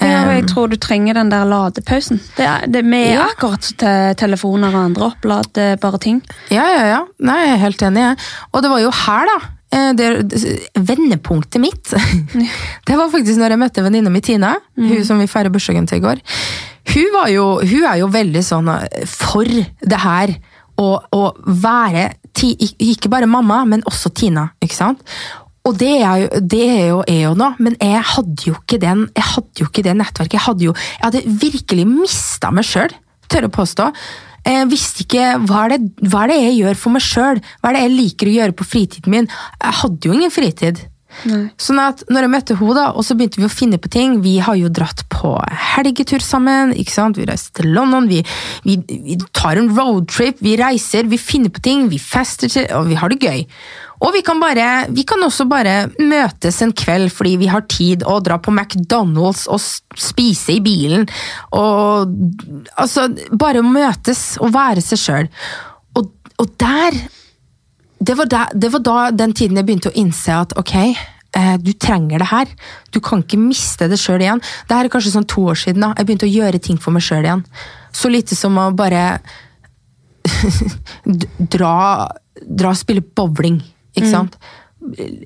Ja, 0.00 0.22
og 0.24 0.30
Eh, 0.30 0.34
jeg 0.38 0.46
tror 0.48 0.68
du 0.72 0.76
trenger 0.80 1.14
den 1.18 1.28
der 1.32 1.44
ladepausen. 1.44 2.20
Det 2.38 2.44
er, 2.48 2.64
det, 2.66 2.84
vi 2.88 3.00
er 3.02 3.18
Ja. 3.18 3.26
akkurat 3.34 3.60
til 3.80 4.14
telefoner 4.16 4.72
og 4.72 4.84
andre 4.90 5.10
oppladbare 5.10 6.00
ting. 6.00 6.22
Ja, 6.50 6.64
ja, 6.72 6.84
ja. 6.88 7.00
Nei, 7.20 7.36
jeg 7.46 7.52
er 7.56 7.64
helt 7.66 7.82
enig. 7.82 8.00
jeg. 8.06 8.16
Og 8.52 8.62
det 8.64 8.70
var 8.72 8.80
jo 8.80 8.90
her, 8.90 9.28
da. 9.32 9.38
Eh, 9.74 10.80
vendepunktet 10.80 11.60
mitt. 11.62 11.92
Det 12.86 12.98
var 12.98 13.10
faktisk 13.12 13.40
når 13.40 13.54
jeg 13.54 13.62
møtte 13.62 13.84
venninna 13.86 14.12
mi 14.12 14.22
Tina, 14.24 14.54
hun 14.78 15.04
som 15.06 15.20
vi 15.22 15.28
feirer 15.30 15.52
bursdagen 15.52 15.88
til 15.90 16.00
i 16.00 16.04
går. 16.04 16.22
Hun, 16.90 17.10
var 17.14 17.28
jo, 17.30 17.44
hun 17.60 17.84
er 17.86 18.00
jo 18.00 18.08
veldig 18.10 18.42
sånn 18.44 18.72
eh, 18.72 19.04
for 19.08 19.46
det 19.46 20.00
her 20.04 20.34
å 20.80 21.26
være 21.44 22.06
ti, 22.32 22.54
ikke 22.56 23.10
bare 23.12 23.28
mamma, 23.28 23.58
men 23.68 23.82
også 23.84 24.14
Tina. 24.16 24.46
ikke 24.64 24.78
sant? 24.78 25.02
Og 25.68 25.76
det 25.76 25.90
er 26.00 26.22
jo, 26.22 26.28
det 26.40 26.62
er 26.64 26.86
jo 26.88 27.00
jeg 27.04 27.26
jo 27.26 27.34
nå, 27.36 27.50
men 27.60 27.76
jeg 27.76 28.00
hadde 28.14 28.46
jo 28.48 28.54
ikke 28.56 28.78
den, 28.80 29.04
jeg 29.16 29.26
hadde 29.34 29.60
jo 29.60 29.68
ikke 29.68 29.84
det 29.84 29.96
nettverket. 29.98 30.38
Jeg 30.38 30.46
hadde 30.46 30.66
jo, 30.70 30.74
jeg 30.96 31.04
hadde 31.04 31.36
virkelig 31.42 31.84
mista 31.90 32.52
meg 32.54 32.64
sjøl, 32.64 32.94
tør 33.30 33.50
å 33.50 33.52
påstå. 33.52 33.90
Jeg 34.50 34.70
visste 34.70 35.04
ikke 35.06 35.26
hva 35.46 35.66
er, 35.66 35.76
det, 35.76 36.08
hva 36.10 36.24
er 36.24 36.32
det 36.32 36.38
jeg 36.40 36.56
gjør 36.60 36.80
for 36.82 36.96
meg 36.96 37.04
sjøl, 37.06 37.42
hva 37.60 37.70
er 37.70 37.76
det 37.76 37.82
jeg 37.84 37.96
liker 37.96 38.30
å 38.30 38.38
gjøre 38.38 38.56
på 38.58 38.66
fritiden 38.66 39.14
min. 39.14 39.28
Jeg 39.60 39.78
hadde 39.82 40.10
jo 40.10 40.16
ingen 40.16 40.34
fritid. 40.34 40.82
Sånn 41.60 41.80
at 41.82 42.04
når 42.08 42.24
jeg 42.24 42.32
møtte 42.32 42.56
henne, 42.56 42.84
og 42.94 43.04
så 43.04 43.16
begynte 43.18 43.40
vi 43.42 43.48
å 43.48 43.52
finne 43.52 43.80
på 43.82 43.90
ting 43.92 44.20
Vi 44.22 44.36
har 44.40 44.54
jo 44.56 44.70
dratt 44.72 45.02
på 45.10 45.32
helgetur 45.74 46.22
sammen. 46.22 46.72
ikke 46.72 46.94
sant? 46.94 47.18
Vi 47.18 47.26
reiser 47.28 47.52
til 47.60 47.72
London, 47.74 48.08
vi, 48.08 48.22
vi, 48.64 48.78
vi 48.86 49.18
tar 49.36 49.60
en 49.60 49.72
roadtrip, 49.76 50.40
vi 50.44 50.56
reiser, 50.60 51.10
vi 51.10 51.18
finner 51.20 51.52
på 51.52 51.62
ting, 51.66 51.88
vi 51.90 51.98
fester 52.00 52.52
til, 52.52 52.68
og 52.78 52.88
vi 52.88 52.98
har 53.00 53.12
det 53.12 53.20
gøy. 53.20 53.44
Og 54.00 54.14
vi 54.14 54.22
kan, 54.24 54.40
bare, 54.40 54.86
vi 54.88 55.04
kan 55.04 55.20
også 55.26 55.44
bare 55.50 55.74
møtes 56.00 56.62
en 56.64 56.72
kveld 56.72 57.10
fordi 57.12 57.34
vi 57.42 57.50
har 57.52 57.66
tid, 57.68 58.04
og 58.08 58.24
dra 58.24 58.38
på 58.40 58.52
McDonald's 58.54 59.44
og 59.52 59.60
spise 59.60 60.56
i 60.56 60.62
bilen. 60.64 61.04
Og 61.52 62.14
altså, 62.80 63.10
bare 63.36 63.64
møtes 63.66 64.38
og 64.40 64.54
være 64.56 64.84
seg 64.84 65.02
sjøl. 65.04 65.32
Og, 66.00 66.12
og 66.40 66.54
der 66.60 66.96
det 68.00 68.16
var, 68.16 68.28
da, 68.32 68.46
det 68.56 68.70
var 68.72 68.80
da 68.80 68.98
den 69.12 69.34
tiden 69.36 69.58
jeg 69.60 69.66
begynte 69.68 69.90
å 69.90 69.98
innse 70.00 70.32
at 70.32 70.54
ok, 70.56 70.74
eh, 71.36 71.56
du 71.60 71.74
trenger 71.76 72.22
det 72.22 72.30
her. 72.30 72.54
Du 72.94 73.00
kan 73.04 73.20
ikke 73.20 73.40
miste 73.40 73.90
det 73.92 73.98
sjøl 74.00 74.24
igjen. 74.24 74.40
Det 74.68 74.76
er 74.76 74.88
kanskje 74.92 75.12
sånn 75.12 75.28
to 75.28 75.44
år 75.52 75.60
siden. 75.60 75.84
da, 75.84 75.92
Jeg 75.98 76.08
begynte 76.08 76.28
å 76.28 76.32
gjøre 76.32 76.62
ting 76.64 76.80
for 76.80 76.96
meg 76.96 77.04
sjøl 77.04 77.28
igjen. 77.28 77.44
Så 77.92 78.08
lite 78.08 78.38
som 78.38 78.56
å 78.56 78.70
bare 78.72 79.20
dra, 81.56 81.76
dra 82.40 82.72
og 82.72 82.80
spille 82.80 83.04
bowling, 83.04 83.60
ikke 83.94 84.10
sant? 84.10 84.36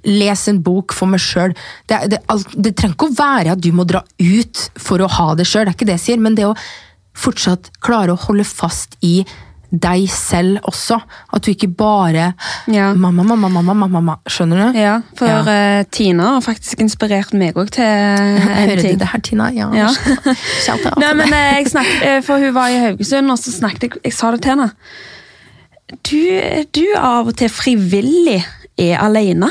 Les 0.05 0.49
en 0.51 0.59
bok 0.67 0.93
for 0.97 1.07
meg 1.11 1.23
sjøl. 1.23 1.55
Det, 1.87 2.01
det, 2.11 2.19
det 2.57 2.75
trenger 2.75 2.97
ikke 2.97 3.11
å 3.13 3.17
være 3.21 3.55
at 3.55 3.63
du 3.63 3.71
må 3.77 3.87
dra 3.87 4.03
ut 4.19 4.65
for 4.83 5.05
å 5.05 5.11
ha 5.19 5.29
det 5.39 5.47
sjøl, 5.47 5.67
det 5.69 5.75
er 5.75 5.79
ikke 5.79 5.91
det 5.93 5.99
jeg 6.01 6.07
sier, 6.09 6.23
men 6.25 6.35
det 6.39 6.49
å 6.51 6.57
fortsatt 7.15 7.71
klare 7.85 8.17
å 8.17 8.23
holde 8.27 8.47
fast 8.49 8.97
i 9.07 9.21
deg 9.75 10.05
selv 10.11 10.63
også. 10.71 11.01
At 11.35 11.43
du 11.43 11.51
ikke 11.51 11.69
bare 11.75 12.35
Ja. 12.71 12.93
mamma, 12.95 13.23
mamma, 13.25 13.49
mamma, 13.49 13.63
mamma, 13.75 13.89
mamma. 13.89 14.17
Skjønner 14.27 14.73
du? 14.73 14.79
Ja, 14.79 15.01
for 15.17 15.27
Ja. 15.27 15.41
Uh, 15.43 15.85
Tina 15.91 16.35
har 16.35 16.41
faktisk 16.41 16.79
inspirert 16.81 17.33
meg 17.33 17.55
òg 17.55 17.71
til 17.71 17.85
en 17.87 18.39
Hører 18.41 18.83
du 18.83 18.97
det 18.99 19.09
her, 19.09 19.21
Tina? 19.21 19.51
Ja. 19.55 19.71
Ja. 19.75 19.89
Nei, 21.03 21.15
men 21.15 21.33
eh, 21.33 21.59
jeg 21.59 21.73
snakket, 21.73 22.03
eh, 22.03 22.21
For 22.23 22.39
hun 22.39 22.55
var 22.55 22.71
i 22.71 22.79
Haugesund, 22.79 23.31
og 23.31 23.39
så 23.39 23.51
snakket 23.55 23.83
jeg 23.89 24.05
Jeg 24.05 24.13
sa 24.13 24.31
det 24.31 24.43
til 24.43 24.55
henne. 24.55 24.71
Du, 26.03 26.21
du 26.75 26.85
av 26.99 27.29
og 27.31 27.37
til 27.39 27.49
frivillig 27.53 28.41
er 28.81 28.99
alene 29.05 29.51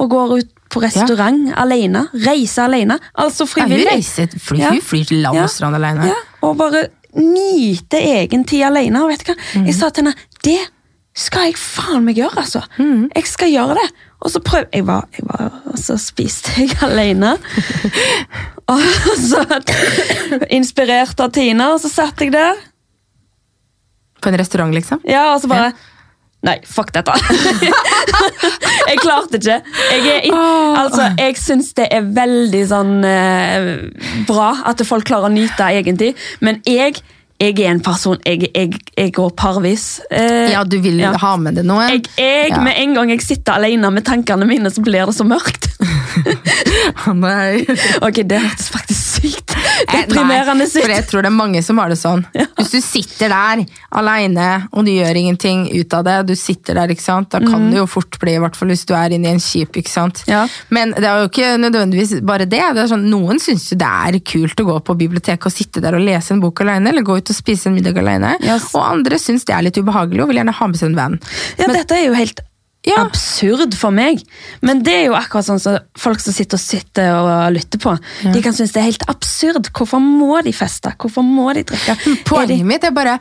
og 0.00 0.10
går 0.10 0.34
ut 0.38 0.50
på 0.72 0.80
restaurant 0.80 1.50
alene. 1.60 2.06
Reiser 2.14 2.64
alene. 2.64 2.96
Altså 3.18 3.44
Ja, 3.44 3.64
hun 3.64 3.70
frivillig. 3.70 3.88
reiser, 3.92 4.28
fly, 4.40 4.58
Ja. 4.62 4.70
hun 4.70 4.80
flyr 4.80 5.04
til 5.10 5.18
land 5.22 5.38
og 5.38 5.50
strand 5.50 5.76
alene. 5.76 6.06
Ja, 6.06 6.14
og 6.42 6.56
bare 6.56 6.86
nyte 7.14 7.98
egen 8.00 8.44
tid 8.48 8.62
alene. 8.70 9.02
Og 9.04 9.10
vet 9.10 9.26
du 9.26 9.32
hva? 9.32 9.36
Mm. 9.54 9.66
Jeg 9.66 9.74
sa 9.74 9.90
til 9.90 10.04
henne 10.04 10.14
det 10.44 10.60
skal 11.14 11.50
jeg 11.50 11.58
faen 11.60 12.06
meg 12.06 12.16
gjøre, 12.16 12.38
altså. 12.40 12.62
Mm. 12.78 13.10
Jeg 13.14 13.26
skal 13.28 13.50
gjøre 13.52 13.74
det. 13.76 13.88
Og 14.22 14.30
så 14.32 14.40
prøv... 14.40 14.64
Jeg 14.72 14.86
var, 14.86 15.04
jeg 15.12 15.26
var 15.28 15.50
og 15.72 15.78
så 15.78 15.98
spiste 16.00 16.54
jeg 16.56 16.70
alene. 16.88 17.34
og 18.72 18.80
så 19.20 19.44
Inspirert 20.58 21.20
av 21.20 21.32
Tina, 21.36 21.72
og 21.74 21.80
så 21.82 21.90
satt 21.92 22.20
jeg 22.24 22.32
der. 22.32 22.56
På 24.22 24.30
en 24.30 24.38
restaurant, 24.40 24.74
liksom. 24.74 25.02
Ja, 25.08 25.32
og 25.34 25.42
så 25.42 25.50
bare 25.50 25.72
Nei, 26.42 26.56
fuck 26.66 26.88
dette. 26.90 27.14
jeg 28.90 28.96
klarte 28.98 29.38
ikke. 29.38 29.60
Jeg, 29.94 30.16
er, 30.26 30.32
altså, 30.74 31.04
jeg 31.14 31.36
syns 31.38 31.68
det 31.78 31.86
er 31.94 32.08
veldig 32.16 32.62
sånn 32.66 32.96
eh, 33.06 33.68
bra 34.26 34.48
at 34.66 34.82
folk 34.86 35.06
klarer 35.06 35.30
å 35.30 35.36
nyte 35.36 35.68
egen 35.78 36.00
tid, 36.00 36.18
men 36.42 36.58
jeg, 36.66 36.98
jeg 37.42 37.58
er 37.58 37.72
en 37.72 37.80
person 37.82 38.18
Jeg, 38.26 38.48
jeg, 38.54 38.76
jeg 38.96 39.12
går 39.16 39.32
parvis. 39.38 40.00
Eh, 40.10 40.52
Ja, 40.52 40.62
du 40.64 40.78
vil 40.84 41.00
ja. 41.02 41.12
ha 41.18 41.34
med 41.40 41.58
det 41.58 41.64
noe? 41.66 41.88
jeg, 41.90 42.04
jeg, 42.18 42.52
Ja. 42.52 42.62
Med 42.62 42.78
en 42.78 42.94
gang 42.94 43.10
jeg 43.14 43.22
sitter 43.24 43.58
alene 43.58 43.90
med 43.90 44.04
tankene 44.06 44.46
mine, 44.46 44.70
så 44.70 44.82
blir 44.84 45.06
det 45.10 45.16
så 45.16 45.26
mørkt. 45.26 45.68
Nei. 47.14 47.64
Ok, 48.06 48.22
Det 48.28 48.38
hørtes 48.42 48.70
faktisk 48.72 49.20
sykt 49.22 49.52
Eh, 49.92 50.04
deprimerende 50.06 50.64
ut. 50.66 50.72
for 50.74 50.90
jeg 50.92 51.04
tror 51.08 51.24
det 51.24 51.28
er 51.30 51.34
mange 51.34 51.60
som 51.64 51.78
har 51.80 51.90
det 51.90 51.96
sånn. 51.98 52.22
Hvis 52.58 52.72
du 52.74 52.78
sitter 52.84 53.32
der 53.32 53.62
alene 53.98 54.48
og 54.72 54.84
du 54.86 54.92
gjør 54.92 55.18
ingenting 55.18 55.64
ut 55.72 55.94
av 55.96 56.04
det, 56.06 56.16
du 56.28 56.34
sitter 56.38 56.76
der, 56.78 56.92
ikke 56.92 57.02
sant? 57.04 57.30
da 57.32 57.40
kan 57.42 57.68
det 57.70 57.78
jo 57.80 57.86
fort 57.90 58.18
bli, 58.22 58.34
i 58.36 58.42
hvert 58.42 58.56
fall 58.58 58.70
hvis 58.72 58.84
du 58.88 58.94
er 58.98 59.14
inne 59.16 59.30
i 59.30 59.36
en 59.36 59.42
kjip. 59.42 59.76
ikke 59.80 59.90
sant? 59.92 60.22
Ja. 60.30 60.44
Men 60.74 60.94
det 60.96 61.08
er 61.08 61.22
jo 61.24 61.30
ikke 61.30 61.50
nødvendigvis 61.62 62.14
bare 62.26 62.46
det. 62.46 62.62
det 62.76 62.86
sånn, 62.92 63.06
noen 63.10 63.40
syns 63.42 63.70
jo 63.72 63.78
det 63.80 63.88
er 63.88 64.18
kult 64.32 64.60
å 64.62 64.68
gå 64.70 64.78
på 64.90 64.98
biblioteket 65.04 65.48
og 65.50 65.54
sitte 65.56 65.82
der 65.84 65.96
og 65.98 66.04
lese 66.06 66.34
en 66.36 66.42
bok 66.44 66.62
alene, 66.64 66.92
eller 66.92 67.06
gå 67.06 67.18
ut 67.18 67.31
og 67.31 67.31
spise 67.32 67.66
en 67.68 67.74
middag 67.74 67.98
alene. 67.98 68.36
Yes. 68.42 68.70
Og 68.74 68.82
andre 68.84 69.18
syns 69.18 69.44
det 69.44 69.54
er 69.54 69.62
litt 69.62 69.76
ubehagelig 69.78 70.22
og 70.22 70.28
vil 70.32 70.36
gjerne 70.42 70.54
ha 70.54 70.66
med 70.66 70.76
seg 70.80 70.90
en 70.90 70.96
venn. 70.96 71.20
Ja, 71.58 71.66
Dette 71.72 71.98
er 71.98 72.06
jo 72.06 72.14
helt 72.14 72.40
Ja. 72.84 72.96
absurd 73.04 73.74
for 73.78 73.92
meg. 73.94 74.24
Men 74.60 74.82
det 74.82 74.92
er 74.92 75.04
jo 75.06 75.12
akkurat 75.14 75.46
sånn 75.46 75.60
som 75.62 75.78
folk 75.96 76.18
som 76.18 76.32
sitter 76.34 76.56
og 76.58 76.60
sitter 76.60 77.12
og 77.14 77.52
lytter 77.54 77.78
på. 77.78 77.92
De 78.32 78.42
kan 78.42 78.52
synes 78.52 78.72
det 78.72 78.80
er 78.82 78.88
helt 78.90 79.04
absurd. 79.08 79.70
Hvorfor 79.72 80.00
må 80.02 80.42
de 80.42 80.50
feste? 80.52 80.90
Hvorfor 80.98 81.22
må 81.22 81.52
de 81.54 81.62
drikke? 81.62 81.94
Er 81.94 82.24
Poenget 82.24 82.58
de, 82.58 82.64
mitt 82.64 82.82
er 82.84 82.90
bare 82.90 83.18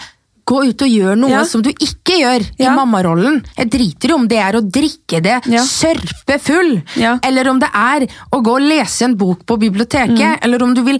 gå 0.49 0.63
ut 0.65 0.81
og 0.81 0.89
gjør 0.89 1.15
noe 1.15 1.29
Ja. 1.29 1.43
som 1.45 1.61
du 1.61 1.69
ikke 1.69 2.17
gjør 2.17 2.41
i 2.57 2.63
Ja. 2.65 2.73
mammarollen. 2.75 3.45
Jeg 3.55 3.69
driter 3.69 4.09
i 4.09 4.13
om 4.13 4.27
det 4.27 4.39
er 4.39 4.53
å 4.57 4.61
drikke 4.67 5.21
det 5.21 5.45
Ja. 5.45 5.61
sørpe 5.61 6.39
full, 6.41 6.81
Ja. 6.97 7.19
eller 7.21 7.47
om 7.47 7.59
det 7.59 7.69
er 7.71 8.07
å 8.33 8.41
gå 8.41 8.55
og 8.55 8.61
lese 8.61 9.03
en 9.05 9.15
bok 9.15 9.45
på 9.45 9.59
biblioteket, 9.59 10.17
Mm. 10.17 10.39
eller 10.41 10.63
om 10.63 10.73
du 10.73 10.81
vil 10.81 10.99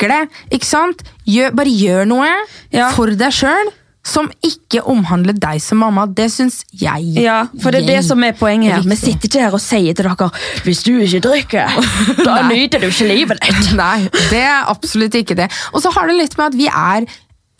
hekle. 0.00 0.28
ikke 0.50 0.66
sant? 0.66 1.02
Gjør, 1.26 1.52
bare 1.54 1.68
gjør 1.70 2.08
noe 2.08 2.32
Ja. 2.72 2.90
for 2.96 3.06
deg 3.06 3.32
sjøl 3.32 3.70
som 4.02 4.30
ikke 4.42 4.80
omhandler 4.88 5.36
deg 5.36 5.60
som 5.60 5.78
mamma. 5.78 6.06
Det 6.06 6.30
syns 6.32 6.62
jeg 6.72 7.20
ja, 7.20 7.42
for 7.60 7.70
det 7.70 7.82
er 7.82 7.86
det 7.98 8.04
som 8.06 8.22
er 8.24 8.32
poenget 8.32 8.72
her. 8.72 8.82
Vi 8.88 8.96
sitter 8.96 9.28
ikke 9.28 9.42
her 9.44 9.56
og 9.56 9.60
sier 9.60 9.94
til 9.94 10.08
dere 10.08 10.30
hvis 10.64 10.82
du 10.86 10.94
ikke 10.98 11.20
drikker, 11.20 11.80
da 12.26 12.38
nyter 12.48 12.80
du 12.80 12.88
ikke 12.88 13.10
livet 13.10 13.42
ditt. 13.44 13.74
Nei, 13.82 14.08
det 14.30 14.40
er 14.40 14.70
absolutt 14.72 15.14
ikke 15.20 15.36
det. 15.36 15.50
Og 15.74 15.84
så 15.84 15.92
har 15.94 16.08
det 16.08 16.16
litt 16.16 16.38
med 16.38 16.46
at 16.52 16.56
vi 16.56 16.70
er 16.70 17.10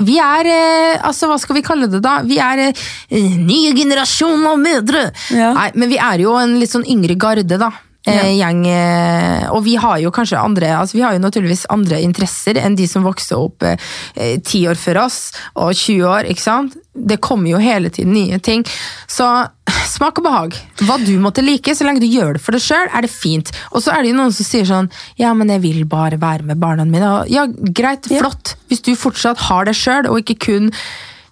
vi 0.00 0.16
er, 0.16 0.46
eh, 0.48 1.02
altså 1.04 1.28
hva 1.28 1.36
skal 1.36 1.58
vi 1.58 1.60
kalle 1.60 1.84
det 1.92 1.98
da? 2.00 2.22
Vi 2.24 2.38
er 2.40 2.62
eh, 2.70 3.34
nye 3.36 3.74
generasjon 3.76 4.46
av 4.48 4.56
mødre. 4.56 5.10
Ja. 5.28 5.50
Nei, 5.52 5.66
men 5.76 5.92
vi 5.92 5.98
er 6.00 6.22
jo 6.24 6.38
en 6.40 6.56
litt 6.56 6.72
sånn 6.72 6.88
yngre 6.88 7.18
garde 7.20 7.58
da. 7.60 7.68
Eh, 8.08 8.30
gjeng, 8.38 8.62
eh, 8.64 9.42
og 9.52 9.60
vi 9.66 9.74
har 9.76 9.98
jo 10.00 10.08
kanskje 10.14 10.38
andre 10.40 10.70
altså 10.72 10.96
vi 10.96 11.02
har 11.04 11.12
jo 11.12 11.20
naturligvis 11.20 11.66
andre 11.68 11.98
interesser 12.00 12.56
enn 12.56 12.72
de 12.78 12.86
som 12.88 13.04
vokste 13.04 13.36
opp 13.36 13.60
ti 13.60 13.74
eh, 14.16 14.38
10 14.40 14.70
år 14.70 14.78
før 14.80 15.02
oss, 15.02 15.18
og 15.52 15.74
20 15.76 16.06
år, 16.08 16.28
ikke 16.32 16.40
sant? 16.40 16.78
Det 16.96 17.18
kommer 17.20 17.52
jo 17.52 17.60
hele 17.60 17.90
tiden 17.92 18.14
nye 18.16 18.38
ting. 18.40 18.64
Så 19.04 19.26
smak 19.94 20.16
og 20.16 20.24
behag. 20.24 20.56
Hva 20.80 20.96
du 21.04 21.12
måtte 21.20 21.44
like, 21.44 21.74
så 21.76 21.84
lenge 21.84 22.00
du 22.00 22.08
gjør 22.08 22.38
det 22.38 22.42
for 22.42 22.56
deg 22.56 22.64
sjøl, 22.64 22.88
er 22.88 23.04
det 23.04 23.12
fint. 23.12 23.52
Og 23.74 23.84
så 23.84 23.92
er 23.92 24.00
det 24.00 24.14
jo 24.14 24.18
noen 24.22 24.32
som 24.32 24.48
sier 24.48 24.64
sånn 24.68 24.88
Ja, 25.20 25.34
men 25.36 25.52
jeg 25.52 25.62
vil 25.66 25.84
bare 25.84 26.16
være 26.20 26.48
med 26.48 26.60
barna 26.62 26.88
mine. 26.88 27.12
Og 27.20 27.28
ja, 27.30 27.44
greit, 27.50 28.08
Ja. 28.08 28.24
flott. 28.24 28.54
Hvis 28.72 28.80
du 28.86 28.94
fortsatt 28.96 29.44
har 29.50 29.68
det 29.68 29.76
sjøl, 29.76 30.08
og 30.08 30.24
ikke 30.24 30.38
kun 30.48 30.72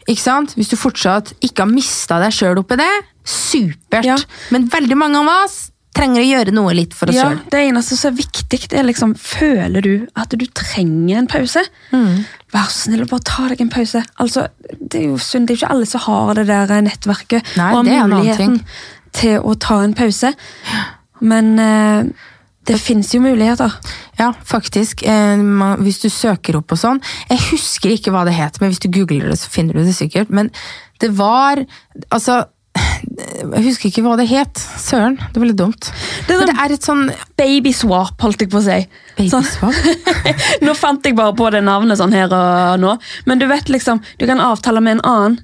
ikke 0.09 0.24
sant? 0.24 0.52
Hvis 0.57 0.68
du 0.68 0.76
fortsatt 0.76 1.33
ikke 1.40 1.64
har 1.64 1.72
mista 1.72 2.20
deg 2.20 2.33
sjøl 2.33 2.61
oppi 2.61 2.76
det, 2.81 2.92
supert. 3.24 4.04
Ja. 4.04 4.20
Men 4.52 4.68
veldig 4.72 4.96
mange 4.96 5.24
av 5.24 5.33
oss 5.46 5.59
trenger 5.98 6.22
å 6.22 6.28
gjøre 6.28 6.54
noe 6.54 6.74
litt 6.78 6.94
for 6.96 7.11
oss 7.11 7.18
Ja, 7.18 7.28
sjøl. 7.32 7.40
det 7.52 7.62
eneste 7.68 7.98
som 7.98 8.12
er 8.12 8.18
viktig, 8.22 8.61
det 8.70 8.78
er 8.80 8.87
liksom 8.88 9.14
Føler 9.18 9.84
du 9.84 9.92
at 10.18 10.32
du 10.38 10.44
trenger 10.46 11.18
en 11.20 11.28
pause? 11.30 11.64
Mm. 11.92 12.22
Vær 12.54 12.70
så 12.70 12.87
snill 12.87 13.02
og 13.04 13.11
bare 13.12 13.26
ta 13.28 13.48
deg 13.50 13.61
en 13.66 13.72
pause. 13.72 14.04
Altså, 14.22 14.46
det 14.78 15.02
er 15.02 15.08
jo 15.11 15.18
synd, 15.20 15.48
det 15.48 15.56
er 15.56 15.58
jo 15.58 15.64
ikke 15.64 15.74
alle 15.74 15.90
som 15.90 16.04
har 16.06 16.32
det 16.38 16.46
der 16.48 16.72
nettverket 16.87 17.52
Nei, 17.58 17.68
og 17.74 17.84
muligheten 17.88 18.61
til 19.18 19.38
å 19.42 19.54
ta 19.61 19.82
en 19.84 19.94
pause. 19.98 20.32
Men 21.20 21.54
eh, 21.58 22.08
det 22.68 22.76
fins 22.80 23.11
jo 23.14 23.20
muligheter. 23.24 23.72
Ja, 24.20 24.32
faktisk. 24.44 25.02
Eh, 25.08 25.40
hvis 25.82 26.00
du 26.04 26.08
søker 26.12 26.61
opp 26.61 26.74
og 26.76 26.80
sånn. 26.80 27.00
Jeg 27.30 27.40
husker 27.50 27.94
ikke 27.94 28.12
hva 28.14 28.24
det 28.28 28.37
het, 28.37 28.61
men 28.61 28.70
hvis 28.72 28.82
du 28.84 28.90
googler 28.92 29.30
det, 29.32 29.38
så 29.40 29.50
finner 29.52 29.78
du 29.78 29.82
det 29.88 29.96
sikkert. 29.96 30.30
Men 30.30 30.52
det 31.02 31.12
var 31.18 31.64
Altså 32.14 32.44
Jeg 33.55 33.64
husker 33.64 33.88
ikke 33.91 34.03
hva 34.07 34.17
det 34.21 34.27
het. 34.31 34.59
Søren, 34.81 35.17
det 35.19 35.41
var 35.41 35.47
litt 35.51 35.57
dumt. 35.61 35.91
Det 36.27 36.37
Men 36.37 36.41
sånn- 36.41 36.51
det 36.51 36.57
er 36.64 36.75
et 36.75 36.83
sånn 36.88 37.05
Babyswap, 37.38 38.21
holdt 38.21 38.41
jeg 38.45 38.51
på 38.51 38.59
å 38.61 38.64
si. 38.64 38.79
Sånn- 39.29 39.47
babyswap. 39.47 40.61
nå 40.67 40.75
fant 40.77 41.05
jeg 41.07 41.17
bare 41.19 41.35
på 41.38 41.51
det 41.55 41.62
navnet 41.67 41.99
sånn 42.01 42.12
her 42.14 42.33
og 42.33 42.81
nå. 42.83 42.97
Men 43.27 43.38
du 43.38 43.47
vet 43.51 43.69
liksom, 43.73 44.01
du 44.19 44.27
kan 44.27 44.41
avtale 44.41 44.81
med 44.85 44.99
en 44.99 45.05
annen. 45.05 45.38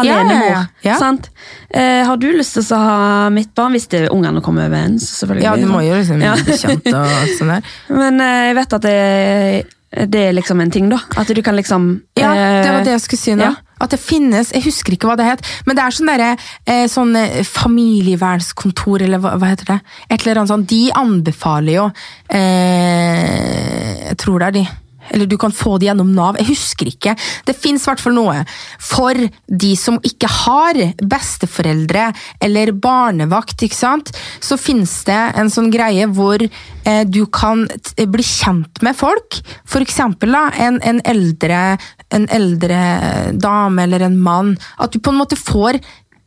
Alenemor. 0.00 0.44
ja, 0.46 0.50
ja. 0.54 0.60
Ja. 0.86 0.98
Sant? 0.98 1.26
Eh, 1.74 2.04
har 2.06 2.16
du 2.16 2.28
lyst 2.32 2.54
til 2.56 2.62
å 2.72 2.78
ha 2.78 3.28
mitt 3.34 3.50
barn, 3.58 3.74
hvis 3.74 3.88
det, 3.90 4.04
er 4.06 4.14
ungene 4.14 4.40
kommer 4.40 4.68
overens? 4.70 5.04
selvfølgelig. 5.18 5.42
Ja, 5.44 5.56
du 5.56 5.66
må 5.68 5.82
jo 5.84 5.98
liksom 5.98 6.22
Ja. 6.22 6.34
bli 6.38 6.56
kjent 6.56 6.86
og 6.94 7.10
alt 7.20 7.34
sånt 7.36 7.50
der. 7.50 7.62
Men 7.98 8.20
eh, 8.22 8.46
jeg 8.48 8.54
vet 8.56 8.72
at 8.78 8.86
det, 8.86 9.66
det 10.14 10.22
er 10.28 10.32
liksom 10.38 10.62
en 10.62 10.70
ting, 10.70 10.88
da. 10.88 11.00
At 11.20 11.26
du 11.34 11.42
kan 11.42 11.58
liksom 11.58 11.90
Ja, 12.16 12.30
eh, 12.32 12.62
det 12.64 12.70
var 12.72 12.84
det 12.86 12.94
jeg 12.94 13.00
skulle 13.04 13.20
si 13.26 13.34
nå. 13.36 13.50
At 13.80 13.94
det 13.94 14.00
finnes, 14.02 14.52
jeg 14.54 14.66
husker 14.66 14.96
ikke 14.96 15.10
hva 15.10 15.16
det 15.20 15.28
het, 15.28 15.44
men 15.66 15.78
det 15.78 15.84
er 15.84 15.96
sånn 15.96 16.10
derre 16.12 16.30
eh, 16.36 16.86
sånn 16.90 17.16
eh, 17.18 17.40
familievernskontor, 17.46 19.06
eller 19.06 19.22
hva, 19.22 19.36
hva 19.40 19.52
heter 19.52 19.74
det? 19.74 19.80
Et 20.08 20.20
eller 20.20 20.42
annet 20.42 20.52
sånt. 20.52 20.68
De 20.70 20.82
anbefaler 21.00 21.76
jo 21.76 21.88
eh, 22.36 24.10
Jeg 24.10 24.20
tror 24.20 24.40
det 24.42 24.50
er 24.50 24.56
de. 24.60 24.64
Eller 25.10 25.28
du 25.30 25.36
kan 25.40 25.54
få 25.54 25.76
det 25.78 25.90
gjennom 25.90 26.12
Nav. 26.14 26.38
Jeg 26.40 26.50
husker 26.52 26.90
ikke. 26.90 27.16
Det 27.46 27.56
fins 27.56 27.84
i 27.84 27.90
hvert 27.90 28.02
fall 28.02 28.16
noe. 28.16 28.40
For 28.80 29.18
de 29.46 29.72
som 29.78 29.98
ikke 30.06 30.30
har 30.30 30.80
besteforeldre 31.00 32.10
eller 32.42 32.74
barnevakt, 32.76 33.66
ikke 33.66 33.80
sant? 33.80 34.12
så 34.40 34.56
fins 34.60 34.92
det 35.08 35.18
en 35.38 35.50
sånn 35.52 35.70
greie 35.72 36.06
hvor 36.10 36.42
eh, 36.42 37.02
du 37.06 37.22
kan 37.32 37.66
t 37.68 38.06
bli 38.10 38.24
kjent 38.26 38.82
med 38.86 38.96
folk. 38.98 39.40
For 39.68 39.84
eksempel 39.84 40.34
da, 40.34 40.46
en, 40.58 40.80
en, 40.86 41.00
eldre, 41.08 41.60
en 42.14 42.28
eldre 42.32 42.80
dame 43.36 43.86
eller 43.86 44.06
en 44.06 44.18
mann. 44.20 44.54
At 44.78 44.94
du 44.94 45.00
på 45.00 45.12
en 45.12 45.20
måte 45.20 45.38
får 45.38 45.80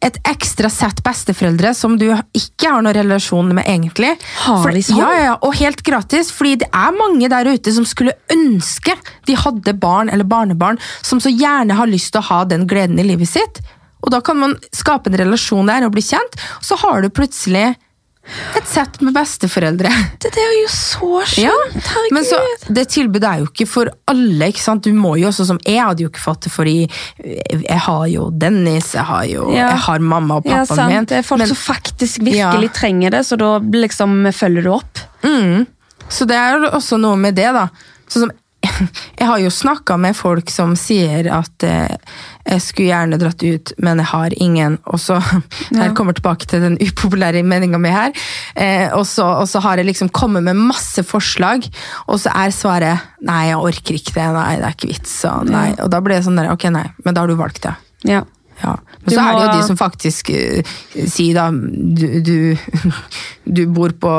et 0.03 0.17
ekstra 0.27 0.69
sett 0.71 0.99
besteforeldre 1.05 1.71
som 1.77 1.95
du 1.99 2.09
ikke 2.11 2.69
har 2.69 2.83
noen 2.83 2.95
relasjon 2.97 3.53
med 3.55 3.67
egentlig. 3.69 4.13
Har 4.43 4.71
de 4.75 4.83
sånn? 4.83 4.99
Ja, 4.99 5.11
ja, 5.19 5.35
og 5.39 5.55
helt 5.59 5.83
gratis, 5.85 6.31
fordi 6.35 6.57
det 6.63 6.69
er 6.75 6.97
mange 6.97 7.29
der 7.31 7.49
ute 7.53 7.73
som 7.75 7.87
skulle 7.87 8.15
ønske 8.33 8.95
de 9.27 9.37
hadde 9.39 9.75
barn 9.79 10.11
eller 10.11 10.27
barnebarn 10.27 10.79
som 11.01 11.21
så 11.23 11.31
gjerne 11.31 11.77
har 11.77 11.89
lyst 11.89 12.13
til 12.13 12.23
å 12.23 12.29
ha 12.31 12.43
den 12.49 12.67
gleden 12.69 12.99
i 12.99 13.07
livet 13.07 13.31
sitt. 13.31 13.63
Og 14.03 14.11
da 14.11 14.19
kan 14.25 14.39
man 14.39 14.57
skape 14.75 15.09
en 15.09 15.19
relasjon 15.19 15.69
der 15.71 15.87
og 15.87 15.95
bli 15.95 16.03
kjent, 16.03 16.35
og 16.59 16.67
så 16.67 16.79
har 16.83 17.03
du 17.03 17.11
plutselig 17.13 17.73
et 18.55 18.67
sett 18.71 19.01
med 19.03 19.13
besteforeldre. 19.13 19.89
Det 20.23 20.31
er 20.39 20.53
jo 20.61 20.67
så 20.71 21.09
Ja, 21.41 21.51
skjønt! 21.51 21.73
Herregud! 21.89 22.13
men 22.15 22.23
så, 22.25 22.39
det 22.73 22.85
tilbudet 22.93 23.27
er 23.29 23.41
jo 23.43 23.49
ikke 23.49 23.67
for 23.67 23.91
alle, 24.07 24.47
ikke 24.53 24.63
sant? 24.63 24.83
Du 24.87 24.93
må 24.95 25.15
jo 25.19 25.27
også, 25.27 25.45
som 25.49 25.59
jeg 25.67 25.81
hadde 25.83 26.05
jo 26.05 26.09
ikke 26.11 26.23
fått 26.23 26.47
det, 26.47 26.53
fordi 26.55 26.75
jeg 27.19 27.79
har 27.87 28.05
jo 28.07 28.29
Dennis, 28.31 28.93
jeg 28.95 29.03
har 29.09 29.25
jo 29.27 29.49
Ja. 29.51 29.69
jeg 29.73 29.81
har 29.89 29.99
mamma 29.99 30.37
og 30.39 30.47
ja, 30.47 30.63
sant. 30.65 30.87
min. 30.89 31.05
Det 31.05 31.17
er 31.19 31.27
folk 31.27 31.39
men- 31.43 31.47
som 31.51 31.57
faktisk 31.57 32.19
virkelig 32.23 32.69
Ja. 32.71 32.73
trenger 32.79 33.11
det, 33.11 33.25
så 33.27 33.37
da 33.37 33.59
liksom 33.59 34.31
følger 34.33 34.63
du 34.63 34.71
opp. 34.71 34.99
Mm. 35.23 35.67
Så 36.09 36.25
det 36.27 36.35
er 36.35 36.57
jo 36.59 36.69
også 36.79 36.97
noe 36.99 37.15
med 37.17 37.35
det, 37.35 37.51
da. 37.53 37.67
Sånn 38.07 38.27
som 38.27 38.31
Jeg 39.19 39.27
har 39.27 39.39
jo 39.39 39.49
snakka 39.51 39.97
med 39.99 40.15
folk 40.15 40.49
som 40.49 40.75
sier 40.79 41.27
at 41.31 41.63
eh, 41.67 41.97
Jeg 42.43 42.61
skulle 42.61 42.89
gjerne 42.89 43.19
dratt 43.21 43.43
ut, 43.43 43.71
men 43.83 44.01
jeg 44.01 44.09
har 44.11 44.35
ingen. 44.43 44.77
Og 44.91 44.99
så, 44.99 45.19
Ja. 45.73 45.85
Her 45.87 45.93
kommer 45.97 46.13
tilbake 46.13 46.45
til 46.49 46.61
den 46.63 46.75
upopulære 46.81 47.43
meninga 47.47 47.79
mi 47.81 47.91
her. 47.93 48.11
Eh, 48.55 48.91
og, 48.93 49.05
så, 49.09 49.25
og 49.41 49.47
så 49.49 49.61
har 49.63 49.79
jeg 49.79 49.87
liksom 49.87 50.11
kommet 50.13 50.43
med 50.45 50.59
masse 50.59 51.03
forslag, 51.07 51.65
og 52.07 52.19
så 52.21 52.33
er 52.35 52.53
svaret 52.53 53.09
nei, 53.23 53.47
jeg 53.49 53.57
orker 53.57 53.97
ikke 53.97 54.15
det. 54.17 54.27
Nei, 54.35 54.51
det 54.59 54.67
er 54.67 54.77
ikke 54.77 54.91
vits. 54.91 55.15
Og, 55.29 55.49
nei. 55.49 55.69
Og 55.79 55.89
da 55.93 56.01
blir 56.03 56.19
det 56.19 56.27
sånn 56.27 56.39
der, 56.39 56.51
ok, 56.53 56.67
nei, 56.75 56.85
men 57.05 57.15
da 57.15 57.23
har 57.23 57.31
du 57.31 57.39
valgt 57.39 57.63
det. 57.65 57.75
Ja. 58.09 58.23
Ja. 58.63 58.77
Men 59.03 59.13
så 59.13 59.23
er 59.23 59.33
det 59.35 59.43
jo 59.43 59.55
de 59.57 59.63
som 59.67 59.79
faktisk 59.79 60.29
uh, 60.31 60.75
sier 61.11 61.35
da 61.35 61.49
du, 61.51 62.05
du, 62.23 62.37
du 63.59 63.63
bor 63.75 63.95
på 63.99 64.13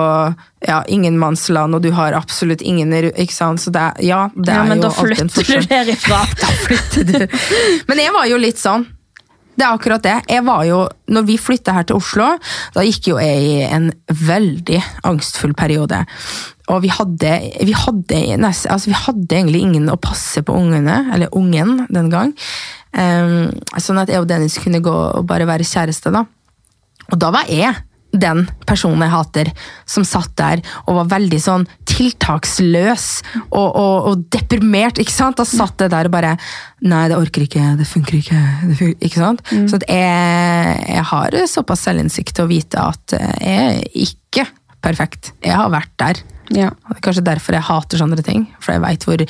ja, 0.64 0.80
ingenmannsland, 0.88 1.76
og 1.76 1.84
du 1.84 1.90
har 1.96 2.16
absolutt 2.16 2.62
ingen 2.64 2.92
Ikke 2.92 3.34
sant? 3.34 3.60
Så 3.60 3.72
det 3.72 3.80
er, 3.80 4.02
ja, 4.04 4.20
det 4.36 4.52
ja, 4.52 4.62
er 4.62 4.68
men 4.68 4.82
jo 4.82 4.88
da 4.88 4.92
flytter 4.96 5.48
du 5.48 5.68
derifra. 5.74 6.20
Da 6.42 6.52
flytter 6.66 7.08
du. 7.08 7.40
Men 7.88 8.04
jeg 8.04 8.12
var 8.14 8.28
jo 8.28 8.40
litt 8.40 8.60
sånn. 8.60 8.86
Det 9.54 9.62
er 9.62 9.76
akkurat 9.76 10.02
det. 10.02 10.16
Jeg 10.32 10.42
var 10.46 10.64
jo, 10.66 10.80
når 11.14 11.26
vi 11.28 11.36
flytta 11.38 11.76
her 11.76 11.86
til 11.86 12.00
Oslo, 12.00 12.32
da 12.74 12.82
gikk 12.82 13.12
jo 13.12 13.20
jeg 13.22 13.44
i 13.44 13.60
en 13.68 13.92
veldig 14.08 14.80
angstfull 15.06 15.54
periode. 15.54 16.00
Og 16.72 16.80
vi 16.82 16.90
hadde, 16.90 17.36
vi 17.62 17.76
hadde, 17.76 18.20
nest, 18.40 18.66
altså 18.72 18.90
vi 18.90 18.98
hadde 18.98 19.36
egentlig 19.36 19.62
ingen 19.62 19.92
å 19.92 20.00
passe 20.00 20.42
på 20.42 20.56
ungene, 20.58 21.04
eller 21.14 21.34
ungen 21.38 21.84
den 21.92 22.10
gang. 22.10 22.34
Ehm, 22.94 23.50
sånn 23.80 24.00
at 24.02 24.12
jeg 24.12 24.22
og 24.22 24.28
Dennis 24.30 24.60
kunne 24.62 24.82
gå 24.84 24.94
og 24.94 25.26
bare 25.28 25.48
være 25.48 25.66
kjæreste, 25.66 26.12
da. 26.14 26.24
Og 27.10 27.20
da 27.20 27.32
var 27.34 27.50
jeg 27.52 27.74
den 28.14 28.44
personen 28.68 29.02
jeg 29.02 29.10
hater, 29.10 29.48
som 29.90 30.04
satt 30.06 30.30
der 30.38 30.60
og 30.84 31.00
var 31.00 31.08
veldig 31.16 31.40
sånn 31.42 31.64
tiltaksløs 31.90 33.06
og, 33.48 33.66
og, 33.66 34.08
og 34.10 34.22
deprimert. 34.32 35.00
ikke 35.02 35.14
sant? 35.14 35.40
Da 35.40 35.46
satt 35.48 35.82
jeg 35.82 35.92
der 35.92 36.08
og 36.08 36.14
bare 36.14 36.36
Nei, 36.84 37.06
det 37.10 37.18
orker 37.18 37.46
ikke, 37.46 37.64
det 37.78 37.86
funker 37.88 38.18
ikke. 38.20 38.40
Det 38.68 38.78
funker, 38.78 38.98
ikke 39.08 39.22
sant? 39.22 39.42
Så 39.70 39.80
at 39.80 39.86
jeg, 39.88 40.84
jeg 40.94 41.06
har 41.10 41.38
såpass 41.50 41.86
selvinnsikt 41.88 42.36
til 42.36 42.46
å 42.46 42.50
vite 42.50 42.86
at 42.92 43.16
jeg 43.16 43.54
er 43.54 43.82
ikke 44.04 44.46
perfekt. 44.84 45.32
Jeg 45.42 45.56
har 45.56 45.72
vært 45.72 45.94
der. 46.02 46.20
Ja. 46.52 46.70
Det 46.88 46.98
er 46.98 47.04
kanskje 47.04 47.24
derfor 47.24 47.56
jeg 47.56 47.66
hater 47.68 48.00
sånne 48.00 48.24
ting. 48.24 48.46
For 48.62 48.74
jeg 48.74 48.82
veit 48.84 49.06
hvor 49.08 49.24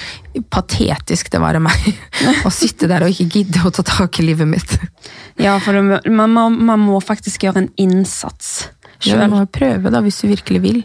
patetisk 0.55 1.31
det 1.31 1.41
var 1.43 1.59
av 1.59 1.65
meg 1.67 1.87
å 2.49 2.53
sitte 2.55 2.89
der 2.91 3.07
og 3.07 3.15
ikke 3.15 3.41
gidde 3.41 3.63
å 3.65 3.73
ta 3.75 3.85
tak 3.87 4.19
i 4.21 4.27
livet 4.27 4.51
mitt. 4.51 4.79
ja, 5.43 5.59
for 5.63 5.79
man, 5.85 6.35
må, 6.35 6.49
man 6.51 6.83
må 6.83 6.99
faktisk 7.05 7.47
gjøre 7.47 7.65
en 7.65 7.71
innsats 7.81 8.71
Ja, 9.05 9.21
du 9.21 9.35
må 9.35 9.45
prøve, 9.53 9.93
da, 9.93 10.03
hvis 10.05 10.23
du 10.23 10.29
virkelig 10.31 10.65
vil. 10.65 10.83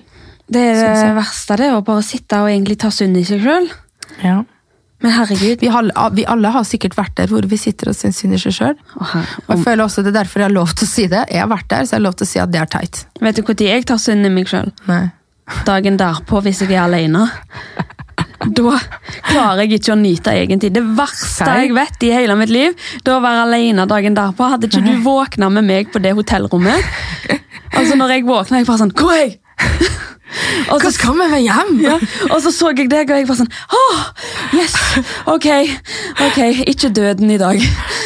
Det 0.49 0.61
er 0.61 0.79
det 0.81 1.17
verste, 1.17 1.59
det, 1.61 1.73
å 1.77 1.83
bare 1.85 2.05
sitte 2.05 2.39
og 2.41 2.49
egentlig 2.49 2.79
ta 2.81 2.89
synd 2.93 3.17
i 3.19 3.25
seg 3.27 3.43
sjøl. 3.43 3.69
Ja. 4.25 4.39
Men 4.99 5.13
herregud. 5.15 5.61
Vi, 5.61 5.69
har, 5.71 5.91
vi 6.11 6.25
alle 6.27 6.49
har 6.51 6.65
sikkert 6.67 6.97
vært 6.97 7.13
der 7.21 7.29
hvor 7.31 7.45
vi 7.47 7.59
sitter 7.59 7.91
og 7.91 7.95
syns 7.95 8.19
synd 8.19 8.35
i 8.35 8.39
seg 8.41 8.55
sjøl. 8.57 8.73
Jeg 9.47 9.61
føler 9.63 9.85
også 9.85 10.03
det 10.03 10.11
er 10.11 10.17
derfor 10.17 10.43
jeg 10.43 10.49
har 10.49 10.57
lov 10.57 10.73
til 10.73 10.89
å 10.89 10.91
si 10.91 11.05
det. 11.11 11.21
Jeg 11.31 11.43
har 11.45 11.51
vært 11.53 11.69
der, 11.71 11.85
så 11.85 11.95
jeg 11.95 12.01
har 12.01 12.05
lov 12.09 12.17
til 12.19 12.27
å 12.27 12.31
si 12.33 12.41
at 12.43 12.51
det 12.51 12.59
er 12.59 12.73
teit. 12.73 13.05
Vet 13.21 13.39
du 13.39 13.45
når 13.45 13.63
jeg 13.69 13.87
tar 13.87 14.01
synd 14.01 14.27
i 14.27 14.33
meg 14.33 14.51
sjøl? 14.51 14.73
Dagen 15.67 15.97
derpå, 15.99 16.41
hvis 16.45 16.61
jeg 16.63 16.75
er 16.75 16.83
alene. 16.85 17.27
Da 18.39 18.77
klarer 19.27 19.65
jeg 19.65 19.79
ikke 19.79 19.93
å 19.93 19.99
nyte 19.99 20.33
egen 20.39 20.61
tid. 20.61 20.73
Det 20.77 20.83
verste 20.95 21.47
Nei. 21.47 21.65
jeg 21.65 21.75
vet 21.75 22.05
i 22.07 22.11
hele 22.15 22.37
mitt 22.39 22.53
liv, 22.53 22.75
det 23.03 23.11
å 23.13 23.19
være 23.23 23.45
alene 23.47 23.87
dagen 23.89 24.15
derpå. 24.17 24.47
Hadde 24.53 24.69
ikke 24.69 24.83
du 24.85 24.93
våkna 25.03 25.51
med 25.53 25.67
meg 25.67 25.91
på 25.93 26.01
det 26.03 26.15
hotellrommet? 26.17 26.93
Altså 27.75 27.97
Når 27.99 28.15
jeg 28.15 28.25
våkna, 28.25 28.61
jeg 28.61 28.65
bare 28.65 28.81
sånn 28.81 28.95
Hvor 28.97 29.11
er 29.13 29.27
jeg? 29.27 29.35
Og 30.73 30.81
så, 30.81 30.91
skal 30.93 31.15
vi 31.17 31.25
med 31.31 31.41
hjem? 31.41 31.71
ja, 31.81 31.95
og 32.29 32.41
så 32.43 32.51
så 32.53 32.69
jeg 32.77 32.89
deg, 32.91 33.09
og 33.09 33.17
jeg 33.17 33.25
var 33.25 33.37
sånn 33.39 33.49
oh, 33.49 34.01
yes, 34.53 34.75
ok, 35.25 35.47
ok, 36.27 36.37
ikke 36.69 36.91
døden 36.93 37.33
i 37.33 37.39
dag. 37.41 37.57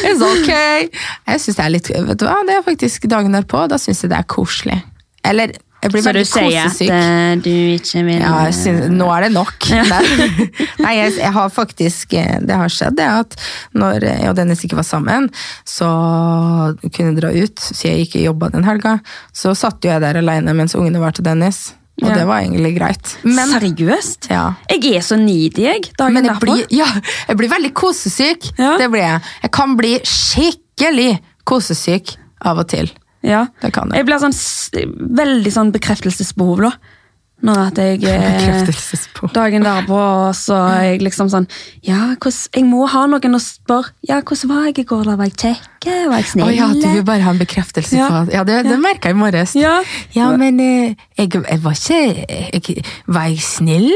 It's 0.08 0.24
ok. 0.24 0.48
Jeg 0.48 1.42
synes 1.42 1.58
det 1.58 1.66
er 1.66 1.74
litt 1.74 1.90
Vet 1.92 2.22
du 2.22 2.24
hva, 2.24 2.38
det 2.48 2.56
er 2.56 2.64
faktisk 2.64 3.04
dagen 3.12 3.36
derpå. 3.36 3.66
Da 3.68 3.76
syns 3.80 4.00
jeg 4.04 4.14
det 4.14 4.22
er 4.22 4.28
koselig. 4.30 4.80
Eller 5.24 5.52
jeg 5.84 5.92
blir 5.92 6.02
Så 6.06 6.12
du 6.16 6.20
sier 6.24 6.48
at 6.64 6.70
kosesyk. 6.72 6.90
eh, 6.96 7.34
du 7.44 7.50
ikke 7.76 8.02
vil 8.06 8.18
Ja, 8.24 8.38
synes, 8.56 8.88
nå 8.96 9.08
er 9.12 9.26
det 9.26 9.32
nok. 9.36 9.68
Nei, 9.92 10.00
Nei 10.80 10.94
jeg, 10.96 11.12
jeg 11.20 11.32
har 11.36 11.52
faktisk 11.52 12.16
eh, 12.18 12.38
Det 12.42 12.56
har 12.56 12.72
skjedd 12.72 12.96
det 12.98 13.06
at 13.20 13.36
når 13.76 14.08
jeg 14.08 14.32
og 14.32 14.36
Dennis 14.40 14.64
ikke 14.64 14.78
var 14.80 14.88
sammen, 14.88 15.28
så 15.68 15.88
kunne 16.88 17.12
jeg 17.12 17.18
dra 17.20 17.30
ut, 17.36 17.60
så 17.60 17.88
jeg 17.90 18.06
ikke 18.08 18.24
jobba 18.24 18.48
den 18.54 18.64
helga. 18.66 18.96
Så 19.36 19.52
satt 19.58 19.84
jo 19.84 19.92
jeg 19.92 20.02
der 20.04 20.18
alene 20.20 20.54
mens 20.56 20.74
ungene 20.78 21.02
var 21.02 21.12
til 21.16 21.26
Dennis, 21.26 21.74
og 22.02 22.08
Ja. 22.10 22.14
det 22.18 22.24
var 22.26 22.40
egentlig 22.42 22.72
greit. 22.78 23.12
Men, 23.22 23.52
Seriøst? 23.54 24.26
ja. 24.32 24.54
Jeg 24.72 24.96
er 24.96 25.04
så 25.06 25.14
needy, 25.20 25.62
jeg. 25.68 25.84
Dagen 25.98 26.14
Men 26.16 26.24
jeg 26.26 26.32
derpå. 26.34 26.48
blir, 26.48 26.66
ja, 26.74 26.88
jeg 27.28 27.36
blir 27.38 27.52
veldig 27.52 27.70
kosesyk. 27.78 28.48
Ja. 28.58 28.72
Det 28.80 28.88
blir 28.90 29.04
jeg. 29.04 29.20
Jeg 29.44 29.52
kan 29.54 29.76
bli 29.78 29.92
skikkelig 30.02 31.12
kosesyk 31.46 32.16
av 32.44 32.58
og 32.64 32.68
til. 32.72 32.90
Ja. 33.24 33.46
Det 33.62 33.72
kan 33.74 33.90
jeg. 33.90 34.02
Jeg 34.02 34.08
blir 34.10 34.20
sånn 34.22 34.36
veldig 35.20 35.52
sånn 35.54 35.72
bekreftelsesbehov, 35.74 36.64
da. 36.66 36.72
Når 37.44 37.58
at 37.60 37.78
jeg 37.78 38.00
eh. 38.08 38.68
Dagen 39.34 39.64
derpå, 39.66 39.98
så 40.36 40.56
er 40.72 40.82
jeg 40.94 41.02
liksom 41.04 41.28
sånn 41.32 41.46
Ja, 41.84 42.14
hvordan, 42.16 42.48
jeg 42.56 42.64
må 42.68 42.86
ha 42.88 43.02
noen 43.10 43.36
å 43.36 43.40
spørre. 43.42 43.92
Ja, 44.08 44.20
hvordan 44.24 44.50
var 44.52 44.66
jeg 44.70 44.78
i 44.80 44.86
går? 44.88 45.04
da? 45.10 45.16
Var 45.20 45.28
jeg 45.30 45.36
kjekk? 45.42 45.70
Var 45.84 46.16
jeg 46.22 46.28
snill? 46.30 46.46
Oh, 46.46 46.52
ja, 46.56 46.68
du 46.72 46.86
vil 46.88 47.04
bare 47.04 47.24
ha 47.26 47.34
en 47.34 47.40
bekreftelse 47.42 47.96
Ja. 47.98 48.06
på 48.08 48.20
at 48.22 48.32
Ja, 48.32 48.44
det, 48.48 48.62
det 48.68 48.78
merka 48.80 49.10
jeg 49.12 49.16
i 49.18 49.20
morges. 49.20 49.52
Ja. 49.60 49.74
Ja, 50.16 50.30
men 50.40 50.60
eh, 50.64 50.94
jeg, 51.20 51.30
jeg 51.36 51.60
var 51.64 51.76
ikke 51.76 52.00
jeg, 52.24 52.84
Var 53.06 53.28
jeg 53.34 53.44
snill 53.44 53.92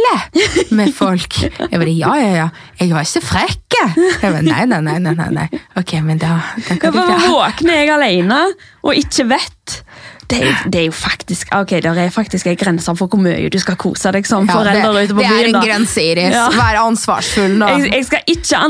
med 0.76 0.92
folk? 0.96 1.40
Jeg 1.48 1.72
bare 1.72 1.94
ja, 1.96 2.12
ja, 2.20 2.30
ja. 2.42 2.48
Jeg 2.80 2.92
var 2.92 3.08
ikke 3.08 3.24
frekk. 3.24 3.78
Jeg 3.78 4.20
bare 4.32 4.42
nei, 4.44 4.64
nei, 4.68 4.80
nei. 4.84 4.98
nei, 5.08 5.28
nei. 5.32 5.48
Ok, 5.78 5.96
men 6.04 6.20
da, 6.20 6.36
da 6.68 6.76
Ja, 6.76 6.80
kan 6.82 6.92
for 6.92 7.16
ikke 7.16 7.32
Våkner 7.38 7.80
jeg 7.80 7.92
alene 7.96 8.42
og 8.84 8.94
ikke 8.96 9.24
vet 9.32 9.80
det 10.28 10.38
er, 10.44 10.56
det 10.68 10.80
er 10.82 10.86
jo 10.90 10.92
faktisk 10.92 11.48
ok, 11.56 11.70
det 11.84 11.92
er 12.02 12.10
faktisk 12.12 12.50
en 12.50 12.56
grense 12.60 12.92
for 12.98 13.08
hvor 13.08 13.20
mye 13.24 13.48
du 13.52 13.56
skal 13.62 13.78
kose 13.80 14.10
deg 14.12 14.26
som 14.28 14.44
Ja, 14.48 14.58
forelder 14.58 14.98
ute 14.98 15.16
på 15.16 15.22
det 15.22 15.28
er 15.30 15.46
en 15.48 15.56
da. 15.56 15.62
grense, 15.64 16.02
Iris. 16.04 16.34
Ja. 16.36 16.48
Vær 16.52 16.80
ansvarsfull 16.82 17.54
nå. 17.60 17.70
Jeg, 17.72 17.92
jeg 17.96 18.06
skal 18.10 18.34
ikke 18.34 18.60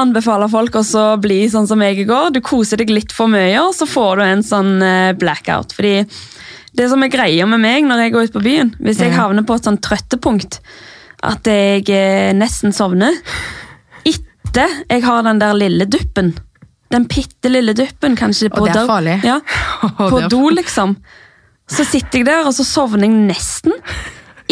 anbefale 0.00 0.48
folk 0.52 0.78
å 0.80 1.04
bli 1.20 1.42
sånn 1.52 1.68
som 1.68 1.82
jeg 1.84 2.00
i 2.00 2.06
går. 2.08 2.30
Du 2.36 2.40
koser 2.44 2.80
deg 2.80 2.92
litt 2.94 3.12
for 3.12 3.28
mye, 3.32 3.52
og 3.60 3.74
så 3.76 3.88
får 3.90 4.16
du 4.22 4.24
en 4.28 4.46
sånn 4.46 4.72
eh, 4.84 5.12
blackout. 5.20 5.76
Fordi 5.76 5.98
det 6.74 6.88
som 6.90 7.04
er 7.06 7.12
greia 7.12 7.46
med 7.46 7.60
meg 7.62 7.84
når 7.86 8.06
jeg 8.06 8.14
går 8.16 8.30
ut 8.30 8.38
på 8.38 8.44
byen, 8.48 8.72
hvis 8.82 9.04
jeg 9.04 9.12
havner 9.14 9.44
på 9.46 9.58
et 9.60 9.68
sånn 9.68 9.78
trøttepunkt 9.84 10.58
at 11.24 11.46
jeg 11.48 11.84
eh, 11.92 12.32
nesten 12.36 12.72
sovner 12.76 13.14
etter 14.04 14.70
jeg 14.86 15.02
har 15.02 15.22
den 15.26 15.40
der 15.42 15.56
lille 15.58 15.86
duppen 15.90 16.34
Den 16.94 17.08
bitte 17.10 17.50
lille 17.50 17.74
duppen, 17.76 18.14
kanskje 18.18 18.48
på 18.54 18.64
det 18.68 18.78
er 18.84 18.88
farlig. 18.88 19.18
Ja, 19.26 19.40
på 20.12 20.22
do, 20.30 20.46
liksom. 20.54 20.94
Så 21.70 21.84
sitter 21.88 22.20
jeg 22.20 22.28
der, 22.28 22.46
og 22.46 22.54
så 22.56 22.64
sovner 22.68 23.08
jeg 23.08 23.16
nesten. 23.32 23.74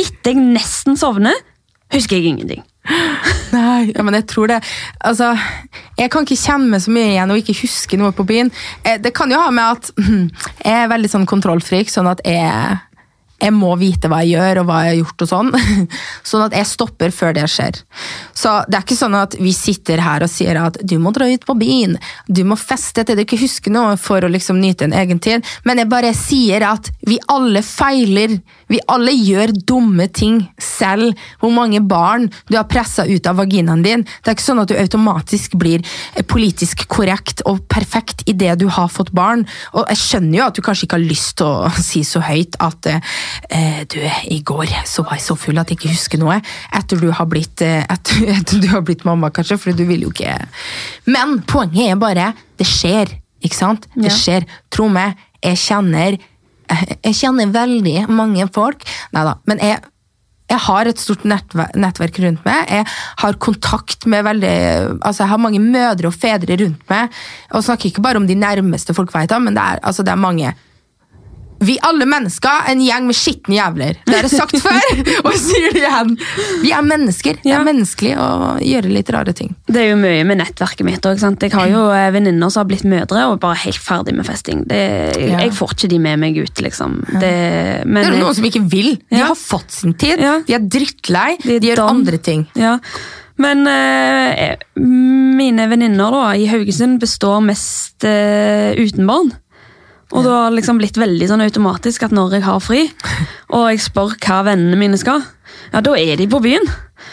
Etter 0.00 0.32
jeg 0.32 0.40
nesten 0.56 0.96
sovner, 0.98 1.36
husker 1.92 2.16
jeg 2.18 2.32
ingenting. 2.32 2.62
Nei, 3.54 3.92
ja, 3.92 4.02
men 4.02 4.16
jeg 4.16 4.24
tror 4.26 4.48
det 4.50 4.56
Altså, 5.06 5.28
jeg 6.00 6.10
kan 6.10 6.24
ikke 6.26 6.38
kjenne 6.40 6.72
meg 6.72 6.80
så 6.82 6.90
mye 6.90 7.12
igjen 7.12 7.30
og 7.30 7.38
ikke 7.38 7.54
huske 7.60 7.98
noe 8.00 8.10
på 8.16 8.24
byen. 8.26 8.50
Eh, 8.82 8.96
Det 8.98 9.12
kan 9.14 9.30
jo 9.30 9.38
ha 9.38 9.52
med 9.54 9.76
at 9.76 9.92
jeg 10.64 10.80
er 10.80 10.90
veldig 10.90 11.10
sånn 11.12 11.28
kontrollfrik, 11.30 11.92
sånn 11.92 12.10
at 12.10 12.24
jeg, 12.26 12.80
jeg 13.42 13.54
må 13.56 13.72
vite 13.80 14.10
hva 14.10 14.22
jeg 14.22 14.36
gjør 14.36 14.62
og 14.62 14.68
hva 14.68 14.78
jeg 14.84 14.92
har 14.92 14.98
gjort 15.00 15.24
og 15.24 15.30
sånn. 15.32 15.52
Sånn 16.32 16.44
at 16.46 16.56
jeg 16.56 16.68
stopper 16.70 17.14
før 17.14 17.34
det 17.36 17.48
skjer. 17.50 17.80
Så 18.36 18.54
det 18.68 18.78
er 18.78 18.84
ikke 18.86 18.98
sånn 18.98 19.16
at 19.18 19.36
vi 19.40 19.52
sitter 19.56 20.02
her 20.02 20.24
og 20.24 20.30
sier 20.30 20.58
at 20.60 20.78
du 20.86 20.96
må 21.02 21.12
dra 21.14 21.26
ut 21.28 21.46
på 21.46 21.56
byen, 21.58 21.96
du 22.26 22.42
må 22.48 22.56
feste 22.60 23.04
til 23.04 23.18
du 23.18 23.24
ikke 23.24 23.40
husker 23.40 23.74
noe 23.74 23.96
for 24.00 24.24
å 24.24 24.30
liksom 24.30 24.60
nyte 24.62 24.86
en 24.86 24.96
egen 24.96 25.20
tid, 25.22 25.46
men 25.66 25.82
jeg 25.82 25.90
bare 25.90 26.12
sier 26.16 26.64
at 26.66 26.90
vi 27.08 27.18
alle 27.32 27.62
feiler. 27.66 28.38
Vi 28.72 28.80
alle 28.88 29.12
gjør 29.12 29.52
dumme 29.68 30.06
ting 30.08 30.38
selv. 30.62 31.12
Hvor 31.42 31.52
mange 31.52 31.82
barn 31.84 32.28
du 32.48 32.56
har 32.56 32.68
pressa 32.70 33.04
ut 33.08 33.26
av 33.28 33.36
vaginaen 33.40 33.82
din. 33.84 34.04
Det 34.04 34.30
er 34.30 34.36
ikke 34.36 34.46
sånn 34.46 34.62
at 34.62 34.70
du 34.70 34.76
automatisk 34.78 35.56
blir 35.60 35.84
politisk 36.30 36.86
korrekt 36.92 37.42
og 37.48 37.64
perfekt 37.72 38.24
idet 38.30 38.58
du 38.62 38.68
har 38.72 38.88
fått 38.92 39.12
barn. 39.16 39.44
Og 39.76 39.88
jeg 39.92 40.00
skjønner 40.00 40.38
jo 40.38 40.46
at 40.46 40.56
du 40.56 40.62
kanskje 40.64 40.88
ikke 40.88 41.00
har 41.00 41.10
lyst 41.10 41.36
til 41.40 41.50
å 41.50 41.72
si 41.90 42.04
så 42.06 42.22
høyt 42.24 42.58
at 42.62 42.90
eh, 42.90 43.12
du, 43.92 43.98
i 44.30 44.40
går 44.46 44.72
så 44.88 45.04
var 45.06 45.18
jeg 45.18 45.24
så 45.26 45.36
full 45.38 45.58
at 45.60 45.70
jeg 45.72 45.78
ikke 45.80 45.92
husker 45.92 46.20
noe. 46.22 46.38
Etter 46.74 47.00
du 47.00 47.10
har 47.14 47.28
blitt, 47.30 47.62
eh, 47.64 47.82
etter, 47.92 48.24
etter 48.38 48.62
du 48.62 48.68
har 48.72 48.82
blitt 48.86 49.04
mamma, 49.08 49.30
kanskje, 49.34 49.58
for 49.60 49.76
du 49.76 49.84
vil 49.88 50.06
jo 50.06 50.12
ikke 50.14 50.34
Men 51.10 51.40
poenget 51.48 51.92
er 51.92 52.00
bare 52.00 52.32
det 52.60 52.66
skjer, 52.68 53.16
ikke 53.42 53.58
sant? 53.58 53.88
Det 53.94 54.10
Ja. 54.10 54.16
skjer. 54.16 54.46
Tro 54.70 54.88
meg, 54.92 55.16
jeg 55.42 55.58
kjenner 55.58 56.18
jeg 57.04 57.16
kjenner 57.18 57.50
veldig 57.52 57.96
mange 58.08 58.46
folk. 58.54 58.84
Neida, 59.12 59.34
men 59.50 59.58
jeg, 59.60 59.80
jeg 60.48 60.60
har 60.66 60.88
et 60.88 61.00
stort 61.00 61.24
nettverk, 61.28 61.74
nettverk 61.76 62.20
rundt 62.22 62.44
meg. 62.46 62.70
Jeg 62.70 62.86
har 63.22 63.38
kontakt 63.42 64.06
med 64.08 64.24
veldig 64.24 64.52
Altså, 65.02 65.24
jeg 65.24 65.30
har 65.32 65.40
mange 65.42 65.60
mødre 65.60 66.08
og 66.08 66.14
fedre 66.16 66.56
rundt 66.62 66.82
meg. 66.92 67.10
Og 67.52 67.64
snakker 67.66 67.90
ikke 67.90 68.04
bare 68.04 68.20
om 68.22 68.28
de 68.28 68.36
nærmeste 68.38 68.94
folk 68.96 69.12
vet 69.14 69.32
om, 69.36 69.42
men 69.48 69.56
det 69.58 69.62
er, 69.64 69.82
altså, 69.82 70.04
det 70.06 70.12
er 70.14 70.22
mange 70.22 70.54
Vi 71.62 71.76
alle 71.86 72.06
mennesker 72.10 72.50
er 72.66 72.72
en 72.72 72.80
gjeng 72.82 73.06
med 73.06 73.14
skitne 73.16 73.54
jævler. 73.56 73.98
Det 74.06 74.14
har 74.16 74.26
jeg 74.26 74.34
sagt 74.34 74.56
før, 74.64 75.02
og 75.22 75.28
jeg 75.32 75.40
sier 75.42 75.72
det 75.76 75.82
igjen. 75.84 76.12
Vi 76.64 76.72
er 76.74 76.82
mennesker. 76.86 77.38
Det 77.42 77.50
Ja. 77.52 77.60
er 77.60 77.66
menneskelig 77.68 78.12
å 78.18 78.28
gjøre 78.62 78.90
litt 78.92 79.10
rare 79.14 79.32
ting. 79.38 79.54
Det 79.68 79.80
er 79.84 79.88
jo 79.92 79.96
mye 80.00 80.24
med 80.26 80.40
nettverket 80.42 80.84
mitt. 80.88 81.00
òg. 81.06 81.20
Jeg 81.22 81.52
har 81.54 81.68
jo 81.70 81.84
eh, 81.94 82.10
venninner 82.14 82.50
som 82.50 82.62
har 82.64 82.68
blitt 82.72 82.84
mødre 82.88 83.24
og 83.30 83.38
bare 83.40 83.60
helt 83.64 83.78
ferdig 83.82 84.14
med 84.18 84.26
festing. 84.26 84.64
Det, 84.68 84.82
Ja. 85.22 85.38
Jeg 85.44 85.52
får 85.54 85.74
ikke 85.76 85.88
de 85.92 85.98
med 86.02 86.18
meg 86.18 86.36
ut, 86.42 86.54
liksom. 86.62 86.98
Det, 87.20 87.32
men, 87.86 88.02
Det 88.04 88.12
er 88.14 88.18
noen 88.20 88.34
som 88.34 88.44
ikke 88.44 88.64
vil. 88.68 88.96
De 89.10 89.18
Ja. 89.18 89.26
har 89.32 89.38
fått 89.38 89.70
sin 89.70 89.94
tid. 89.94 90.18
De 90.46 90.54
er 90.54 90.58
drittlei. 90.66 91.36
De 91.42 91.58
De, 91.60 91.68
gjør 91.68 91.88
andre 91.88 92.18
ting. 92.18 92.46
Ja. 92.58 92.78
Men 93.38 93.66
eh, 93.66 94.56
mine 94.76 95.64
venninner 95.70 96.34
i 96.36 96.46
Haugesund 96.50 97.00
består 97.00 97.40
mest 97.44 98.04
eh, 98.04 98.74
uten 98.78 99.06
barn. 99.08 99.32
Og 100.12 100.24
det 100.26 100.30
har 100.32 100.52
liksom 100.52 100.78
blitt 100.80 100.98
veldig 101.00 101.28
sånn 101.30 101.44
automatisk 101.44 102.02
at 102.06 102.12
når 102.14 102.38
jeg 102.38 102.46
har 102.46 102.60
fri, 102.62 102.86
og 103.56 103.68
jeg 103.72 103.80
spør 103.88 104.16
hva 104.20 104.42
vennene 104.50 104.78
mine 104.80 105.00
skal, 105.00 105.24
ja, 105.72 105.80
da 105.84 105.94
er 105.96 106.16
de 106.20 106.26
på 106.28 106.40
byen. 106.44 106.66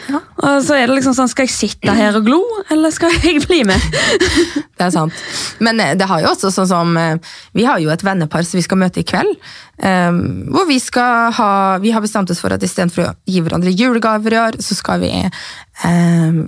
Ja. 0.09 0.19
Og 0.45 0.59
så 0.65 0.75
er 0.77 0.87
det 0.87 0.95
liksom 0.99 1.13
sånn, 1.17 1.29
Skal 1.29 1.47
jeg 1.47 1.53
sitte 1.53 1.93
her 1.93 2.15
og 2.17 2.25
glo, 2.25 2.37
eller 2.71 2.91
skal 2.93 3.13
jeg 3.23 3.41
bli 3.45 3.59
med? 3.67 3.81
Det 4.79 4.85
er 4.85 4.91
sant. 4.93 5.13
Men 5.59 5.81
eh, 5.83 5.91
det 5.97 6.05
har 6.07 6.21
jo 6.23 6.29
også 6.29 6.51
sånn 6.53 6.69
som 6.69 6.93
eh, 6.97 7.17
Vi 7.57 7.65
har 7.67 7.81
jo 7.81 7.89
et 7.91 8.03
vennepar 8.05 8.45
som 8.47 8.57
vi 8.57 8.63
skal 8.63 8.79
møte 8.79 9.01
i 9.01 9.05
kveld. 9.09 9.33
eh, 9.81 10.19
hvor 10.53 10.65
vi 10.69 10.77
skal 10.81 11.33
ha 11.35 11.49
Vi 11.83 11.91
har 11.93 12.05
bestemt 12.05 12.29
oss 12.31 12.41
for 12.41 12.53
at 12.55 12.63
istedenfor 12.63 13.09
å 13.09 13.13
gi 13.27 13.41
hverandre 13.43 13.73
julegaver 13.73 14.37
i 14.37 14.41
år, 14.45 14.59
så 14.63 14.77
skal 14.77 15.01
vi 15.03 15.11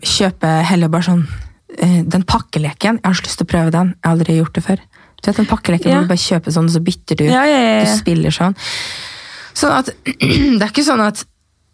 kjøpe 0.05 0.49
heller 0.67 0.89
bare 0.91 1.07
sånn 1.07 1.21
Den 2.11 2.25
pakkeleken. 2.27 2.99
Jeg 3.01 3.07
har 3.07 3.15
så 3.15 3.23
lyst 3.25 3.39
til 3.41 3.47
å 3.47 3.51
prøve 3.51 3.71
den. 3.73 3.93
Jeg 3.95 4.03
har 4.05 4.15
aldri 4.17 4.37
gjort 4.37 4.57
det 4.57 4.63
før. 4.65 4.81
Du 5.21 5.29
vet 5.31 5.39
en 5.39 5.45
pakkeleken 5.49 5.91
Ja. 5.91 5.97
hvor 5.99 6.07
du 6.07 6.13
bare 6.15 6.25
kjøper 6.27 6.51
sånn, 6.55 6.65
og 6.65 6.75
så 6.75 6.81
bytter 6.83 7.15
du. 7.15 7.25
Ja, 7.29 7.43
ja, 7.45 7.59
ja, 7.61 7.73
ja. 7.81 7.83
Du 7.85 7.97
spiller 7.99 8.31
sånn. 8.33 8.55
Sånn 9.53 9.71
at 9.77 9.91
Det 10.05 10.61
er 10.61 10.69
ikke 10.71 10.83
sånn 10.87 11.01
at 11.05 11.25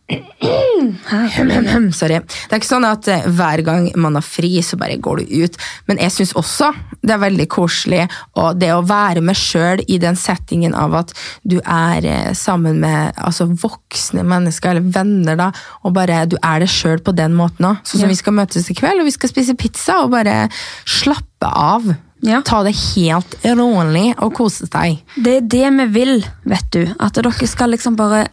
Sorry. 2.00 2.20
Det 2.24 2.54
er 2.54 2.60
ikke 2.62 2.68
sånn 2.70 2.86
at 2.88 3.08
eh, 3.12 3.26
hver 3.28 3.60
gang 3.68 3.90
man 4.00 4.16
har 4.16 4.24
fri, 4.24 4.54
så 4.64 4.78
bare 4.80 4.96
går 5.04 5.20
du 5.26 5.34
ut. 5.44 5.58
Men 5.90 6.00
jeg 6.00 6.14
syns 6.16 6.32
også 6.40 6.70
det 7.04 7.12
er 7.16 7.22
veldig 7.22 7.48
koselig 7.52 8.06
og 8.40 8.56
det 8.60 8.70
å 8.76 8.82
være 8.88 9.22
med 9.26 9.36
sjøl 9.36 9.84
i 9.88 9.98
den 10.02 10.16
settingen 10.20 10.76
av 10.78 10.96
at 11.02 11.12
du 11.44 11.58
er 11.64 12.08
eh, 12.08 12.32
sammen 12.38 12.80
med 12.84 13.20
altså, 13.20 13.50
voksne 13.52 14.24
mennesker 14.28 14.72
eller 14.78 14.88
venner, 14.96 15.36
da, 15.40 15.52
og 15.84 15.96
bare 15.98 16.24
du 16.32 16.38
er 16.42 16.64
det 16.64 16.72
sjøl 16.72 17.04
på 17.04 17.12
den 17.18 17.36
måten 17.38 17.68
òg. 17.74 17.84
Sånn 17.84 18.00
som 18.04 18.08
Ja. 18.08 18.14
vi 18.16 18.22
skal 18.22 18.38
møtes 18.40 18.70
i 18.72 18.78
kveld, 18.80 19.04
og 19.04 19.08
vi 19.10 19.16
skal 19.16 19.30
spise 19.34 19.58
pizza 19.60 20.02
og 20.06 20.12
bare 20.16 20.46
slappe 20.88 21.52
av. 21.52 21.84
Ja. 22.26 22.42
Ta 22.46 22.64
det 22.66 22.74
helt 22.96 23.36
rolig 23.58 24.08
og 24.18 24.34
kose 24.38 24.66
deg. 24.74 25.04
Det 25.16 25.36
er 25.42 25.46
det 25.54 25.68
vi 25.82 25.86
vil, 26.00 26.16
vet 26.50 26.72
du. 26.74 26.82
At 27.00 27.20
dere 27.20 27.48
skal 27.48 27.74
liksom 27.76 28.00
bare 28.00 28.28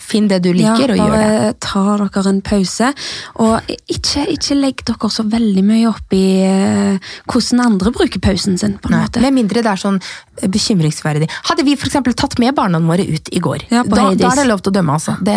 Finn 0.00 0.30
det 0.30 0.38
du 0.40 0.48
liker, 0.56 0.94
og 0.94 0.96
ja, 0.96 1.04
gjør 1.04 1.10
det. 1.12 1.16
bare 1.20 1.48
ta 1.60 1.80
dere 2.00 2.30
en 2.30 2.38
pause. 2.40 2.86
Og 3.44 3.72
ikke, 3.92 4.22
ikke 4.32 4.56
legg 4.56 4.80
dere 4.88 5.10
så 5.12 5.26
veldig 5.28 5.64
mye 5.68 5.90
opp 5.90 6.14
i 6.16 6.22
eh, 6.40 7.10
hvordan 7.28 7.60
andre 7.66 7.92
bruker 7.92 8.22
pausen 8.24 8.56
sin. 8.56 8.78
på 8.80 8.88
en 8.88 8.96
Nei, 8.96 9.02
måte. 9.04 9.20
Med 9.20 9.36
mindre 9.36 9.60
det 9.60 9.68
er 9.74 9.82
sånn 9.82 10.00
eh, 10.00 10.48
bekymringsverdig. 10.48 11.28
Hadde 11.50 11.66
vi 11.68 11.76
for 11.76 11.90
eksempel 11.92 12.16
tatt 12.16 12.38
med 12.40 12.56
barna 12.56 12.80
våre 12.80 13.04
ut 13.04 13.28
i 13.28 13.42
går, 13.44 13.66
Ja, 13.68 13.84
da, 13.84 14.08
da 14.16 14.32
er 14.32 14.40
det 14.40 14.48
lov 14.48 14.64
til 14.64 14.72
å 14.72 14.78
dømme, 14.80 14.96
altså. 14.96 15.18
Det, 15.20 15.36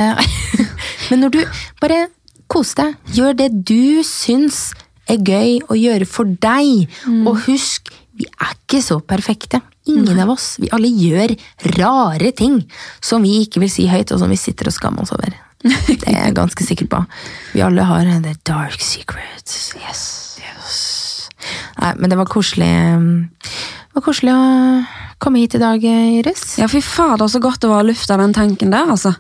men 1.12 1.26
når 1.26 1.36
du 1.36 1.42
bare 1.84 2.00
kos 2.48 2.72
deg, 2.80 2.96
gjør 3.20 3.36
det 3.44 3.50
du 3.68 4.00
syns 4.08 4.70
er 5.10 5.18
gøy 5.18 5.60
å 5.68 5.76
gjøre 5.78 6.08
for 6.08 6.26
deg, 6.26 6.88
Mm. 7.08 7.28
og 7.28 7.38
husk, 7.48 7.90
vi 8.16 8.26
er 8.40 8.54
ikke 8.54 8.82
så 8.82 9.00
perfekte. 9.02 9.62
Ingen 9.88 10.20
av 10.20 10.30
oss. 10.30 10.58
Vi 10.62 10.70
alle 10.72 10.88
gjør 10.88 11.34
rare 11.78 12.32
ting 12.32 12.62
som 13.02 13.22
vi 13.22 13.42
ikke 13.46 13.60
vil 13.60 13.70
si 13.70 13.88
høyt, 13.88 14.12
og 14.14 14.20
som 14.20 14.30
vi 14.30 14.38
sitter 14.40 14.68
og 14.68 14.74
skammer 14.74 15.02
oss 15.04 15.12
over. 15.12 15.34
Det 15.64 16.08
er 16.08 16.26
jeg 16.28 16.36
ganske 16.36 16.64
sikker 16.64 16.88
på. 16.88 17.06
Vi 17.54 17.62
alle 17.62 17.84
har 17.84 18.04
the 18.24 18.36
dark 18.46 18.80
secrets. 18.80 19.74
Yes. 19.76 20.30
Nei, 21.82 21.94
men 22.00 22.10
det 22.10 22.18
var 22.18 22.30
koselig 22.32 22.70
Det 23.44 23.98
var 23.98 24.06
koselig 24.06 24.32
å 24.34 24.86
komme 25.20 25.40
hit 25.44 25.56
i 25.56 25.62
dag, 25.62 25.84
Iris. 25.84 26.58
Ja, 26.60 26.68
fy 26.72 26.80
fader, 26.82 27.28
så 27.28 27.40
godt 27.44 27.62
det 27.64 27.70
var 27.70 27.84
å 27.84 27.88
lufte 27.88 28.16
den 28.20 28.34
tanken 28.36 28.72
der, 28.74 28.90
altså. 28.90 29.14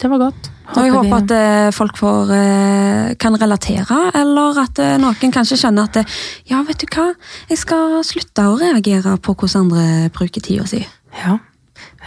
Det 0.00 0.10
var 0.12 0.20
godt. 0.20 0.50
Og 0.74 0.82
jeg 0.82 0.92
håper 0.92 1.16
at 1.16 1.32
eh, 1.36 1.72
folk 1.74 1.98
får, 1.98 2.30
eh, 2.34 3.14
kan 3.22 3.36
relatere, 3.40 3.98
eller 4.18 4.60
at 4.64 4.80
eh, 4.82 4.96
noen 5.00 5.32
kanskje 5.32 5.58
skjønner 5.60 5.86
at 5.88 6.16
ja, 6.50 6.60
vet 6.66 6.82
du 6.82 6.86
hva, 6.90 7.12
jeg 7.50 7.60
skal 7.60 8.00
slutte 8.06 8.44
å 8.44 8.58
reagere 8.60 9.14
på 9.22 9.34
hvordan 9.34 9.68
andre 9.68 10.10
bruker 10.14 10.42
tida 10.44 10.66
si. 10.68 10.82
Ja. 11.22 11.38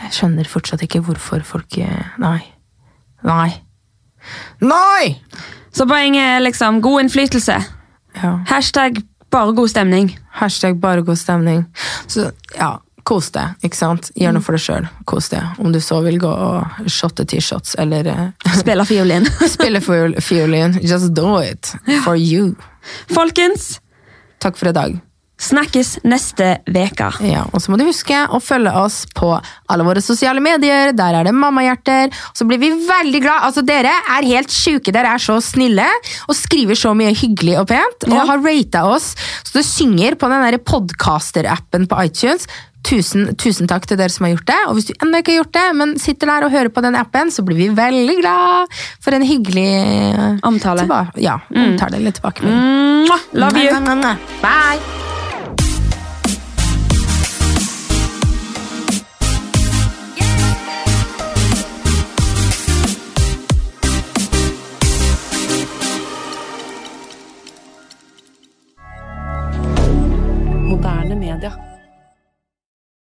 Jeg 0.03 0.15
skjønner 0.15 0.47
fortsatt 0.47 0.83
ikke 0.85 1.01
hvorfor 1.03 1.43
folk 1.45 1.79
Nei. 2.21 2.39
Nei. 3.25 3.49
Nei! 4.63 5.15
Så 5.75 5.85
poenget 5.89 6.23
er 6.23 6.43
liksom 6.43 6.81
god 6.83 7.05
innflytelse. 7.05 7.57
Ja. 8.19 8.31
Hashtag 8.49 9.01
bare 9.31 9.53
god 9.55 9.71
stemning. 9.71 10.11
Hashtag 10.39 10.79
bare 10.81 11.03
god 11.05 11.19
stemning. 11.19 11.65
Så 12.07 12.31
ja, 12.55 12.77
kos 13.10 13.32
deg, 13.36 13.57
ikke 13.66 13.80
sant? 13.80 14.12
Gjør 14.16 14.36
noe 14.38 14.45
for 14.45 14.55
deg 14.57 14.64
sjøl. 14.68 14.88
Kos 15.10 15.32
deg. 15.34 15.57
Om 15.60 15.74
du 15.74 15.80
så 15.84 15.99
vil 16.05 16.20
gå 16.22 16.30
og 16.30 16.88
shotte 16.91 17.26
T-shots 17.30 17.76
eller 17.82 18.07
eh, 18.14 18.24
Spille 18.62 18.86
fiolin. 18.86 19.26
spille 19.57 19.82
fiol- 19.84 20.18
fiolin. 20.22 20.78
Just 20.86 21.14
do 21.18 21.36
it. 21.41 21.74
For 22.05 22.16
you. 22.20 22.53
Folkens, 23.12 23.80
Takk 24.39 24.55
for 24.55 24.70
i 24.72 24.76
dag. 24.78 24.93
snakkes 25.39 25.97
neste 26.03 26.45
veka. 26.68 27.10
Ja, 27.24 27.45
og 27.55 27.62
så 27.64 27.72
må 27.72 27.78
du 27.80 27.86
huske 27.88 28.16
å 28.36 28.39
følge 28.43 28.72
oss 28.76 29.01
på 29.16 29.30
alle 29.72 29.86
våre 29.88 30.01
sosiale 30.03 30.41
medier. 30.43 30.91
Der 30.95 31.16
er 31.16 31.28
det 31.28 31.32
mammahjerter. 31.36 32.12
Så 32.36 32.43
blir 32.47 32.60
vi 32.60 32.70
veldig 32.88 33.22
glad. 33.24 33.45
Altså, 33.47 33.64
dere 33.68 33.91
er 34.16 34.28
helt 34.28 34.51
sjuke. 34.51 34.91
Dere 34.95 35.14
er 35.16 35.24
så 35.24 35.38
snille 35.43 35.86
og 36.28 36.36
skriver 36.36 36.76
så 36.80 36.91
mye 36.95 37.14
hyggelig 37.16 37.55
og 37.62 37.70
pent. 37.72 38.07
Og 38.10 38.16
Ja. 38.18 38.26
har 38.34 38.43
rata 38.43 38.84
oss 38.91 39.14
så 39.47 39.55
det 39.62 39.66
synger 39.68 40.16
på 40.20 40.28
den 40.32 40.60
podcaster-appen 40.60 41.88
på 41.88 42.03
iTunes. 42.03 42.47
Tusen, 42.88 43.36
tusen 43.38 43.67
takk 43.69 43.86
til 43.89 43.99
dere 43.99 44.09
som 44.13 44.25
har 44.25 44.32
gjort 44.34 44.47
det. 44.49 44.59
Og 44.69 44.77
hvis 44.77 44.88
du 44.89 44.93
ennå 45.03 45.19
ikke 45.21 45.34
har 45.36 45.41
gjort 45.43 45.53
det, 45.57 45.65
men 45.77 45.91
sitter 46.01 46.32
der 46.32 46.47
og 46.47 46.53
hører 46.53 46.71
på 46.73 46.82
den 46.86 46.95
appen, 46.97 47.30
så 47.32 47.43
blir 47.45 47.59
vi 47.59 47.67
veldig 47.77 48.15
glad 48.21 48.80
for 49.03 49.17
en 49.17 49.25
hyggelig 49.27 49.67
eh, 49.67 50.39
Omtale. 50.47 50.88
tilba- 50.88 51.11
Ja, 51.21 51.38
omtale 51.51 51.99
eller 51.99 52.11
tilbakemelding. 52.17 53.11
Love 53.34 53.65
you. 53.65 54.17
Bye! 54.41 54.80
Moderne 70.69 71.15
media. 71.15 71.68